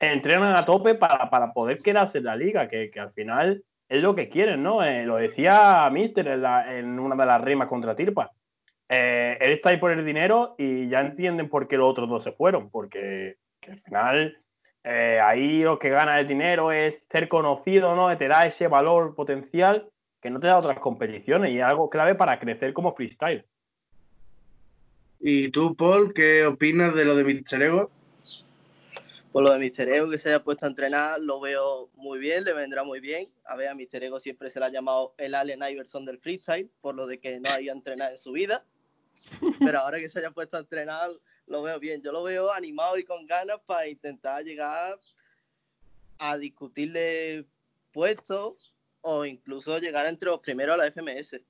entrenan 0.00 0.54
a 0.54 0.64
tope 0.64 0.94
para, 0.94 1.52
poder 1.52 1.78
quedarse 1.82 2.18
en 2.18 2.24
la 2.24 2.36
liga, 2.36 2.68
que, 2.68 2.90
al 2.98 3.12
final 3.12 3.64
es 3.88 4.02
lo 4.02 4.14
que 4.14 4.28
quieren, 4.28 4.62
¿no? 4.62 4.82
Eh, 4.82 5.04
lo 5.04 5.16
decía 5.16 5.88
Mister 5.90 6.28
en, 6.28 6.98
una 6.98 7.16
de 7.16 7.26
las 7.26 7.40
rimas 7.40 7.68
contra 7.68 7.94
Tirpa. 7.94 8.32
Eh, 8.88 9.38
él 9.40 9.52
está 9.52 9.70
ahí 9.70 9.78
por 9.78 9.90
el 9.90 10.04
dinero 10.04 10.54
y 10.58 10.88
ya 10.88 11.00
entienden 11.00 11.48
por 11.48 11.66
qué 11.66 11.78
los 11.78 11.90
otros 11.90 12.08
dos 12.08 12.22
se 12.22 12.32
fueron, 12.32 12.70
porque 12.70 13.36
al 13.66 13.80
final 13.80 14.43
eh, 14.84 15.18
ahí 15.20 15.62
lo 15.62 15.78
que 15.78 15.88
gana 15.88 16.20
el 16.20 16.28
dinero 16.28 16.70
es 16.70 17.06
ser 17.10 17.28
conocido, 17.28 17.96
¿no? 17.96 18.16
Te 18.16 18.28
da 18.28 18.46
ese 18.46 18.68
valor 18.68 19.14
potencial 19.14 19.88
que 20.20 20.30
no 20.30 20.40
te 20.40 20.46
da 20.46 20.58
otras 20.58 20.78
competiciones 20.78 21.50
y 21.52 21.58
es 21.58 21.64
algo 21.64 21.90
clave 21.90 22.14
para 22.14 22.38
crecer 22.38 22.72
como 22.72 22.94
freestyle. 22.94 23.44
¿Y 25.20 25.50
tú, 25.50 25.74
Paul, 25.74 26.12
qué 26.12 26.44
opinas 26.44 26.94
de 26.94 27.04
lo 27.06 27.14
de 27.14 27.24
Mister 27.24 27.62
Ego? 27.62 27.90
Por 29.32 29.42
lo 29.42 29.52
de 29.52 29.58
Mister 29.58 29.88
Ego 29.88 30.10
que 30.10 30.18
se 30.18 30.28
haya 30.28 30.44
puesto 30.44 30.66
a 30.66 30.68
entrenar, 30.68 31.18
lo 31.18 31.40
veo 31.40 31.88
muy 31.94 32.18
bien, 32.18 32.44
le 32.44 32.52
vendrá 32.52 32.84
muy 32.84 33.00
bien. 33.00 33.28
A 33.46 33.56
ver, 33.56 33.68
a 33.68 33.74
Mister 33.74 34.04
Ego 34.04 34.20
siempre 34.20 34.50
se 34.50 34.60
le 34.60 34.66
ha 34.66 34.68
llamado 34.68 35.14
el 35.18 35.34
Allen 35.34 35.62
Iverson 35.68 36.04
del 36.04 36.18
freestyle, 36.18 36.70
por 36.80 36.94
lo 36.94 37.06
de 37.06 37.18
que 37.18 37.40
no 37.40 37.50
haya 37.50 37.72
entrenado 37.72 38.12
en 38.12 38.18
su 38.18 38.32
vida. 38.32 38.64
Pero 39.58 39.78
ahora 39.78 39.98
que 39.98 40.08
se 40.08 40.18
haya 40.18 40.30
puesto 40.30 40.56
a 40.56 40.60
entrenar, 40.60 41.10
lo 41.46 41.62
veo 41.62 41.78
bien. 41.78 42.02
Yo 42.02 42.12
lo 42.12 42.22
veo 42.22 42.52
animado 42.52 42.98
y 42.98 43.04
con 43.04 43.26
ganas 43.26 43.58
para 43.66 43.88
intentar 43.88 44.44
llegar 44.44 44.98
a 46.18 46.36
discutirle 46.36 47.46
puestos 47.92 48.74
o 49.00 49.24
incluso 49.24 49.78
llegar 49.78 50.06
entre 50.06 50.30
los 50.30 50.40
primeros 50.40 50.74
a 50.74 50.78
la 50.78 50.90
FMS. 50.90 51.40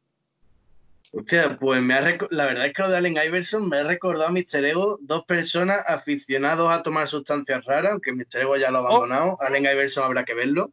Hostia, 1.13 1.57
pues 1.61 1.81
me 1.81 1.95
ha 1.95 2.01
la 2.31 2.47
verdad 2.47 2.67
es 2.67 2.73
que 2.73 2.83
lo 2.83 2.89
de 2.89 2.97
Allen 2.97 3.17
Iverson 3.17 3.69
me 3.69 3.77
ha 3.77 3.85
recordado 3.85 4.27
a 4.27 4.33
Mr. 4.33 4.65
Ego, 4.65 4.99
dos 5.01 5.25
personas 5.25 5.85
aficionados 5.87 6.73
a 6.73 6.83
tomar 6.83 7.07
sustancias 7.07 7.65
raras, 7.65 7.93
aunque 7.93 8.13
Mr. 8.13 8.41
Ego 8.41 8.57
ya 8.57 8.73
lo 8.73 8.79
ha 8.79 8.83
oh. 8.83 8.87
abandonado. 8.87 9.39
Allen 9.41 9.65
Iverson 9.65 10.05
habrá 10.05 10.25
que 10.25 10.35
verlo. 10.35 10.73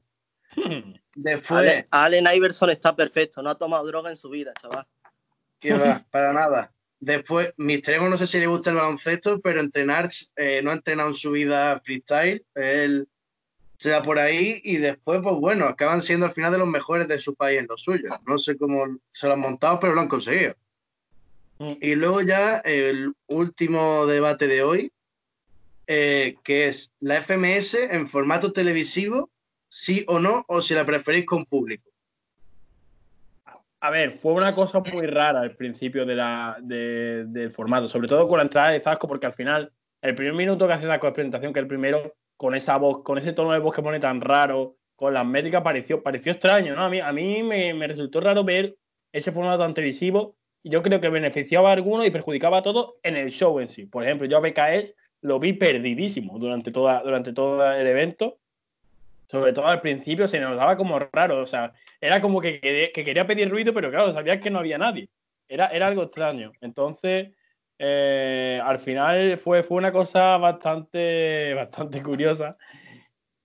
Después... 1.15 1.85
Allen, 1.91 2.25
Iverson 2.33 2.71
está 2.71 2.95
perfecto, 2.95 3.43
no 3.43 3.51
ha 3.51 3.55
tomado 3.55 3.85
droga 3.85 4.09
en 4.09 4.17
su 4.17 4.29
vida, 4.29 4.53
chaval. 4.59 4.87
¿Qué 5.59 5.73
va? 5.73 6.03
Para 6.09 6.33
nada. 6.33 6.71
Después, 7.01 7.51
Mr. 7.57 7.95
Ego 7.95 8.09
no 8.09 8.17
sé 8.17 8.27
si 8.27 8.39
le 8.39 8.45
gusta 8.45 8.69
el 8.69 8.75
baloncesto, 8.75 9.41
pero 9.41 9.59
entrenar, 9.59 10.09
eh, 10.35 10.61
no 10.61 10.69
ha 10.69 10.75
entrenado 10.75 11.09
en 11.09 11.15
su 11.15 11.31
vida 11.31 11.81
freestyle. 11.83 12.45
Él 12.53 13.07
se 13.77 13.89
da 13.89 14.03
por 14.03 14.19
ahí 14.19 14.61
y 14.63 14.77
después, 14.77 15.21
pues 15.23 15.35
bueno, 15.37 15.65
acaban 15.65 16.03
siendo 16.03 16.27
al 16.27 16.33
final 16.33 16.51
de 16.51 16.59
los 16.59 16.67
mejores 16.67 17.07
de 17.07 17.19
su 17.19 17.33
país 17.33 17.59
en 17.59 17.65
lo 17.67 17.75
suyo. 17.75 18.05
No 18.27 18.37
sé 18.37 18.55
cómo 18.55 18.99
se 19.11 19.25
lo 19.25 19.33
han 19.33 19.39
montado, 19.39 19.79
pero 19.79 19.95
lo 19.95 20.01
han 20.01 20.07
conseguido. 20.07 20.53
Mm. 21.57 21.73
Y 21.81 21.95
luego 21.95 22.21
ya 22.21 22.59
el 22.59 23.13
último 23.25 24.05
debate 24.05 24.45
de 24.45 24.61
hoy, 24.61 24.91
eh, 25.87 26.35
que 26.43 26.67
es 26.67 26.91
la 26.99 27.23
FMS 27.23 27.73
en 27.73 28.07
formato 28.07 28.53
televisivo, 28.53 29.31
sí 29.69 30.05
o 30.07 30.19
no, 30.19 30.45
o 30.47 30.61
si 30.61 30.75
la 30.75 30.85
preferís 30.85 31.25
con 31.25 31.45
público. 31.45 31.90
A 33.83 33.89
ver, 33.89 34.19
fue 34.19 34.33
una 34.33 34.51
cosa 34.51 34.79
muy 34.79 35.07
rara 35.07 35.41
al 35.41 35.55
principio 35.55 36.05
de 36.05 36.15
la, 36.15 36.55
del 36.61 37.49
formato, 37.51 37.87
sobre 37.87 38.07
todo 38.07 38.27
con 38.27 38.37
la 38.37 38.43
entrada 38.43 38.69
de 38.69 38.79
Zasco, 38.79 39.07
porque 39.07 39.25
al 39.25 39.33
final, 39.33 39.71
el 40.03 40.13
primer 40.13 40.35
minuto 40.35 40.67
que 40.67 40.73
hace 40.73 40.85
la 40.85 40.99
presentación, 40.99 41.51
que 41.51 41.59
el 41.59 41.67
primero, 41.67 42.13
con 42.37 42.53
esa 42.53 42.77
voz, 42.77 43.01
con 43.03 43.17
ese 43.17 43.33
tono 43.33 43.51
de 43.51 43.59
voz 43.59 43.75
que 43.75 43.81
pone 43.81 43.99
tan 43.99 44.21
raro, 44.21 44.75
con 44.95 45.15
las 45.15 45.25
métricas, 45.25 45.63
pareció, 45.63 46.03
pareció 46.03 46.31
extraño, 46.31 46.75
¿no? 46.75 46.83
A 46.83 46.89
mí, 46.89 46.99
a 46.99 47.11
mí 47.11 47.41
me, 47.41 47.87
resultó 47.87 48.21
raro 48.21 48.43
ver 48.43 48.75
ese 49.11 49.31
formato 49.31 49.63
tan 49.63 49.73
televisivo 49.73 50.35
y 50.61 50.69
yo 50.69 50.83
creo 50.83 51.01
que 51.01 51.09
beneficiaba 51.09 51.71
a 51.71 51.73
algunos 51.73 52.05
y 52.05 52.11
perjudicaba 52.11 52.59
a 52.59 52.61
todos 52.61 52.93
en 53.01 53.15
el 53.17 53.31
show 53.31 53.59
en 53.59 53.69
sí. 53.69 53.87
Por 53.87 54.03
ejemplo, 54.03 54.27
yo 54.27 54.37
a 54.37 54.41
BKS 54.41 54.93
lo 55.21 55.39
vi 55.39 55.53
perdidísimo 55.53 56.37
durante, 56.37 56.71
toda, 56.71 57.01
durante 57.01 57.33
todo 57.33 57.65
el 57.73 57.87
evento. 57.87 58.37
Sobre 59.31 59.53
todo 59.53 59.65
al 59.67 59.79
principio 59.79 60.27
se 60.27 60.41
nos 60.41 60.57
daba 60.57 60.75
como 60.75 60.99
raro, 60.99 61.41
o 61.41 61.45
sea, 61.45 61.71
era 62.01 62.19
como 62.19 62.41
que, 62.41 62.59
que 62.93 63.03
quería 63.05 63.25
pedir 63.25 63.49
ruido, 63.49 63.73
pero 63.73 63.89
claro, 63.89 64.11
sabía 64.11 64.41
que 64.41 64.49
no 64.49 64.59
había 64.59 64.77
nadie. 64.77 65.09
Era, 65.47 65.67
era 65.67 65.87
algo 65.87 66.03
extraño. 66.03 66.51
Entonces, 66.59 67.29
eh, 67.79 68.59
al 68.63 68.79
final 68.79 69.39
fue, 69.39 69.63
fue 69.63 69.77
una 69.77 69.91
cosa 69.91 70.37
bastante, 70.37 71.53
bastante 71.53 72.03
curiosa. 72.03 72.57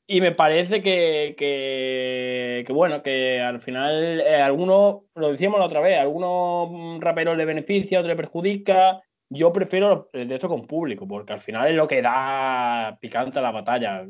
Y 0.08 0.20
me 0.20 0.32
parece 0.32 0.82
que, 0.82 1.34
que, 1.38 2.72
bueno, 2.72 3.02
que 3.02 3.40
al 3.40 3.60
final 3.60 4.20
eh, 4.20 4.42
algunos, 4.42 5.02
lo 5.14 5.32
decíamos 5.32 5.58
la 5.60 5.66
otra 5.66 5.80
vez, 5.80 5.98
algunos 5.98 7.00
raperos 7.00 7.36
le 7.36 7.44
beneficia, 7.44 8.00
otros 8.00 8.10
le 8.10 8.16
perjudica. 8.16 9.00
Yo 9.28 9.52
prefiero 9.52 10.08
de 10.12 10.34
esto 10.34 10.48
con 10.48 10.66
público, 10.66 11.06
porque 11.08 11.32
al 11.32 11.40
final 11.40 11.68
es 11.68 11.74
lo 11.74 11.88
que 11.88 12.02
da 12.02 12.98
picante 13.00 13.38
a 13.38 13.42
la 13.42 13.50
batalla. 13.52 14.04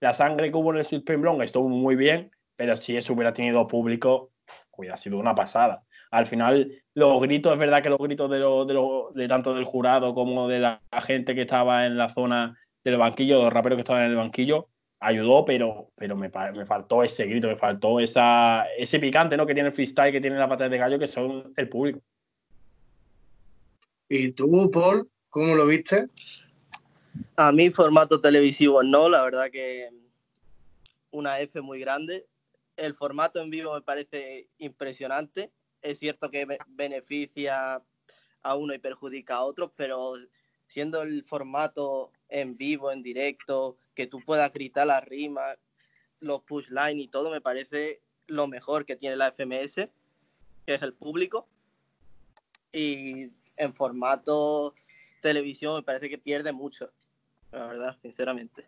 La, 0.00 0.14
sangre 0.14 0.50
que 0.50 0.56
hubo 0.56 0.72
en 0.72 0.78
el 0.78 0.84
Sweet 0.84 1.04
Pain 1.04 1.42
estuvo 1.42 1.68
muy 1.68 1.94
bien, 1.94 2.30
pero 2.56 2.76
si 2.76 2.96
eso 2.96 3.12
hubiera 3.12 3.32
tenido 3.32 3.68
público, 3.68 4.32
hubiera 4.72 4.96
sido 4.96 5.18
una 5.18 5.34
pasada 5.34 5.84
al 6.10 6.26
final 6.26 6.72
los 6.94 7.20
gritos, 7.20 7.52
es 7.52 7.58
verdad 7.58 7.82
que 7.82 7.88
los 7.88 7.98
gritos 7.98 8.30
de, 8.30 8.38
lo, 8.38 9.12
tanto 9.28 9.54
del 9.54 9.64
jurado 9.64 10.14
como 10.14 10.48
de 10.48 10.58
la 10.58 10.82
gente 11.02 11.34
que 11.34 11.42
estaba 11.42 11.86
en 11.86 11.96
la 11.96 12.08
zona 12.08 12.58
del 12.84 12.96
banquillo, 12.96 13.44
los 13.44 13.52
raperos 13.52 13.76
que 13.76 13.82
estaban 13.82 14.04
en 14.04 14.10
el 14.10 14.16
banquillo, 14.16 14.68
ayudó, 14.98 15.44
pero, 15.44 15.90
pero 15.94 16.16
me, 16.16 16.28
me 16.28 16.66
faltó 16.66 17.02
ese 17.02 17.26
grito, 17.26 17.46
me 17.46 17.56
faltó 17.56 18.00
esa, 18.00 18.66
ese 18.76 18.98
picante 18.98 19.36
¿no? 19.36 19.46
que 19.46 19.54
tiene 19.54 19.68
el 19.68 19.74
freestyle, 19.74 20.12
que 20.12 20.20
tiene 20.20 20.36
la 20.36 20.48
pata 20.48 20.68
de 20.68 20.78
gallo, 20.78 20.98
que 20.98 21.06
son 21.06 21.52
el 21.56 21.68
público. 21.68 22.00
¿Y 24.08 24.32
tú, 24.32 24.70
Paul, 24.72 25.08
cómo 25.28 25.54
lo 25.54 25.66
viste? 25.66 26.08
A 27.36 27.52
mí, 27.52 27.70
formato 27.70 28.20
televisivo 28.20 28.82
no, 28.82 29.08
la 29.08 29.22
verdad 29.24 29.50
que 29.50 29.90
una 31.10 31.40
F 31.40 31.60
muy 31.60 31.80
grande. 31.80 32.26
El 32.76 32.94
formato 32.94 33.40
en 33.40 33.50
vivo 33.50 33.74
me 33.74 33.82
parece 33.82 34.48
impresionante 34.58 35.50
es 35.82 35.98
cierto 35.98 36.30
que 36.30 36.46
beneficia 36.68 37.82
a 38.42 38.56
uno 38.56 38.74
y 38.74 38.78
perjudica 38.78 39.36
a 39.36 39.44
otros, 39.44 39.70
pero 39.76 40.14
siendo 40.66 41.02
el 41.02 41.24
formato 41.24 42.12
en 42.28 42.56
vivo, 42.56 42.92
en 42.92 43.02
directo, 43.02 43.76
que 43.94 44.06
tú 44.06 44.20
puedas 44.24 44.52
gritar 44.52 44.86
las 44.86 45.04
rimas, 45.04 45.58
los 46.20 46.42
push 46.42 46.68
line 46.68 47.02
y 47.02 47.08
todo, 47.08 47.30
me 47.30 47.40
parece 47.40 48.02
lo 48.26 48.46
mejor 48.46 48.84
que 48.84 48.96
tiene 48.96 49.16
la 49.16 49.32
FMS, 49.32 49.88
que 50.66 50.74
es 50.74 50.82
el 50.82 50.94
público. 50.94 51.48
Y 52.72 53.30
en 53.56 53.74
formato 53.74 54.74
televisión 55.20 55.74
me 55.74 55.82
parece 55.82 56.08
que 56.08 56.18
pierde 56.18 56.52
mucho, 56.52 56.92
la 57.52 57.66
verdad, 57.66 57.96
sinceramente. 58.02 58.66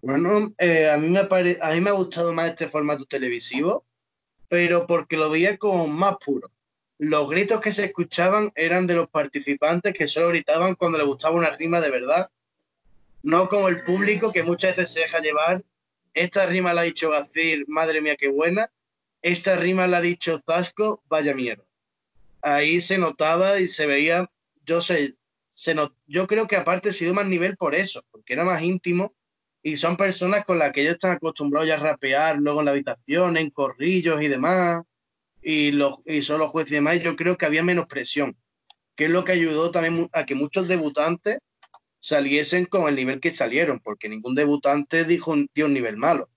Bueno, 0.00 0.52
eh, 0.58 0.88
a, 0.88 0.96
mí 0.96 1.08
me 1.08 1.20
a 1.20 1.74
mí 1.74 1.80
me 1.80 1.90
ha 1.90 1.92
gustado 1.92 2.32
más 2.32 2.50
este 2.50 2.68
formato 2.68 3.04
televisivo 3.04 3.84
pero 4.48 4.86
porque 4.86 5.16
lo 5.16 5.30
veía 5.30 5.56
como 5.58 5.86
más 5.86 6.16
puro. 6.24 6.50
Los 6.98 7.30
gritos 7.30 7.60
que 7.60 7.72
se 7.72 7.84
escuchaban 7.84 8.50
eran 8.56 8.86
de 8.86 8.94
los 8.94 9.08
participantes 9.08 9.94
que 9.94 10.08
solo 10.08 10.28
gritaban 10.28 10.74
cuando 10.74 10.98
les 10.98 11.06
gustaba 11.06 11.36
una 11.36 11.50
rima 11.50 11.80
de 11.80 11.90
verdad, 11.90 12.30
no 13.22 13.48
como 13.48 13.68
el 13.68 13.84
público 13.84 14.32
que 14.32 14.42
muchas 14.42 14.76
veces 14.76 14.94
se 14.94 15.00
deja 15.00 15.20
llevar. 15.20 15.62
Esta 16.14 16.46
rima 16.46 16.72
la 16.72 16.80
ha 16.80 16.84
dicho 16.84 17.10
Gacir, 17.10 17.64
madre 17.68 18.00
mía, 18.00 18.16
qué 18.16 18.28
buena. 18.28 18.70
Esta 19.22 19.56
rima 19.56 19.86
la 19.86 19.98
ha 19.98 20.00
dicho 20.00 20.40
Zasco, 20.44 21.02
vaya 21.08 21.34
mierda. 21.34 21.64
Ahí 22.40 22.80
se 22.80 22.98
notaba 22.98 23.60
y 23.60 23.68
se 23.68 23.86
veía, 23.86 24.30
yo 24.64 24.80
sé, 24.80 25.14
se 25.58 25.74
yo 26.06 26.28
creo 26.28 26.46
que 26.46 26.54
aparte 26.54 26.90
ha 26.90 26.92
sido 26.92 27.14
más 27.14 27.26
nivel 27.26 27.56
por 27.56 27.74
eso, 27.74 28.04
porque 28.12 28.34
era 28.34 28.44
más 28.44 28.62
íntimo 28.62 29.12
y 29.60 29.76
son 29.76 29.96
personas 29.96 30.44
con 30.44 30.56
las 30.56 30.72
que 30.72 30.82
ellos 30.82 30.92
están 30.92 31.10
acostumbrados 31.10 31.66
ya 31.66 31.74
a 31.74 31.78
rapear 31.78 32.38
luego 32.38 32.60
en 32.60 32.66
la 32.66 32.70
habitación, 32.70 33.36
en 33.36 33.50
corrillos 33.50 34.22
y 34.22 34.28
demás, 34.28 34.84
y, 35.42 35.72
los, 35.72 35.96
y 36.06 36.22
son 36.22 36.38
los 36.38 36.52
jueces 36.52 36.70
y 36.70 36.74
demás, 36.76 37.02
yo 37.02 37.16
creo 37.16 37.36
que 37.36 37.44
había 37.44 37.64
menos 37.64 37.88
presión, 37.88 38.36
que 38.94 39.06
es 39.06 39.10
lo 39.10 39.24
que 39.24 39.32
ayudó 39.32 39.72
también 39.72 40.08
a 40.12 40.26
que 40.26 40.36
muchos 40.36 40.68
debutantes 40.68 41.38
saliesen 41.98 42.66
con 42.66 42.86
el 42.88 42.94
nivel 42.94 43.18
que 43.18 43.32
salieron, 43.32 43.80
porque 43.80 44.08
ningún 44.08 44.36
debutante 44.36 45.04
dijo, 45.04 45.34
dio 45.56 45.66
un 45.66 45.74
nivel 45.74 45.96
malo. 45.96 46.30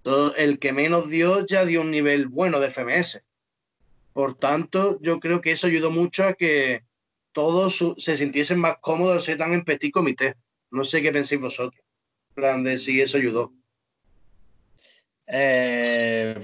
Todo, 0.00 0.34
el 0.36 0.58
que 0.58 0.72
menos 0.72 1.10
dio 1.10 1.46
ya 1.46 1.66
dio 1.66 1.82
un 1.82 1.90
nivel 1.90 2.28
bueno 2.28 2.60
de 2.60 2.70
FMS. 2.70 3.22
Por 4.14 4.38
tanto, 4.38 4.98
yo 5.02 5.20
creo 5.20 5.42
que 5.42 5.52
eso 5.52 5.66
ayudó 5.66 5.90
mucho 5.90 6.24
a 6.24 6.32
que 6.32 6.82
todos 7.34 7.94
se 7.98 8.16
sintiesen 8.16 8.58
más 8.58 8.78
cómodos 8.78 9.16
de 9.16 9.22
ser 9.22 9.38
tan 9.38 9.52
en 9.52 9.64
petit 9.64 9.92
comité. 9.92 10.34
No 10.70 10.84
sé 10.84 11.02
qué 11.02 11.12
pensáis 11.12 11.40
vosotros 11.40 11.84
plan 12.34 12.64
de 12.64 12.78
si 12.78 13.00
eso 13.00 13.16
ayudó. 13.16 13.52
Eh, 15.26 16.36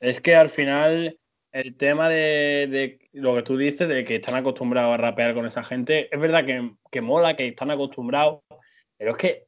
es 0.00 0.20
que 0.20 0.34
al 0.36 0.50
final 0.50 1.18
el 1.50 1.76
tema 1.76 2.08
de, 2.08 3.00
lo 3.12 3.34
que 3.34 3.42
tú 3.42 3.56
dices, 3.56 3.88
de 3.88 4.04
que 4.04 4.16
están 4.16 4.36
acostumbrados 4.36 4.94
a 4.94 4.98
rapear 4.98 5.34
con 5.34 5.46
esa 5.46 5.64
gente, 5.64 6.14
es 6.14 6.20
verdad 6.20 6.44
que, 6.90 7.00
mola, 7.00 7.34
que 7.34 7.48
están 7.48 7.70
acostumbrados, 7.70 8.42
pero 8.96 9.12
es 9.12 9.16
que 9.16 9.46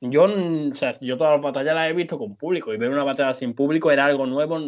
yo, 0.00 0.24
o 0.24 0.74
sea, 0.76 0.98
yo 1.00 1.18
todas 1.18 1.34
las 1.34 1.42
batallas 1.42 1.74
las 1.74 1.90
he 1.90 1.92
visto 1.92 2.18
con 2.18 2.36
público 2.36 2.72
y 2.72 2.78
ver 2.78 2.90
una 2.90 3.04
batalla 3.04 3.34
sin 3.34 3.54
público 3.54 3.90
era 3.90 4.06
algo 4.06 4.26
nuevo, 4.26 4.58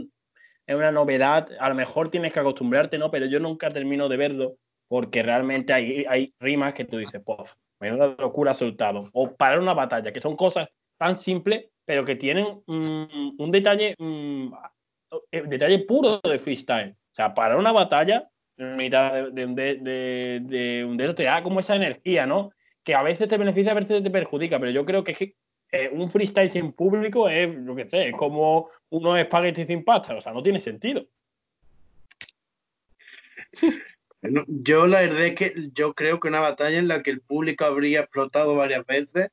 es 0.66 0.76
una 0.76 0.92
novedad, 0.92 1.48
a 1.58 1.68
lo 1.70 1.74
mejor 1.74 2.10
tienes 2.10 2.32
que 2.32 2.40
acostumbrarte, 2.40 2.98
¿no? 2.98 3.10
Pero 3.10 3.26
yo 3.26 3.40
nunca 3.40 3.70
termino 3.70 4.08
de 4.08 4.16
verlo 4.18 4.56
porque 4.92 5.22
realmente 5.22 5.72
hay, 5.72 6.34
rimas 6.38 6.74
que 6.74 6.84
tú 6.84 6.98
dices, 6.98 7.22
pues, 7.24 7.48
una 7.80 8.08
locura 8.08 8.52
soltado. 8.52 9.08
O 9.14 9.34
parar 9.34 9.58
una 9.58 9.72
batalla, 9.72 10.12
que 10.12 10.20
son 10.20 10.36
cosas 10.36 10.68
tan 10.98 11.16
simples 11.16 11.70
pero 11.86 12.04
que 12.04 12.14
tienen 12.14 12.62
un 12.66 13.50
detalle, 13.50 13.96
eh, 13.98 15.42
detalle 15.46 15.78
puro 15.86 16.20
de 16.22 16.38
freestyle. 16.38 16.90
O 16.90 17.14
sea, 17.14 17.32
para 17.32 17.56
una 17.56 17.72
batalla, 17.72 18.28
en 18.58 18.76
mitad 18.76 19.30
de, 19.32 20.84
un 20.86 20.96
dedo 20.98 21.14
te 21.14 21.24
da 21.24 21.42
como 21.42 21.60
esa 21.60 21.74
energía, 21.74 22.26
¿no? 22.26 22.50
Que 22.84 22.94
a 22.94 23.02
veces 23.02 23.30
te 23.30 23.38
beneficia, 23.38 23.72
a 23.72 23.76
veces 23.76 24.02
te 24.02 24.10
perjudica, 24.10 24.60
pero 24.60 24.72
yo 24.72 24.84
creo 24.84 25.02
que 25.02 25.36
eh, 25.72 25.88
un 25.90 26.10
freestyle 26.10 26.50
sin 26.50 26.72
público 26.72 27.30
es, 27.30 27.48
lo 27.48 27.74
que 27.74 27.88
sé, 27.88 28.10
es 28.10 28.16
como 28.18 28.68
unos 28.90 29.18
espaguetis 29.18 29.66
sin 29.66 29.84
pasta, 29.84 30.14
o 30.14 30.20
sea, 30.20 30.34
no 30.34 30.42
tiene 30.42 30.60
sentido. 30.60 31.06
Yo 34.22 34.86
la 34.86 35.00
verdad 35.00 35.26
es 35.26 35.34
que 35.34 35.52
yo 35.74 35.94
creo 35.94 36.20
que 36.20 36.28
una 36.28 36.38
batalla 36.38 36.78
en 36.78 36.86
la 36.86 37.02
que 37.02 37.10
el 37.10 37.20
público 37.20 37.64
habría 37.64 38.00
explotado 38.00 38.54
varias 38.54 38.86
veces, 38.86 39.30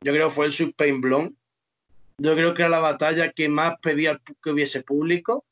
yo 0.00 0.12
creo 0.12 0.28
que 0.28 0.34
fue 0.34 0.46
el 0.46 0.52
Sweet 0.52 0.74
Pain 0.74 1.00
Blonde. 1.00 1.34
Yo 2.18 2.34
creo 2.34 2.52
que 2.52 2.62
era 2.62 2.68
la 2.68 2.80
batalla 2.80 3.30
que 3.30 3.48
más 3.48 3.78
pedía 3.80 4.20
que 4.42 4.50
hubiese 4.50 4.82
público 4.82 5.44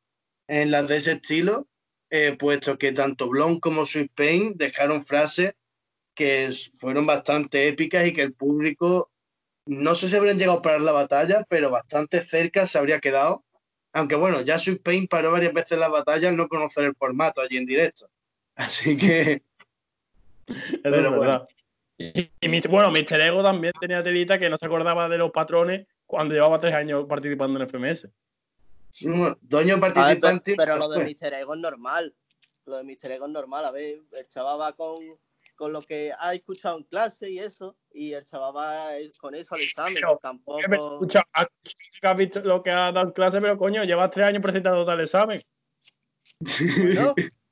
en 0.48 0.72
las 0.72 0.88
de 0.88 0.96
ese 0.96 1.12
estilo, 1.12 1.68
eh, 2.10 2.36
puesto 2.36 2.76
que 2.76 2.90
tanto 2.92 3.28
Blonde 3.28 3.60
como 3.60 3.86
Sweet 3.86 4.12
Pain 4.14 4.56
dejaron 4.56 5.04
frases 5.04 5.54
que 6.14 6.50
fueron 6.74 7.06
bastante 7.06 7.68
épicas 7.68 8.04
y 8.06 8.12
que 8.12 8.22
el 8.22 8.32
público, 8.32 9.12
no 9.66 9.94
sé 9.94 10.08
si 10.08 10.16
habrían 10.16 10.38
llegado 10.38 10.58
a 10.58 10.62
parar 10.62 10.80
la 10.80 10.92
batalla, 10.92 11.44
pero 11.48 11.70
bastante 11.70 12.24
cerca 12.24 12.66
se 12.66 12.78
habría 12.78 13.00
quedado. 13.00 13.44
Aunque 13.92 14.16
bueno, 14.16 14.40
ya 14.40 14.58
Sweet 14.58 14.82
Pain 14.82 15.06
paró 15.06 15.30
varias 15.30 15.52
veces 15.52 15.78
la 15.78 15.88
batalla 15.88 16.30
al 16.30 16.36
no 16.36 16.48
conocer 16.48 16.84
el 16.84 16.96
formato 16.96 17.40
allí 17.40 17.58
en 17.58 17.66
directo. 17.66 18.08
Así 18.56 18.96
que. 18.96 19.42
pero 20.82 21.16
bueno. 21.16 21.46
Y, 21.98 22.28
bueno, 22.68 22.90
Mr. 22.90 23.20
Ego 23.20 23.42
también 23.42 23.72
tenía 23.80 24.02
telita 24.02 24.38
que 24.38 24.50
no 24.50 24.58
se 24.58 24.66
acordaba 24.66 25.08
de 25.08 25.16
los 25.16 25.30
patrones 25.30 25.86
cuando 26.04 26.34
llevaba 26.34 26.60
tres 26.60 26.74
años 26.74 27.06
participando 27.08 27.58
en 27.60 27.68
FMS. 27.68 28.08
Doño 29.40 29.80
participante. 29.80 30.54
pero, 30.56 30.76
lo 30.76 30.88
de 30.88 31.04
Mr. 31.04 31.34
Ego 31.34 31.54
es 31.54 31.60
normal. 31.60 32.14
Lo 32.66 32.76
de 32.76 32.84
Mr. 32.84 33.12
Ego 33.12 33.26
es 33.26 33.32
normal. 33.32 33.64
A 33.64 33.70
ver, 33.70 34.02
el 34.12 34.28
chaval 34.28 34.60
va 34.60 34.72
con, 34.72 34.98
con 35.54 35.72
lo 35.72 35.82
que 35.82 36.12
ha 36.18 36.34
escuchado 36.34 36.78
en 36.78 36.84
clase 36.84 37.30
y 37.30 37.38
eso, 37.38 37.76
y 37.92 38.12
el 38.12 38.24
chaval 38.24 38.56
va 38.56 38.90
con 39.18 39.34
eso 39.34 39.54
al 39.54 39.62
examen. 39.62 40.02
tampoco. 40.20 40.60
has 42.02 42.16
visto 42.16 42.40
lo 42.40 42.62
que 42.62 42.70
ha 42.70 42.92
dado 42.92 43.08
en 43.08 43.12
clase, 43.12 43.38
pero 43.40 43.56
coño, 43.56 43.84
llevas 43.84 44.10
tres 44.10 44.26
años 44.26 44.42
presentando 44.42 44.84
tal 44.84 45.00
examen. 45.00 45.40
Bueno, 46.40 47.14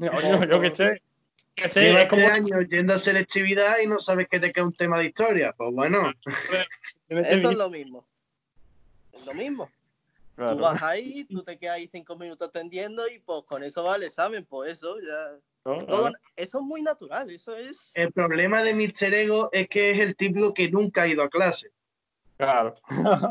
yo, 0.00 0.60
qué 0.60 0.70
sé. 0.70 1.02
Que 1.54 1.68
sé 1.68 1.80
Llevas 1.82 2.06
como... 2.06 2.26
años 2.26 2.66
yendo 2.68 2.94
a 2.94 2.98
selectividad 2.98 3.78
y 3.82 3.86
no 3.86 3.98
sabes 3.98 4.28
que 4.28 4.40
te 4.40 4.52
queda 4.52 4.64
un 4.64 4.72
tema 4.72 4.98
de 4.98 5.06
historia. 5.06 5.52
Pues 5.56 5.70
bueno. 5.72 6.12
Eso 7.08 7.50
es 7.50 7.56
lo 7.56 7.70
mismo. 7.70 8.06
Es 9.12 9.26
lo 9.26 9.34
mismo. 9.34 9.70
Tú 10.36 10.58
vas 10.58 10.82
ahí, 10.82 11.24
tú 11.24 11.42
te 11.42 11.58
quedas 11.58 11.76
ahí 11.76 11.88
cinco 11.92 12.16
minutos 12.16 12.48
atendiendo 12.48 13.06
y 13.08 13.18
pues 13.18 13.42
con 13.44 13.62
eso 13.62 13.84
va 13.84 13.96
el 13.96 14.04
examen, 14.04 14.44
pues 14.46 14.72
eso 14.72 14.96
ya. 14.98 15.38
eso 16.36 16.58
es 16.58 16.64
muy 16.64 16.82
natural, 16.82 17.30
eso 17.30 17.54
es. 17.54 17.92
El 17.94 18.12
problema 18.12 18.62
de 18.62 18.74
Mr. 18.74 19.14
Ego 19.14 19.50
es 19.52 19.68
que 19.68 19.90
es 19.90 20.00
el 20.00 20.16
típico 20.16 20.54
que 20.54 20.70
nunca 20.70 21.02
ha 21.02 21.08
ido 21.08 21.22
a 21.22 21.28
clase. 21.28 21.70
Claro. 22.38 22.74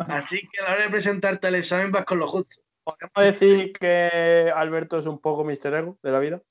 Así 0.07 0.39
que 0.47 0.61
a 0.61 0.69
la 0.69 0.75
hora 0.75 0.83
de 0.85 0.91
presentarte 0.91 1.47
al 1.47 1.55
examen 1.55 1.91
vas 1.91 2.05
con 2.05 2.19
lo 2.19 2.27
justo. 2.27 2.61
¿Podemos 2.83 3.39
decir 3.39 3.73
que 3.73 4.51
Alberto 4.55 4.99
es 4.99 5.05
un 5.05 5.19
poco 5.19 5.43
Mr. 5.43 5.73
Ego 5.73 5.97
de 6.01 6.11
la 6.11 6.19
vida? 6.19 6.41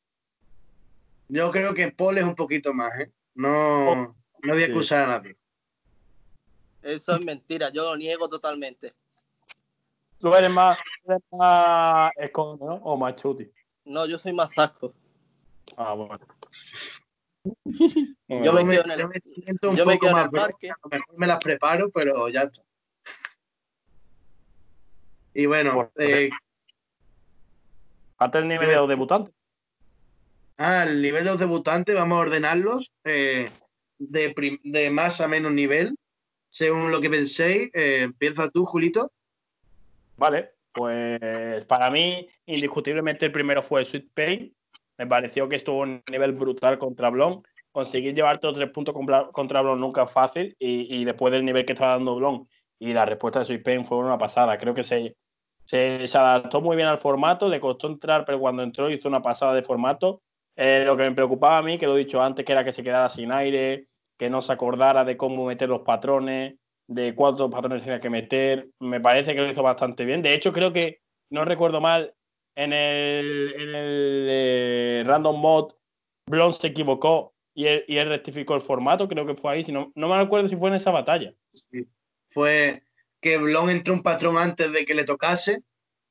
Yo 1.30 1.52
creo 1.52 1.74
que 1.74 1.92
Paul 1.92 2.18
es 2.18 2.24
un 2.24 2.34
poquito 2.34 2.74
más, 2.74 2.92
¿eh? 2.98 3.12
No, 3.34 3.90
oh, 3.90 4.16
no 4.42 4.52
voy 4.52 4.64
a 4.64 4.66
acusar 4.66 5.04
a 5.04 5.06
nadie. 5.06 5.36
Eso 6.82 7.14
es 7.14 7.24
mentira, 7.24 7.70
yo 7.70 7.84
lo 7.84 7.96
niego 7.96 8.28
totalmente. 8.28 8.92
¿Tú 10.18 10.34
eres 10.34 10.50
más, 10.50 10.76
eres 11.04 11.22
más 11.30 12.10
escondido 12.16 12.68
¿no? 12.68 12.74
o 12.82 12.96
más 12.96 13.14
chuti? 13.14 13.48
No, 13.84 14.06
yo 14.06 14.18
soy 14.18 14.32
más 14.32 14.52
zasco. 14.52 14.92
Ah, 15.76 15.94
bueno. 15.94 16.18
yo 17.64 18.52
me, 18.52 18.68
quedo 18.68 18.84
en 18.84 18.90
el, 18.90 18.98
yo 18.98 19.08
me 19.08 19.20
siento 19.20 19.70
un 19.70 19.76
yo 19.76 19.84
poco 19.84 20.10
más 20.10 20.30
parque. 20.30 20.70
A 20.70 20.76
lo 20.82 20.90
mejor 20.90 21.16
me 21.16 21.26
las 21.28 21.38
preparo, 21.38 21.90
pero 21.90 22.28
ya 22.28 22.42
está. 22.42 22.62
Y 25.32 25.46
bueno, 25.46 25.92
eh, 25.96 26.30
hasta 28.18 28.38
el 28.40 28.48
nivel 28.48 28.68
de 28.68 28.76
los 28.76 28.88
debutantes. 28.88 29.39
El 30.60 31.00
nivel 31.00 31.24
de 31.24 31.30
los 31.30 31.38
debutantes, 31.38 31.94
vamos 31.94 32.18
a 32.18 32.20
ordenarlos 32.20 32.92
eh, 33.04 33.48
de, 33.98 34.90
más 34.90 35.22
a 35.22 35.26
menos 35.26 35.52
nivel, 35.52 35.96
según 36.50 36.90
lo 36.90 37.00
que 37.00 37.08
penséis. 37.08 37.70
Eh, 37.72 38.02
empieza 38.02 38.50
tú, 38.50 38.66
Julito. 38.66 39.10
Vale, 40.18 40.50
pues 40.72 41.64
para 41.64 41.90
mí, 41.90 42.28
indiscutiblemente 42.44 43.24
el 43.24 43.32
primero 43.32 43.62
fue 43.62 43.86
Sweet 43.86 44.10
Pain. 44.12 44.54
Me 44.98 45.06
pareció 45.06 45.48
que 45.48 45.56
estuvo 45.56 45.78
un 45.78 46.02
nivel 46.10 46.32
brutal 46.32 46.76
contra 46.78 47.08
Blon. 47.08 47.42
Conseguir 47.72 48.14
llevarte 48.14 48.48
los 48.48 48.56
tres 48.56 48.68
puntos 48.70 48.94
contra 49.32 49.62
Blon 49.62 49.80
nunca 49.80 50.02
es 50.02 50.12
fácil 50.12 50.54
y, 50.58 51.06
después 51.06 51.32
del 51.32 51.46
nivel 51.46 51.64
que 51.64 51.72
estaba 51.72 51.92
dando 51.92 52.16
Blon 52.16 52.46
y 52.78 52.92
la 52.92 53.06
respuesta 53.06 53.38
de 53.38 53.44
Sweet 53.46 53.62
Pain 53.62 53.86
fue 53.86 53.96
una 53.96 54.18
pasada. 54.18 54.58
Creo 54.58 54.74
que 54.74 54.82
se, 54.82 55.16
se, 55.64 56.04
adaptó 56.18 56.60
muy 56.60 56.76
bien 56.76 56.88
al 56.88 56.98
formato, 56.98 57.48
le 57.48 57.60
costó 57.60 57.86
entrar, 57.86 58.26
pero 58.26 58.38
cuando 58.38 58.62
entró 58.62 58.90
hizo 58.90 59.08
una 59.08 59.22
pasada 59.22 59.54
de 59.54 59.62
formato 59.62 60.20
eh, 60.62 60.84
lo 60.84 60.94
que 60.94 61.04
me 61.04 61.12
preocupaba 61.12 61.56
a 61.56 61.62
mí, 61.62 61.78
que 61.78 61.86
lo 61.86 61.96
he 61.96 62.00
dicho 62.00 62.20
antes, 62.20 62.44
que 62.44 62.52
era 62.52 62.62
que 62.62 62.74
se 62.74 62.82
quedara 62.82 63.08
sin 63.08 63.32
aire, 63.32 63.86
que 64.18 64.28
no 64.28 64.42
se 64.42 64.52
acordara 64.52 65.06
de 65.06 65.16
cómo 65.16 65.46
meter 65.46 65.70
los 65.70 65.80
patrones, 65.80 66.56
de 66.86 67.14
cuántos 67.14 67.50
patrones 67.50 67.82
tenía 67.82 67.98
que 67.98 68.10
meter. 68.10 68.68
Me 68.78 69.00
parece 69.00 69.34
que 69.34 69.40
lo 69.40 69.50
hizo 69.50 69.62
bastante 69.62 70.04
bien. 70.04 70.20
De 70.20 70.34
hecho, 70.34 70.52
creo 70.52 70.70
que, 70.70 71.00
no 71.30 71.46
recuerdo 71.46 71.80
mal, 71.80 72.12
en 72.54 72.74
el, 72.74 73.54
en 73.56 73.74
el 73.74 74.26
eh, 74.28 75.02
Random 75.06 75.40
Mod, 75.40 75.72
Blon 76.26 76.52
se 76.52 76.66
equivocó 76.66 77.32
y 77.54 77.66
él, 77.66 77.84
y 77.88 77.96
él, 77.96 78.10
rectificó 78.10 78.54
el 78.54 78.60
formato. 78.60 79.08
Creo 79.08 79.24
que 79.24 79.36
fue 79.36 79.52
ahí. 79.52 79.64
Si 79.64 79.72
no, 79.72 79.92
no 79.94 80.08
me 80.08 80.16
acuerdo 80.16 80.46
si 80.50 80.56
fue 80.56 80.68
en 80.68 80.74
esa 80.74 80.90
batalla. 80.90 81.32
Sí. 81.54 81.86
Fue 82.28 82.82
que 83.22 83.38
Blon 83.38 83.70
entró 83.70 83.94
un 83.94 84.02
patrón 84.02 84.36
antes 84.36 84.70
de 84.70 84.84
que 84.84 84.92
le 84.92 85.04
tocase 85.04 85.62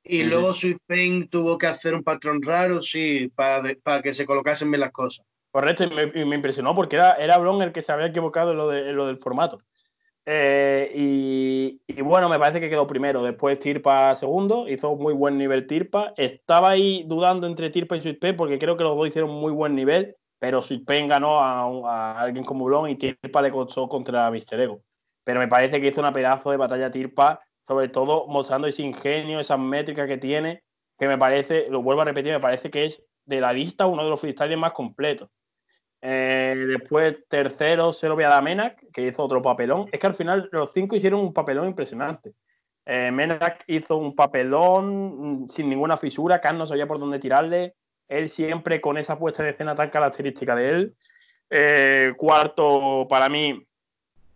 y 0.09 0.23
luego 0.23 0.53
Sweet 0.53 0.79
Pain 0.87 1.29
tuvo 1.29 1.57
que 1.57 1.67
hacer 1.67 1.93
un 1.93 2.03
patrón 2.03 2.41
raro, 2.41 2.81
sí, 2.81 3.31
para, 3.35 3.61
para 3.83 4.01
que 4.01 4.13
se 4.13 4.25
colocasen 4.25 4.71
bien 4.71 4.81
las 4.81 4.91
cosas. 4.91 5.23
Correcto, 5.51 5.83
y 5.83 6.25
me, 6.25 6.35
impresionó 6.35 6.75
porque 6.75 6.95
era, 6.95 7.13
era 7.13 7.37
Blon 7.37 7.61
el 7.61 7.71
que 7.71 7.81
se 7.81 7.91
había 7.91 8.07
equivocado 8.07 8.51
en 8.51 8.57
lo, 8.57 8.69
de, 8.69 8.91
lo 8.91 9.05
del 9.07 9.17
formato. 9.17 9.59
Eh, 10.25 10.91
y, 10.95 12.01
bueno, 12.01 12.29
me 12.29 12.37
parece 12.37 12.59
que 12.59 12.69
quedó 12.69 12.85
primero. 12.85 13.23
Después 13.23 13.59
Tirpa 13.59 14.15
segundo, 14.15 14.67
hizo 14.67 14.95
muy 14.95 15.13
buen 15.13 15.37
nivel 15.37 15.67
Tirpa. 15.67 16.13
Estaba 16.17 16.71
ahí 16.71 17.03
dudando 17.07 17.47
entre 17.47 17.69
Tirpa 17.69 17.97
y 17.97 18.01
Sweet 18.01 18.19
Pain 18.19 18.35
porque 18.35 18.59
creo 18.59 18.77
que 18.77 18.83
los 18.83 18.95
dos 18.95 19.07
hicieron 19.07 19.31
muy 19.31 19.51
buen 19.51 19.75
nivel, 19.75 20.15
pero 20.37 20.61
Sweet 20.61 20.85
Pain 20.85 21.07
ganó 21.07 21.39
a, 21.39 21.63
a 21.63 22.21
alguien 22.21 22.45
como 22.45 22.65
Blon 22.65 22.89
y 22.89 22.95
Tirpa 22.95 23.41
le 23.41 23.51
costó 23.51 23.87
contra 23.87 24.29
Mister 24.29 24.59
Ego. 24.59 24.81
Pero 25.23 25.39
me 25.39 25.47
parece 25.47 25.79
que 25.79 25.87
hizo 25.87 26.01
una 26.01 26.13
pedazo 26.13 26.51
de 26.51 26.57
batalla 26.57 26.91
Tirpa 26.91 27.41
sobre 27.69 27.87
todo 27.87 28.25
mostrando 28.25 28.67
ese 28.67 28.81
ingenio, 28.81 29.39
esas 29.39 29.59
métricas 29.59 30.07
que 30.07 30.17
tiene, 30.17 30.63
que 30.97 31.07
me 31.07 31.19
parece, 31.19 31.67
lo 31.69 31.83
vuelvo 31.83 32.01
a 32.01 32.05
repetir, 32.05 32.33
me 32.33 32.39
parece 32.39 32.71
que 32.71 32.85
es 32.85 33.03
de 33.25 33.39
la 33.39 33.53
lista 33.53 33.85
uno 33.85 34.03
de 34.03 34.09
los 34.09 34.19
freestyles 34.19 34.57
más 34.57 34.73
completos. 34.73 35.29
Eh, 36.01 36.55
después, 36.67 37.17
tercero, 37.29 37.93
se 37.93 38.07
lo 38.07 38.15
voy 38.15 38.23
a 38.23 38.29
dar 38.29 38.39
a 38.39 38.41
Menak, 38.41 38.83
que 38.91 39.05
hizo 39.05 39.21
otro 39.21 39.39
papelón. 39.43 39.87
Es 39.91 39.99
que 39.99 40.07
al 40.07 40.15
final 40.15 40.49
los 40.51 40.73
cinco 40.73 40.95
hicieron 40.95 41.19
un 41.19 41.31
papelón 41.31 41.67
impresionante. 41.67 42.33
Eh, 42.87 43.11
Menak 43.11 43.65
hizo 43.67 43.97
un 43.97 44.15
papelón 44.15 45.43
mm, 45.43 45.47
sin 45.47 45.69
ninguna 45.69 45.95
fisura, 45.95 46.41
Khan 46.41 46.57
no 46.57 46.65
sabía 46.65 46.87
por 46.87 46.97
dónde 46.97 47.19
tirarle. 47.19 47.75
Él 48.07 48.29
siempre 48.29 48.81
con 48.81 48.97
esa 48.97 49.19
puesta 49.19 49.43
de 49.43 49.51
escena 49.51 49.75
tan 49.75 49.91
característica 49.91 50.55
de 50.55 50.69
él. 50.69 50.95
Eh, 51.51 52.13
cuarto, 52.17 53.05
para 53.07 53.29
mí, 53.29 53.63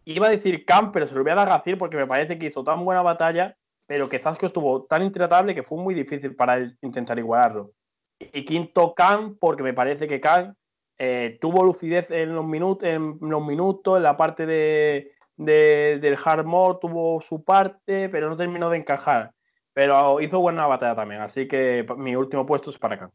Iba 0.05 0.27
a 0.27 0.31
decir 0.31 0.65
Khan, 0.65 0.91
pero 0.91 1.07
se 1.07 1.15
lo 1.15 1.23
voy 1.23 1.31
a 1.31 1.35
dar 1.35 1.49
a 1.49 1.57
Gacir 1.57 1.77
porque 1.77 1.97
me 1.97 2.07
parece 2.07 2.37
que 2.37 2.47
hizo 2.47 2.63
tan 2.63 2.83
buena 2.83 3.01
batalla, 3.01 3.55
pero 3.87 4.09
que 4.09 4.19
Zasco 4.19 4.45
estuvo 4.45 4.83
tan 4.83 5.03
intratable 5.03 5.55
que 5.55 5.63
fue 5.63 5.77
muy 5.77 5.93
difícil 5.93 6.35
para 6.35 6.57
él 6.57 6.77
intentar 6.81 7.17
igualarlo. 7.19 7.71
Y 8.19 8.45
quinto, 8.45 8.93
Khan, 8.93 9.35
porque 9.35 9.63
me 9.63 9.73
parece 9.73 10.07
que 10.07 10.19
Khan 10.19 10.55
eh, 10.97 11.37
tuvo 11.41 11.63
lucidez 11.63 12.11
en 12.11 12.35
los, 12.35 12.45
minutos, 12.45 12.87
en 12.87 13.17
los 13.21 13.45
minutos, 13.45 13.97
en 13.97 14.03
la 14.03 14.17
parte 14.17 14.45
de, 14.45 15.11
del 15.37 16.17
hard 16.23 16.45
mode 16.45 16.79
tuvo 16.81 17.21
su 17.21 17.43
parte, 17.43 18.09
pero 18.09 18.29
no 18.29 18.35
terminó 18.35 18.69
de 18.69 18.77
encajar. 18.77 19.31
Pero 19.73 20.21
hizo 20.21 20.39
buena 20.39 20.67
batalla 20.67 20.95
también, 20.95 21.21
así 21.21 21.47
que 21.47 21.85
mi 21.97 22.15
último 22.15 22.45
puesto 22.45 22.69
es 22.69 22.77
para 22.77 22.99
Khan. 22.99 23.11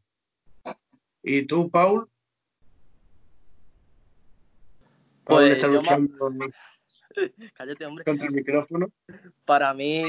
¿Y 1.23 1.45
tú, 1.45 1.69
Paul? 1.69 2.07
Pues 5.23 5.63
Cállate, 7.53 7.85
hombre. 7.85 8.03
Contra 8.05 8.27
el 8.27 8.33
micrófono. 8.33 8.87
Para 9.45 9.73
mí, 9.73 10.03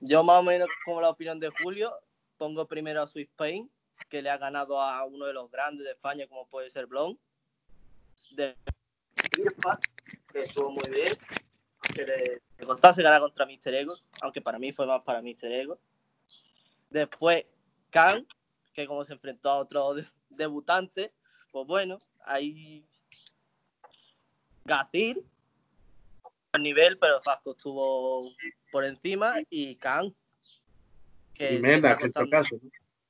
yo 0.00 0.22
más 0.24 0.40
o 0.40 0.42
menos 0.42 0.68
como 0.84 1.00
la 1.00 1.10
opinión 1.10 1.38
de 1.38 1.50
Julio, 1.62 1.92
pongo 2.36 2.66
primero 2.66 3.02
a 3.02 3.08
Swiss 3.08 3.28
Pain, 3.36 3.70
que 4.08 4.22
le 4.22 4.30
ha 4.30 4.38
ganado 4.38 4.80
a 4.80 5.04
uno 5.04 5.26
de 5.26 5.32
los 5.32 5.50
grandes 5.50 5.84
de 5.84 5.92
España, 5.92 6.26
como 6.26 6.46
puede 6.48 6.70
ser 6.70 6.86
Blon. 6.86 7.18
De 8.32 8.56
que 10.32 10.42
estuvo 10.42 10.70
muy 10.70 10.90
bien, 10.90 11.16
que 11.94 12.04
le 12.04 12.66
contase 12.66 13.02
ganar 13.02 13.20
contra 13.20 13.46
Mister 13.46 13.74
Ego, 13.74 13.96
aunque 14.20 14.42
para 14.42 14.58
mí 14.58 14.72
fue 14.72 14.86
más 14.86 15.02
para 15.02 15.22
Mister 15.22 15.50
Ego. 15.50 15.78
Después, 16.90 17.46
Khan, 17.90 18.26
que 18.72 18.86
como 18.86 19.04
se 19.04 19.14
enfrentó 19.14 19.50
a 19.50 19.58
otro 19.58 19.94
debutante, 20.28 21.12
pues 21.50 21.66
bueno, 21.66 21.98
ahí 22.24 22.84
Gazir, 24.64 25.24
nivel, 26.58 26.98
pero 26.98 27.20
Fasco 27.22 27.52
estuvo 27.52 28.30
por 28.70 28.84
encima, 28.84 29.34
y 29.50 29.76
Khan. 29.76 30.14
Que 31.34 31.54
y 31.54 31.58
Menak, 31.60 32.00
en 32.00 32.06
este 32.06 32.28
caso. 32.28 32.60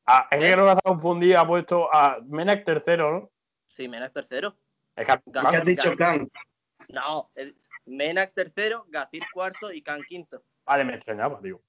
Ah, 0.07 0.29
es 0.31 0.39
que 0.41 0.53
creo 0.53 0.65
que 0.65 0.71
ha 0.71 0.77
confundido, 0.77 1.41
ha 1.41 1.47
puesto 1.47 1.93
a 1.93 2.19
Menak 2.27 2.65
tercero, 2.65 3.13
¿no? 3.13 3.31
Sí, 3.69 3.89
Menak 3.89 4.13
tercero. 4.13 4.57
Es 4.95 5.07
que, 5.07 5.13
has 5.35 5.65
dicho 5.65 5.97
Khan. 5.97 6.31
No, 6.89 7.31
Menak 7.87 8.33
tercero, 8.33 8.87
Gazir 8.89 9.25
cuarto 9.33 9.73
y 9.73 9.83
Khan 9.83 10.03
quinto. 10.09 10.43
Vale, 10.65 10.85
me 10.85 10.95
extrañaba, 10.95 11.41
digo. 11.43 11.61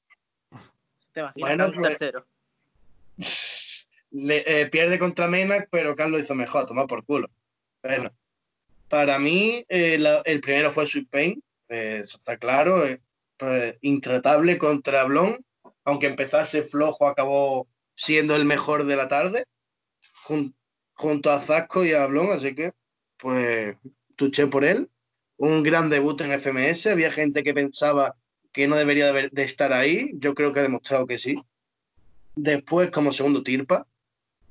Te 1.11 1.21
imaginas 1.21 1.35
bueno, 1.35 1.71
pues, 1.73 1.97
tercero. 1.97 2.25
Eh, 4.11 4.69
pierde 4.71 4.99
contra 4.99 5.27
Menak, 5.27 5.67
pero 5.71 5.95
Khan 5.95 6.11
lo 6.11 6.19
hizo 6.19 6.35
mejor, 6.35 6.65
toma 6.65 6.87
por 6.87 7.03
culo. 7.03 7.29
Bueno, 7.83 8.11
para 8.89 9.19
mí, 9.19 9.65
eh, 9.67 9.99
el 10.25 10.41
primero 10.41 10.71
fue 10.71 10.87
Sweet 10.87 11.09
Pain, 11.09 11.43
eh, 11.69 11.99
eso 12.01 12.17
está 12.17 12.37
claro. 12.37 12.83
Pues, 13.37 13.77
intratable 13.81 14.57
contra 14.57 15.03
Blon, 15.03 15.45
aunque 15.85 16.07
empezase 16.07 16.63
flojo, 16.63 17.07
acabó 17.07 17.67
siendo 17.95 18.35
el 18.35 18.45
mejor 18.45 18.85
de 18.85 18.95
la 18.95 19.07
tarde, 19.07 19.45
junto 20.93 21.31
a 21.31 21.39
Zasco 21.39 21.85
y 21.85 21.93
a 21.93 22.05
Blon, 22.07 22.31
así 22.31 22.55
que, 22.55 22.73
pues, 23.17 23.77
tuché 24.15 24.47
por 24.47 24.65
él 24.65 24.89
un 25.37 25.63
gran 25.63 25.89
debut 25.89 26.19
en 26.21 26.31
FMS. 26.39 26.87
Había 26.87 27.11
gente 27.11 27.43
que 27.43 27.53
pensaba 27.53 28.15
que 28.51 28.67
no 28.67 28.75
debería 28.75 29.13
de, 29.13 29.29
estar 29.43 29.71
ahí. 29.71 30.11
Yo 30.15 30.33
creo 30.33 30.53
que 30.53 30.59
ha 30.59 30.63
demostrado 30.63 31.07
que 31.07 31.19
sí. 31.19 31.41
Después, 32.35 32.91
como 32.91 33.13
segundo 33.13 33.43
Tirpa, 33.43 33.87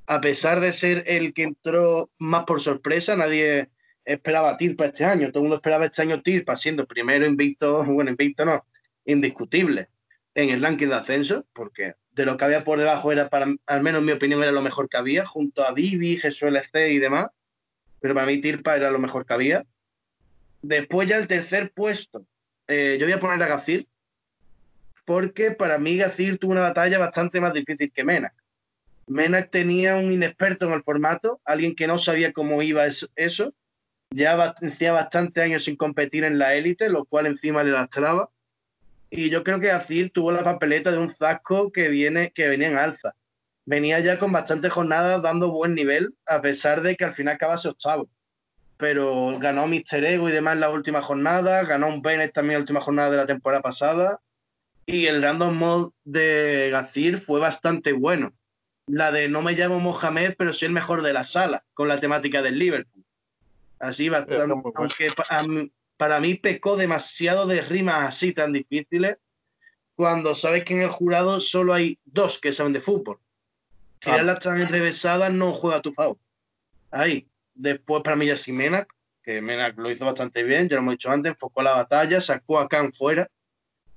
a 0.07 0.21
pesar 0.21 0.61
de 0.61 0.73
ser 0.73 1.05
el 1.07 1.35
que 1.35 1.43
entró 1.43 2.11
más 2.19 2.45
por 2.45 2.61
sorpresa, 2.61 3.17
nadie 3.17 3.69
esperaba 4.07 4.57
Tirpa 4.57 4.87
este 4.87 5.05
año. 5.05 5.29
Todo 5.29 5.41
el 5.41 5.45
mundo 5.45 5.57
esperaba 5.57 5.85
este 5.85 6.03
año 6.03 6.23
Tirpa, 6.23 6.57
siendo 6.57 6.87
primero 6.87 7.27
invicto, 7.27 7.85
bueno, 7.85 8.11
invicto 8.11 8.45
no, 8.45 8.65
indiscutible 9.05 9.89
en 10.35 10.51
el 10.51 10.63
ranking 10.63 10.89
de 10.89 10.95
ascenso, 10.95 11.47
porque 11.53 11.95
de 12.13 12.25
lo 12.25 12.37
que 12.37 12.45
había 12.45 12.65
por 12.65 12.79
debajo 12.79 13.11
era, 13.11 13.29
para, 13.29 13.55
al 13.67 13.83
menos 13.83 14.01
en 14.01 14.07
mi 14.07 14.13
opinión, 14.13 14.43
era 14.43 14.53
lo 14.53 14.63
mejor 14.63 14.89
que 14.89 14.97
había, 14.97 15.27
junto 15.27 15.65
a 15.65 15.73
Vivi, 15.73 16.17
Jesús 16.19 16.49
LC 16.49 16.93
y 16.93 16.99
demás. 16.99 17.29
Pero 18.01 18.15
para 18.15 18.27
mí 18.27 18.41
Tirpa 18.41 18.77
era 18.77 18.91
lo 18.91 18.99
mejor 18.99 19.27
que 19.27 19.35
había. 19.35 19.67
Después 20.63 21.09
ya 21.09 21.17
el 21.17 21.27
tercer 21.27 21.73
puesto, 21.75 22.27
eh, 22.69 22.97
yo 22.99 23.07
voy 23.07 23.13
a 23.13 23.21
poner 23.21 23.43
a 23.43 23.49
Gazir, 23.49 23.89
porque 25.05 25.53
para 25.53 25.79
mí 25.79 25.97
Gazir 25.97 26.39
tuvo 26.39 26.53
una 26.53 26.63
batalla 26.63 26.99
bastante 26.99 27.41
más 27.41 27.53
difícil 27.53 27.91
que 27.93 28.05
Menak. 28.05 28.35
Menak 29.07 29.51
tenía 29.51 29.97
un 29.97 30.11
inexperto 30.11 30.67
en 30.67 30.73
el 30.73 30.83
formato, 30.83 31.41
alguien 31.45 31.75
que 31.77 31.87
no 31.87 31.99
sabía 31.99 32.33
cómo 32.33 32.61
iba 32.63 32.85
eso, 32.87 33.55
ya 34.11 34.55
hacía 34.63 34.93
bastante 34.93 35.43
años 35.43 35.65
sin 35.65 35.77
competir 35.77 36.25
en 36.25 36.39
la 36.39 36.55
élite, 36.55 36.89
lo 36.89 37.05
cual 37.05 37.27
encima 37.27 37.63
le 37.63 37.71
lastraba. 37.71 38.31
Y 39.11 39.31
yo 39.31 39.45
creo 39.45 39.61
que 39.61 39.69
Gazir 39.69 40.11
tuvo 40.11 40.33
la 40.33 40.45
papeleta 40.45 40.91
de 40.91 40.99
un 40.99 41.11
Zasco 41.11 41.71
que, 41.71 41.89
viene, 41.89 42.33
que 42.33 42.49
venía 42.49 42.69
en 42.69 42.79
alza. 42.79 43.15
Venía 43.65 44.01
ya 44.01 44.19
con 44.19 44.33
bastantes 44.33 44.73
jornadas 44.73 45.23
dando 45.23 45.51
buen 45.51 45.75
nivel, 45.75 46.15
a 46.27 46.41
pesar 46.41 46.83
de 46.83 46.97
que 46.97 47.05
al 47.05 47.13
final 47.13 47.35
acabase 47.35 47.69
octavo 47.69 48.09
pero 48.77 49.39
ganó 49.39 49.67
Mister 49.67 50.05
Ego 50.05 50.29
y 50.29 50.33
demás 50.33 50.55
en 50.55 50.61
la 50.61 50.71
última 50.71 51.03
jornada, 51.03 51.65
ganó 51.65 51.89
un 51.89 52.03
Bennett 52.03 52.33
también 52.33 52.53
en 52.53 52.59
la 52.59 52.63
última 52.63 52.81
jornada 52.81 53.11
de 53.11 53.17
la 53.17 53.27
temporada 53.27 53.63
pasada, 53.63 54.21
y 54.85 55.07
el 55.07 55.23
random 55.23 55.57
mode 55.57 55.91
de 56.05 56.69
Gazir 56.71 57.19
fue 57.19 57.41
bastante 57.41 57.93
bueno. 57.93 58.33
La 58.87 59.11
de 59.11 59.29
no 59.29 59.43
me 59.43 59.55
llamo 59.55 59.81
Mohamed, 59.81 60.35
pero 60.39 60.53
soy 60.53 60.67
el 60.67 60.75
mejor 60.75 61.03
de 61.03 61.13
la 61.13 61.25
sala, 61.25 61.65
con 61.75 61.89
la 61.89 62.01
temática 62.01 62.43
del 62.43 62.59
Liverpool. 62.59 63.05
Así 63.79 64.09
bastante, 64.09 64.55
aunque 64.75 65.13
para 65.97 66.21
mí 66.21 66.35
pecó 66.35 66.77
demasiado 66.77 67.47
de 67.47 67.61
rimas 67.61 68.09
así 68.09 68.33
tan 68.33 68.53
difíciles, 68.53 69.19
cuando 69.95 70.35
sabes 70.35 70.65
que 70.65 70.75
en 70.75 70.83
el 70.83 70.91
jurado 70.91 71.41
solo 71.41 71.73
hay 71.73 71.99
dos 72.05 72.41
que 72.41 72.53
saben 72.53 72.73
de 72.73 72.81
fútbol. 72.81 73.19
Tirarlas 73.99 74.41
tan 74.41 74.61
enrevesadas 74.61 75.33
no 75.33 75.53
juega 75.53 75.79
a 75.79 75.83
tu 75.83 75.93
favor. 75.93 76.19
Ahí. 76.91 77.29
Después 77.55 78.03
para 78.03 78.17
mí 78.17 78.27
ya 78.27 78.37
sí 78.37 78.53
Menak, 78.53 78.93
que 79.23 79.41
Menak 79.41 79.79
lo 79.79 79.91
hizo 79.91 80.05
bastante 80.05 80.43
bien, 80.45 80.69
ya 80.69 80.77
lo 80.77 80.83
hemos 80.83 80.95
dicho 80.95 81.11
antes, 81.11 81.33
enfocó 81.33 81.63
la 81.63 81.73
batalla, 81.73 82.21
sacó 82.21 82.61
a 82.61 82.69
Khan 82.69 82.93
fuera, 82.93 83.31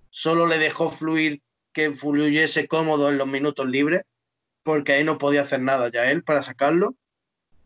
solo 0.09 0.47
le 0.47 0.57
dejó 0.57 0.91
fluir 0.91 1.41
que 1.73 1.91
fluyese 1.91 2.67
cómodo 2.67 3.09
en 3.09 3.17
los 3.17 3.27
minutos 3.27 3.67
libres, 3.67 4.03
porque 4.63 4.93
ahí 4.93 5.03
no 5.03 5.17
podía 5.17 5.41
hacer 5.41 5.59
nada 5.61 5.89
ya 5.91 6.09
él 6.09 6.23
para 6.23 6.41
sacarlo. 6.41 6.95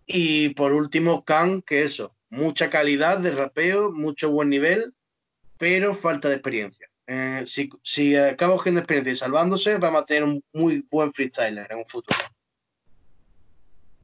Y 0.06 0.50
por 0.50 0.74
último, 0.74 1.24
Khan, 1.24 1.62
que 1.62 1.84
eso, 1.84 2.16
mucha 2.30 2.70
calidad 2.70 3.20
de 3.20 3.32
rapeo, 3.32 3.92
mucho 3.92 4.32
buen 4.32 4.50
nivel, 4.50 4.94
pero 5.58 5.96
falta 5.96 6.30
de 6.30 6.36
experiencia. 6.36 6.90
Eh, 7.08 7.44
si, 7.46 7.70
si 7.84 8.16
acaba 8.16 8.54
cogiendo 8.54 8.80
experiencia 8.80 9.14
y 9.14 9.16
salvándose, 9.16 9.78
vamos 9.78 10.04
a 10.04 10.06
tener 10.06 10.24
un 10.24 10.44
muy 10.54 10.86
buen 10.90 11.14
freestyler 11.14 11.68
en 11.72 11.78
un 11.78 11.86
futuro. 11.86 12.18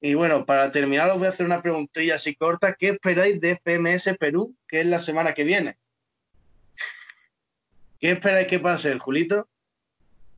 Y 0.01 0.13
bueno, 0.13 0.45
para 0.45 0.71
terminar 0.71 1.09
os 1.09 1.17
voy 1.17 1.27
a 1.27 1.31
hacer 1.31 1.45
una 1.45 1.61
preguntilla 1.61 2.15
así 2.15 2.35
corta. 2.35 2.75
¿Qué 2.75 2.89
esperáis 2.89 3.39
de 3.41 3.55
FMS 3.55 4.17
Perú, 4.17 4.55
que 4.67 4.81
es 4.81 4.85
la 4.85 5.01
semana 5.01 5.33
que 5.33 5.43
viene? 5.43 5.77
¿Qué 7.99 8.11
esperáis 8.11 8.47
que 8.47 8.59
pase, 8.59 8.97
Julito? 8.97 9.49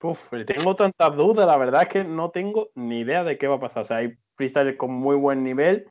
Uf, 0.04 0.30
tengo 0.48 0.76
tantas 0.76 1.16
dudas, 1.16 1.46
la 1.46 1.58
verdad 1.58 1.84
es 1.84 1.90
que 1.90 2.04
no 2.04 2.32
tengo 2.32 2.72
ni 2.76 3.02
idea 3.02 3.24
de 3.24 3.38
qué 3.38 3.48
va 3.48 3.56
a 3.56 3.60
pasar. 3.60 3.84
O 3.84 3.86
sea, 3.86 3.98
hay 3.98 4.14
freestyle 4.36 4.76
con 4.78 4.92
muy 4.92 5.16
buen 5.16 5.44
nivel. 5.44 5.88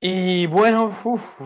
Y 0.00 0.46
bueno, 0.46 0.92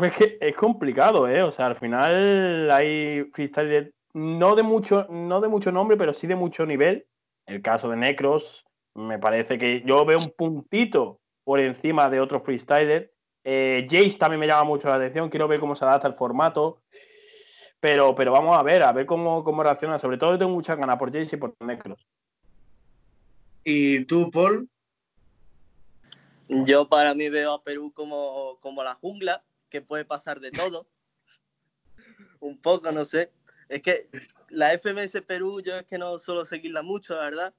es 0.03 0.13
que 0.17 0.39
es 0.41 0.57
complicado, 0.57 1.29
¿eh? 1.29 1.43
O 1.43 1.53
sea, 1.53 1.67
al 1.67 1.77
final 1.77 2.71
hay 2.73 3.25
freestyle 3.33 3.95
no 4.15 4.57
de 4.57 4.63
mucho, 4.65 5.07
no 5.11 5.41
de 5.41 5.49
mucho 5.49 5.71
nombre, 5.71 5.97
pero 5.97 6.13
sí 6.13 6.27
de 6.27 6.35
mucho 6.35 6.67
nivel. 6.67 7.07
El 7.47 7.63
caso 7.63 7.89
de 7.89 7.97
Necros, 7.97 8.67
me 8.95 9.19
parece 9.19 9.59
que 9.59 9.83
yo 9.83 10.05
veo 10.05 10.19
un 10.19 10.33
puntito 10.37 11.21
por 11.45 11.61
encima 11.61 12.11
de 12.11 12.21
otro 12.21 12.41
freestyler. 12.41 13.13
Eh, 13.45 13.87
Jace 13.89 14.19
también 14.19 14.41
me 14.41 14.47
llama 14.47 14.65
mucho 14.65 14.89
la 14.89 14.97
atención, 14.97 15.31
quiero 15.31 15.49
ver 15.49 15.61
cómo 15.61 15.77
se 15.77 15.85
adapta 15.85 16.09
el 16.09 16.15
formato. 16.15 16.83
Pero, 17.81 18.15
pero 18.15 18.33
vamos 18.33 18.57
a 18.57 18.63
ver, 18.63 18.83
a 18.83 18.93
ver 18.93 19.07
cómo, 19.07 19.45
cómo 19.45 19.63
reacciona. 19.63 19.99
Sobre 19.99 20.19
todo 20.19 20.37
tengo 20.37 20.51
muchas 20.53 20.79
ganas 20.79 20.99
por 20.99 21.13
Jace 21.13 21.37
y 21.37 21.39
por 21.39 21.55
Necros. 21.61 22.05
¿Y 23.65 24.05
tú, 24.05 24.31
Paul? 24.31 24.69
Yo 26.49 26.89
para 26.89 27.15
mí 27.15 27.29
veo 27.29 27.53
a 27.53 27.63
Perú 27.63 27.93
como, 27.93 28.59
como 28.61 28.83
la 28.83 28.95
jungla, 28.95 29.45
que 29.69 29.83
puede 29.83 30.05
pasar 30.05 30.41
de 30.41 30.51
todo. 30.51 30.87
Un 32.41 32.59
poco, 32.59 32.91
no 32.91 33.05
sé. 33.05 33.31
Es 33.69 33.83
que 33.83 34.09
la 34.49 34.73
FMS 34.73 35.23
Perú, 35.23 35.61
yo 35.61 35.77
es 35.77 35.87
que 35.87 35.99
no 35.99 36.19
suelo 36.19 36.45
seguirla 36.45 36.83
mucho, 36.83 37.15
la 37.15 37.25
verdad. 37.25 37.55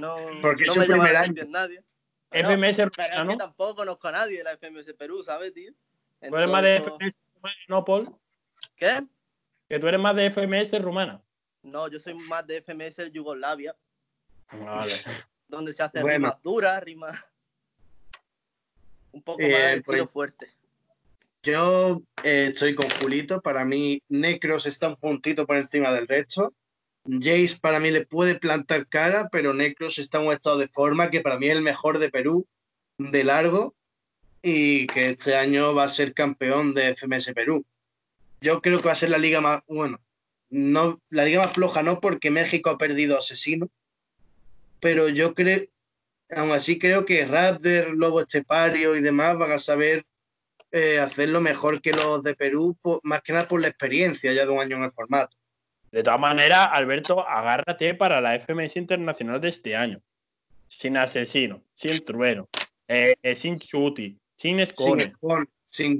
No, 0.00 0.16
Porque 0.40 0.64
no 0.64 0.74
me 0.76 0.86
llama 0.86 1.04
año. 1.04 1.44
nadie. 1.48 1.82
FMS 2.30 2.78
no, 2.78 2.90
pero 2.90 3.22
es 3.22 3.28
que 3.28 3.36
tampoco 3.36 3.76
conozco 3.76 4.08
a 4.08 4.12
nadie 4.12 4.38
de 4.38 4.44
la 4.44 4.56
FMS 4.56 4.92
Perú, 4.94 5.22
¿sabes, 5.24 5.52
tío? 5.52 5.72
¿Tú 6.20 6.36
eres 6.36 6.50
más 6.50 6.62
de 6.62 6.80
FMS 6.80 7.18
no, 7.68 7.84
Paul? 7.84 8.08
¿Qué? 8.76 9.04
Que 9.68 9.78
tú 9.78 9.88
eres 9.88 10.00
más 10.00 10.14
de 10.14 10.30
FMS 10.30 10.80
rumana. 10.80 11.22
No, 11.62 11.88
yo 11.88 11.98
soy 11.98 12.14
más 12.14 12.46
de 12.46 12.62
FMS 12.62 13.10
Yugoslavia. 13.12 13.74
Vale. 14.52 14.92
donde 15.48 15.72
se 15.72 15.82
hace 15.82 16.02
rimas 16.02 16.42
duras, 16.42 16.82
rimas. 16.82 17.16
Un 19.12 19.22
poco 19.22 19.40
eh, 19.40 19.50
más 19.50 19.60
de 19.60 19.74
estilo 19.76 20.04
pues, 20.04 20.10
fuerte. 20.10 20.50
Yo 21.42 22.02
eh, 22.22 22.50
estoy 22.52 22.74
con 22.74 22.88
Julito. 22.90 23.40
Para 23.40 23.64
mí, 23.64 24.02
Necros 24.08 24.66
está 24.66 24.88
un 24.88 24.96
puntito 24.96 25.46
por 25.46 25.56
encima 25.56 25.92
del 25.92 26.08
resto. 26.08 26.52
Jace 27.08 27.58
para 27.60 27.78
mí 27.78 27.90
le 27.92 28.04
puede 28.04 28.34
plantar 28.38 28.88
cara, 28.88 29.28
pero 29.30 29.54
Necros 29.54 29.98
está 29.98 30.18
en 30.18 30.26
un 30.26 30.32
estado 30.32 30.58
de 30.58 30.68
forma 30.68 31.08
que 31.10 31.20
para 31.20 31.38
mí 31.38 31.46
es 31.46 31.56
el 31.56 31.62
mejor 31.62 31.98
de 31.98 32.10
Perú 32.10 32.46
de 32.98 33.22
largo 33.22 33.74
y 34.42 34.86
que 34.88 35.10
este 35.10 35.36
año 35.36 35.74
va 35.74 35.84
a 35.84 35.88
ser 35.88 36.14
campeón 36.14 36.74
de 36.74 36.96
FMS 36.96 37.32
Perú. 37.32 37.64
Yo 38.46 38.62
creo 38.62 38.78
que 38.78 38.86
va 38.86 38.92
a 38.92 38.94
ser 38.94 39.10
la 39.10 39.18
liga 39.18 39.40
más, 39.40 39.62
bueno, 39.66 39.98
no, 40.50 41.00
la 41.10 41.24
liga 41.24 41.40
más 41.40 41.52
floja 41.52 41.82
no 41.82 41.98
porque 41.98 42.30
México 42.30 42.70
ha 42.70 42.78
perdido 42.78 43.18
Asesino, 43.18 43.68
pero 44.78 45.08
yo 45.08 45.34
creo, 45.34 45.64
aún 46.30 46.52
así 46.52 46.78
creo 46.78 47.04
que 47.04 47.26
Raptor, 47.26 47.96
Lobo 47.96 48.20
Estepario 48.20 48.94
y 48.94 49.00
demás 49.00 49.36
van 49.36 49.50
a 49.50 49.58
saber 49.58 50.06
eh, 50.70 51.00
hacerlo 51.00 51.40
mejor 51.40 51.82
que 51.82 51.90
los 51.90 52.22
de 52.22 52.36
Perú, 52.36 52.78
más 53.02 53.20
que 53.22 53.32
nada 53.32 53.48
por 53.48 53.60
la 53.60 53.66
experiencia 53.66 54.32
ya 54.32 54.46
de 54.46 54.52
un 54.52 54.60
año 54.60 54.76
en 54.76 54.84
el 54.84 54.92
formato. 54.92 55.36
De 55.90 56.04
todas 56.04 56.20
maneras, 56.20 56.68
Alberto, 56.70 57.26
agárrate 57.26 57.94
para 57.94 58.20
la 58.20 58.38
FMS 58.38 58.76
Internacional 58.76 59.40
de 59.40 59.48
este 59.48 59.74
año. 59.74 60.00
Sin 60.68 60.96
asesino, 60.96 61.64
sin 61.74 62.04
trueno, 62.04 62.48
eh, 62.86 63.16
eh, 63.20 63.34
sin 63.34 63.58
chuti, 63.58 64.16
sin 64.36 64.64
score. 64.64 65.12
Sin, 65.66 65.96
sin 65.96 65.98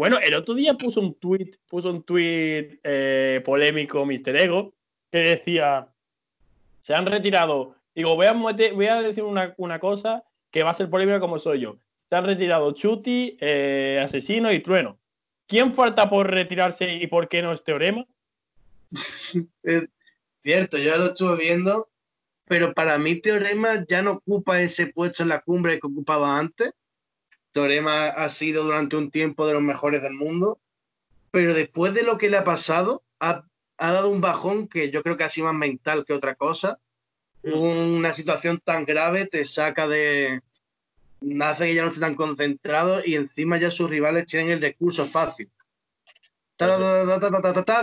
Bueno, 0.00 0.18
el 0.18 0.32
otro 0.32 0.54
día 0.54 0.72
puso 0.78 0.98
un 1.02 1.12
tweet, 1.12 1.58
puso 1.68 1.90
un 1.90 2.02
tweet 2.02 2.80
eh, 2.84 3.42
polémico 3.44 4.06
Mr. 4.06 4.34
Ego 4.34 4.72
que 5.12 5.18
decía: 5.18 5.88
se 6.80 6.94
han 6.94 7.04
retirado. 7.04 7.76
Digo, 7.94 8.14
voy 8.16 8.24
a, 8.24 8.32
voy 8.32 8.86
a 8.86 9.02
decir 9.02 9.24
una, 9.24 9.78
cosa 9.78 10.24
que 10.50 10.62
va 10.62 10.70
a 10.70 10.74
ser 10.74 10.88
polémica 10.88 11.20
como 11.20 11.38
soy 11.38 11.60
yo. 11.60 11.76
Se 12.08 12.16
han 12.16 12.24
retirado 12.24 12.72
Chuti, 12.72 13.36
eh, 13.42 14.00
Asesino 14.02 14.50
y 14.50 14.60
Trueno. 14.60 14.98
¿Quién 15.46 15.74
falta 15.74 16.08
por 16.08 16.30
retirarse 16.30 16.94
y 16.94 17.06
por 17.06 17.28
qué 17.28 17.42
no 17.42 17.52
es 17.52 17.62
Teorema? 17.62 18.06
cierto, 20.42 20.78
yo 20.78 20.96
lo 20.96 21.06
estuve 21.08 21.36
viendo, 21.36 21.90
pero 22.46 22.72
para 22.72 22.96
mí 22.96 23.16
Teorema 23.16 23.84
ya 23.86 24.00
no 24.00 24.12
ocupa 24.12 24.62
ese 24.62 24.86
puesto 24.86 25.24
en 25.24 25.28
la 25.28 25.42
cumbre 25.42 25.78
que 25.78 25.88
ocupaba 25.88 26.38
antes. 26.38 26.72
Teorema 27.52 28.06
ha 28.06 28.28
sido 28.28 28.64
durante 28.64 28.96
un 28.96 29.10
tiempo 29.10 29.46
de 29.46 29.54
los 29.54 29.62
mejores 29.62 30.02
del 30.02 30.14
mundo, 30.14 30.60
pero 31.30 31.54
después 31.54 31.94
de 31.94 32.02
lo 32.02 32.18
que 32.18 32.30
le 32.30 32.36
ha 32.36 32.44
pasado, 32.44 33.02
ha, 33.18 33.44
dado 33.78 34.10
un 34.10 34.20
bajón 34.20 34.68
que 34.68 34.90
yo 34.90 35.02
creo 35.02 35.16
que 35.16 35.24
ha 35.24 35.28
sido 35.28 35.46
más 35.46 35.56
mental 35.56 36.04
que 36.04 36.12
otra 36.12 36.34
cosa. 36.34 36.78
Mm. 37.42 37.52
Una 37.96 38.14
situación 38.14 38.58
tan 38.62 38.84
grave 38.84 39.26
te 39.26 39.44
saca 39.44 39.88
de, 39.88 40.42
hace 41.40 41.66
que 41.66 41.74
ya 41.74 41.82
no 41.82 41.88
esté 41.88 42.00
tan 42.00 42.14
concentrado 42.14 43.00
y 43.04 43.14
encima 43.14 43.58
ya 43.58 43.70
sus 43.70 43.90
rivales 43.90 44.26
tienen 44.26 44.50
el 44.52 44.60
discurso 44.60 45.06
fácil. 45.06 45.50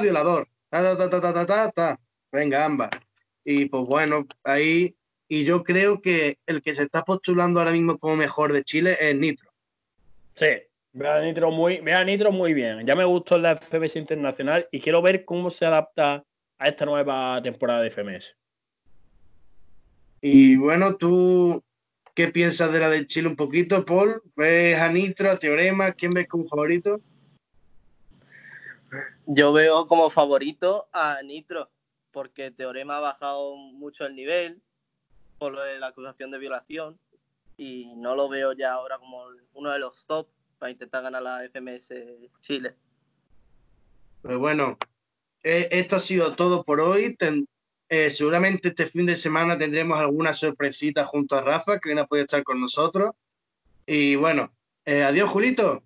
violador. 0.01 0.47
Venga, 2.31 2.65
ambas. 2.65 2.89
Y 3.43 3.65
pues 3.65 3.85
bueno, 3.85 4.27
ahí. 4.43 4.95
Y 5.29 5.43
yo 5.43 5.63
creo 5.63 6.01
que 6.01 6.37
el 6.45 6.61
que 6.61 6.73
se 6.73 6.83
está 6.83 7.03
postulando 7.03 7.59
ahora 7.59 7.73
mismo 7.73 7.97
como 7.97 8.15
mejor 8.15 8.53
de 8.53 8.63
Chile 8.63 8.97
es 8.99 9.15
Nitro. 9.15 9.46
Sí, 10.37 10.47
veo 10.93 11.11
a 11.11 11.21
Nitro 11.21 11.51
muy, 11.51 11.79
veo 11.81 11.97
a 11.97 12.03
Nitro 12.05 12.31
muy 12.31 12.53
bien. 12.53 12.85
Ya 12.85 12.95
me 12.95 13.03
gustó 13.03 13.37
la 13.37 13.57
FMS 13.57 13.97
Internacional 13.97 14.67
y 14.71 14.79
quiero 14.79 15.01
ver 15.01 15.25
cómo 15.25 15.49
se 15.49 15.65
adapta 15.65 16.23
a 16.57 16.67
esta 16.67 16.85
nueva 16.85 17.41
temporada 17.43 17.81
de 17.81 17.91
FMS. 17.91 18.35
Y 20.21 20.55
bueno, 20.55 20.95
tú 20.95 21.61
¿Qué 22.17 22.29
piensas 22.29 22.73
de 22.73 22.79
la 22.79 22.89
de 22.89 23.05
Chile 23.05 23.27
un 23.27 23.35
poquito, 23.35 23.85
Paul? 23.85 24.23
¿Ves 24.35 24.79
a 24.79 24.91
Nitro, 24.91 25.29
a 25.29 25.37
Teorema? 25.37 25.91
¿Quién 25.91 26.09
ves 26.09 26.27
como 26.27 26.47
favorito? 26.47 26.99
Yo 29.27 29.53
veo 29.53 29.85
como 29.87 30.09
favorito 30.09 30.89
a 30.93 31.21
Nitro, 31.21 31.69
porque 32.09 32.49
Teorema 32.49 32.97
ha 32.97 33.01
bajado 33.01 33.55
mucho 33.55 34.07
el 34.07 34.15
nivel 34.15 34.63
por 35.37 35.53
lo 35.53 35.61
de 35.61 35.77
la 35.77 35.89
acusación 35.89 36.31
de 36.31 36.39
violación 36.39 36.99
y 37.57 37.95
no 37.95 38.15
lo 38.15 38.29
veo 38.29 38.53
ya 38.53 38.73
ahora 38.73 38.99
como 38.99 39.25
uno 39.53 39.71
de 39.71 39.79
los 39.79 40.05
top 40.05 40.27
para 40.59 40.71
intentar 40.71 41.03
ganar 41.03 41.23
la 41.23 41.43
FMS 41.43 41.93
Chile. 42.39 42.75
Pues 44.21 44.37
bueno, 44.37 44.77
eh, 45.43 45.67
esto 45.71 45.95
ha 45.95 45.99
sido 45.99 46.35
todo 46.35 46.63
por 46.63 46.79
hoy. 46.79 47.17
Eh, 47.89 48.09
seguramente 48.09 48.69
este 48.69 48.87
fin 48.87 49.05
de 49.05 49.15
semana 49.15 49.57
tendremos 49.57 49.97
alguna 49.97 50.33
sorpresita 50.33 51.05
junto 51.05 51.35
a 51.35 51.41
Rafa, 51.41 51.79
que 51.79 51.95
no 51.95 52.07
puede 52.07 52.23
estar 52.23 52.43
con 52.43 52.59
nosotros. 52.59 53.15
Y 53.85 54.15
bueno, 54.15 54.51
eh, 54.85 55.03
adiós, 55.03 55.29
Julito. 55.29 55.83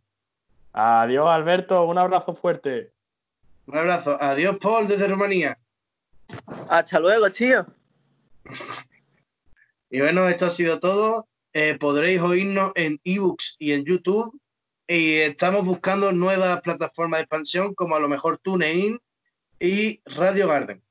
Adiós, 0.74 1.30
Alberto. 1.30 1.86
Un 1.86 1.98
abrazo 1.98 2.36
fuerte. 2.36 2.92
Un 3.68 3.78
abrazo. 3.78 4.18
Adiós, 4.20 4.58
Paul, 4.58 4.88
desde 4.88 5.08
Rumanía. 5.08 5.58
Hasta 6.70 7.00
luego, 7.00 7.30
tío. 7.30 7.66
y 9.90 10.00
bueno, 10.00 10.28
esto 10.28 10.48
ha 10.48 10.50
sido 10.50 10.80
todo. 10.80 11.28
Eh, 11.54 11.78
podréis 11.80 12.22
oírnos 12.22 12.72
en 12.76 13.00
ebooks 13.04 13.58
y 13.60 13.74
en 13.74 13.86
YouTube. 13.86 14.40
Y 14.88 15.18
estamos 15.18 15.66
buscando 15.66 16.12
nuevas 16.12 16.62
plataformas 16.62 17.20
de 17.20 17.24
expansión, 17.24 17.74
como 17.74 17.96
a 17.96 18.00
lo 18.00 18.10
mejor 18.10 18.40
TuneIn 18.40 19.00
y 19.60 20.02
Radio 20.06 20.48
Garden. 20.48 20.84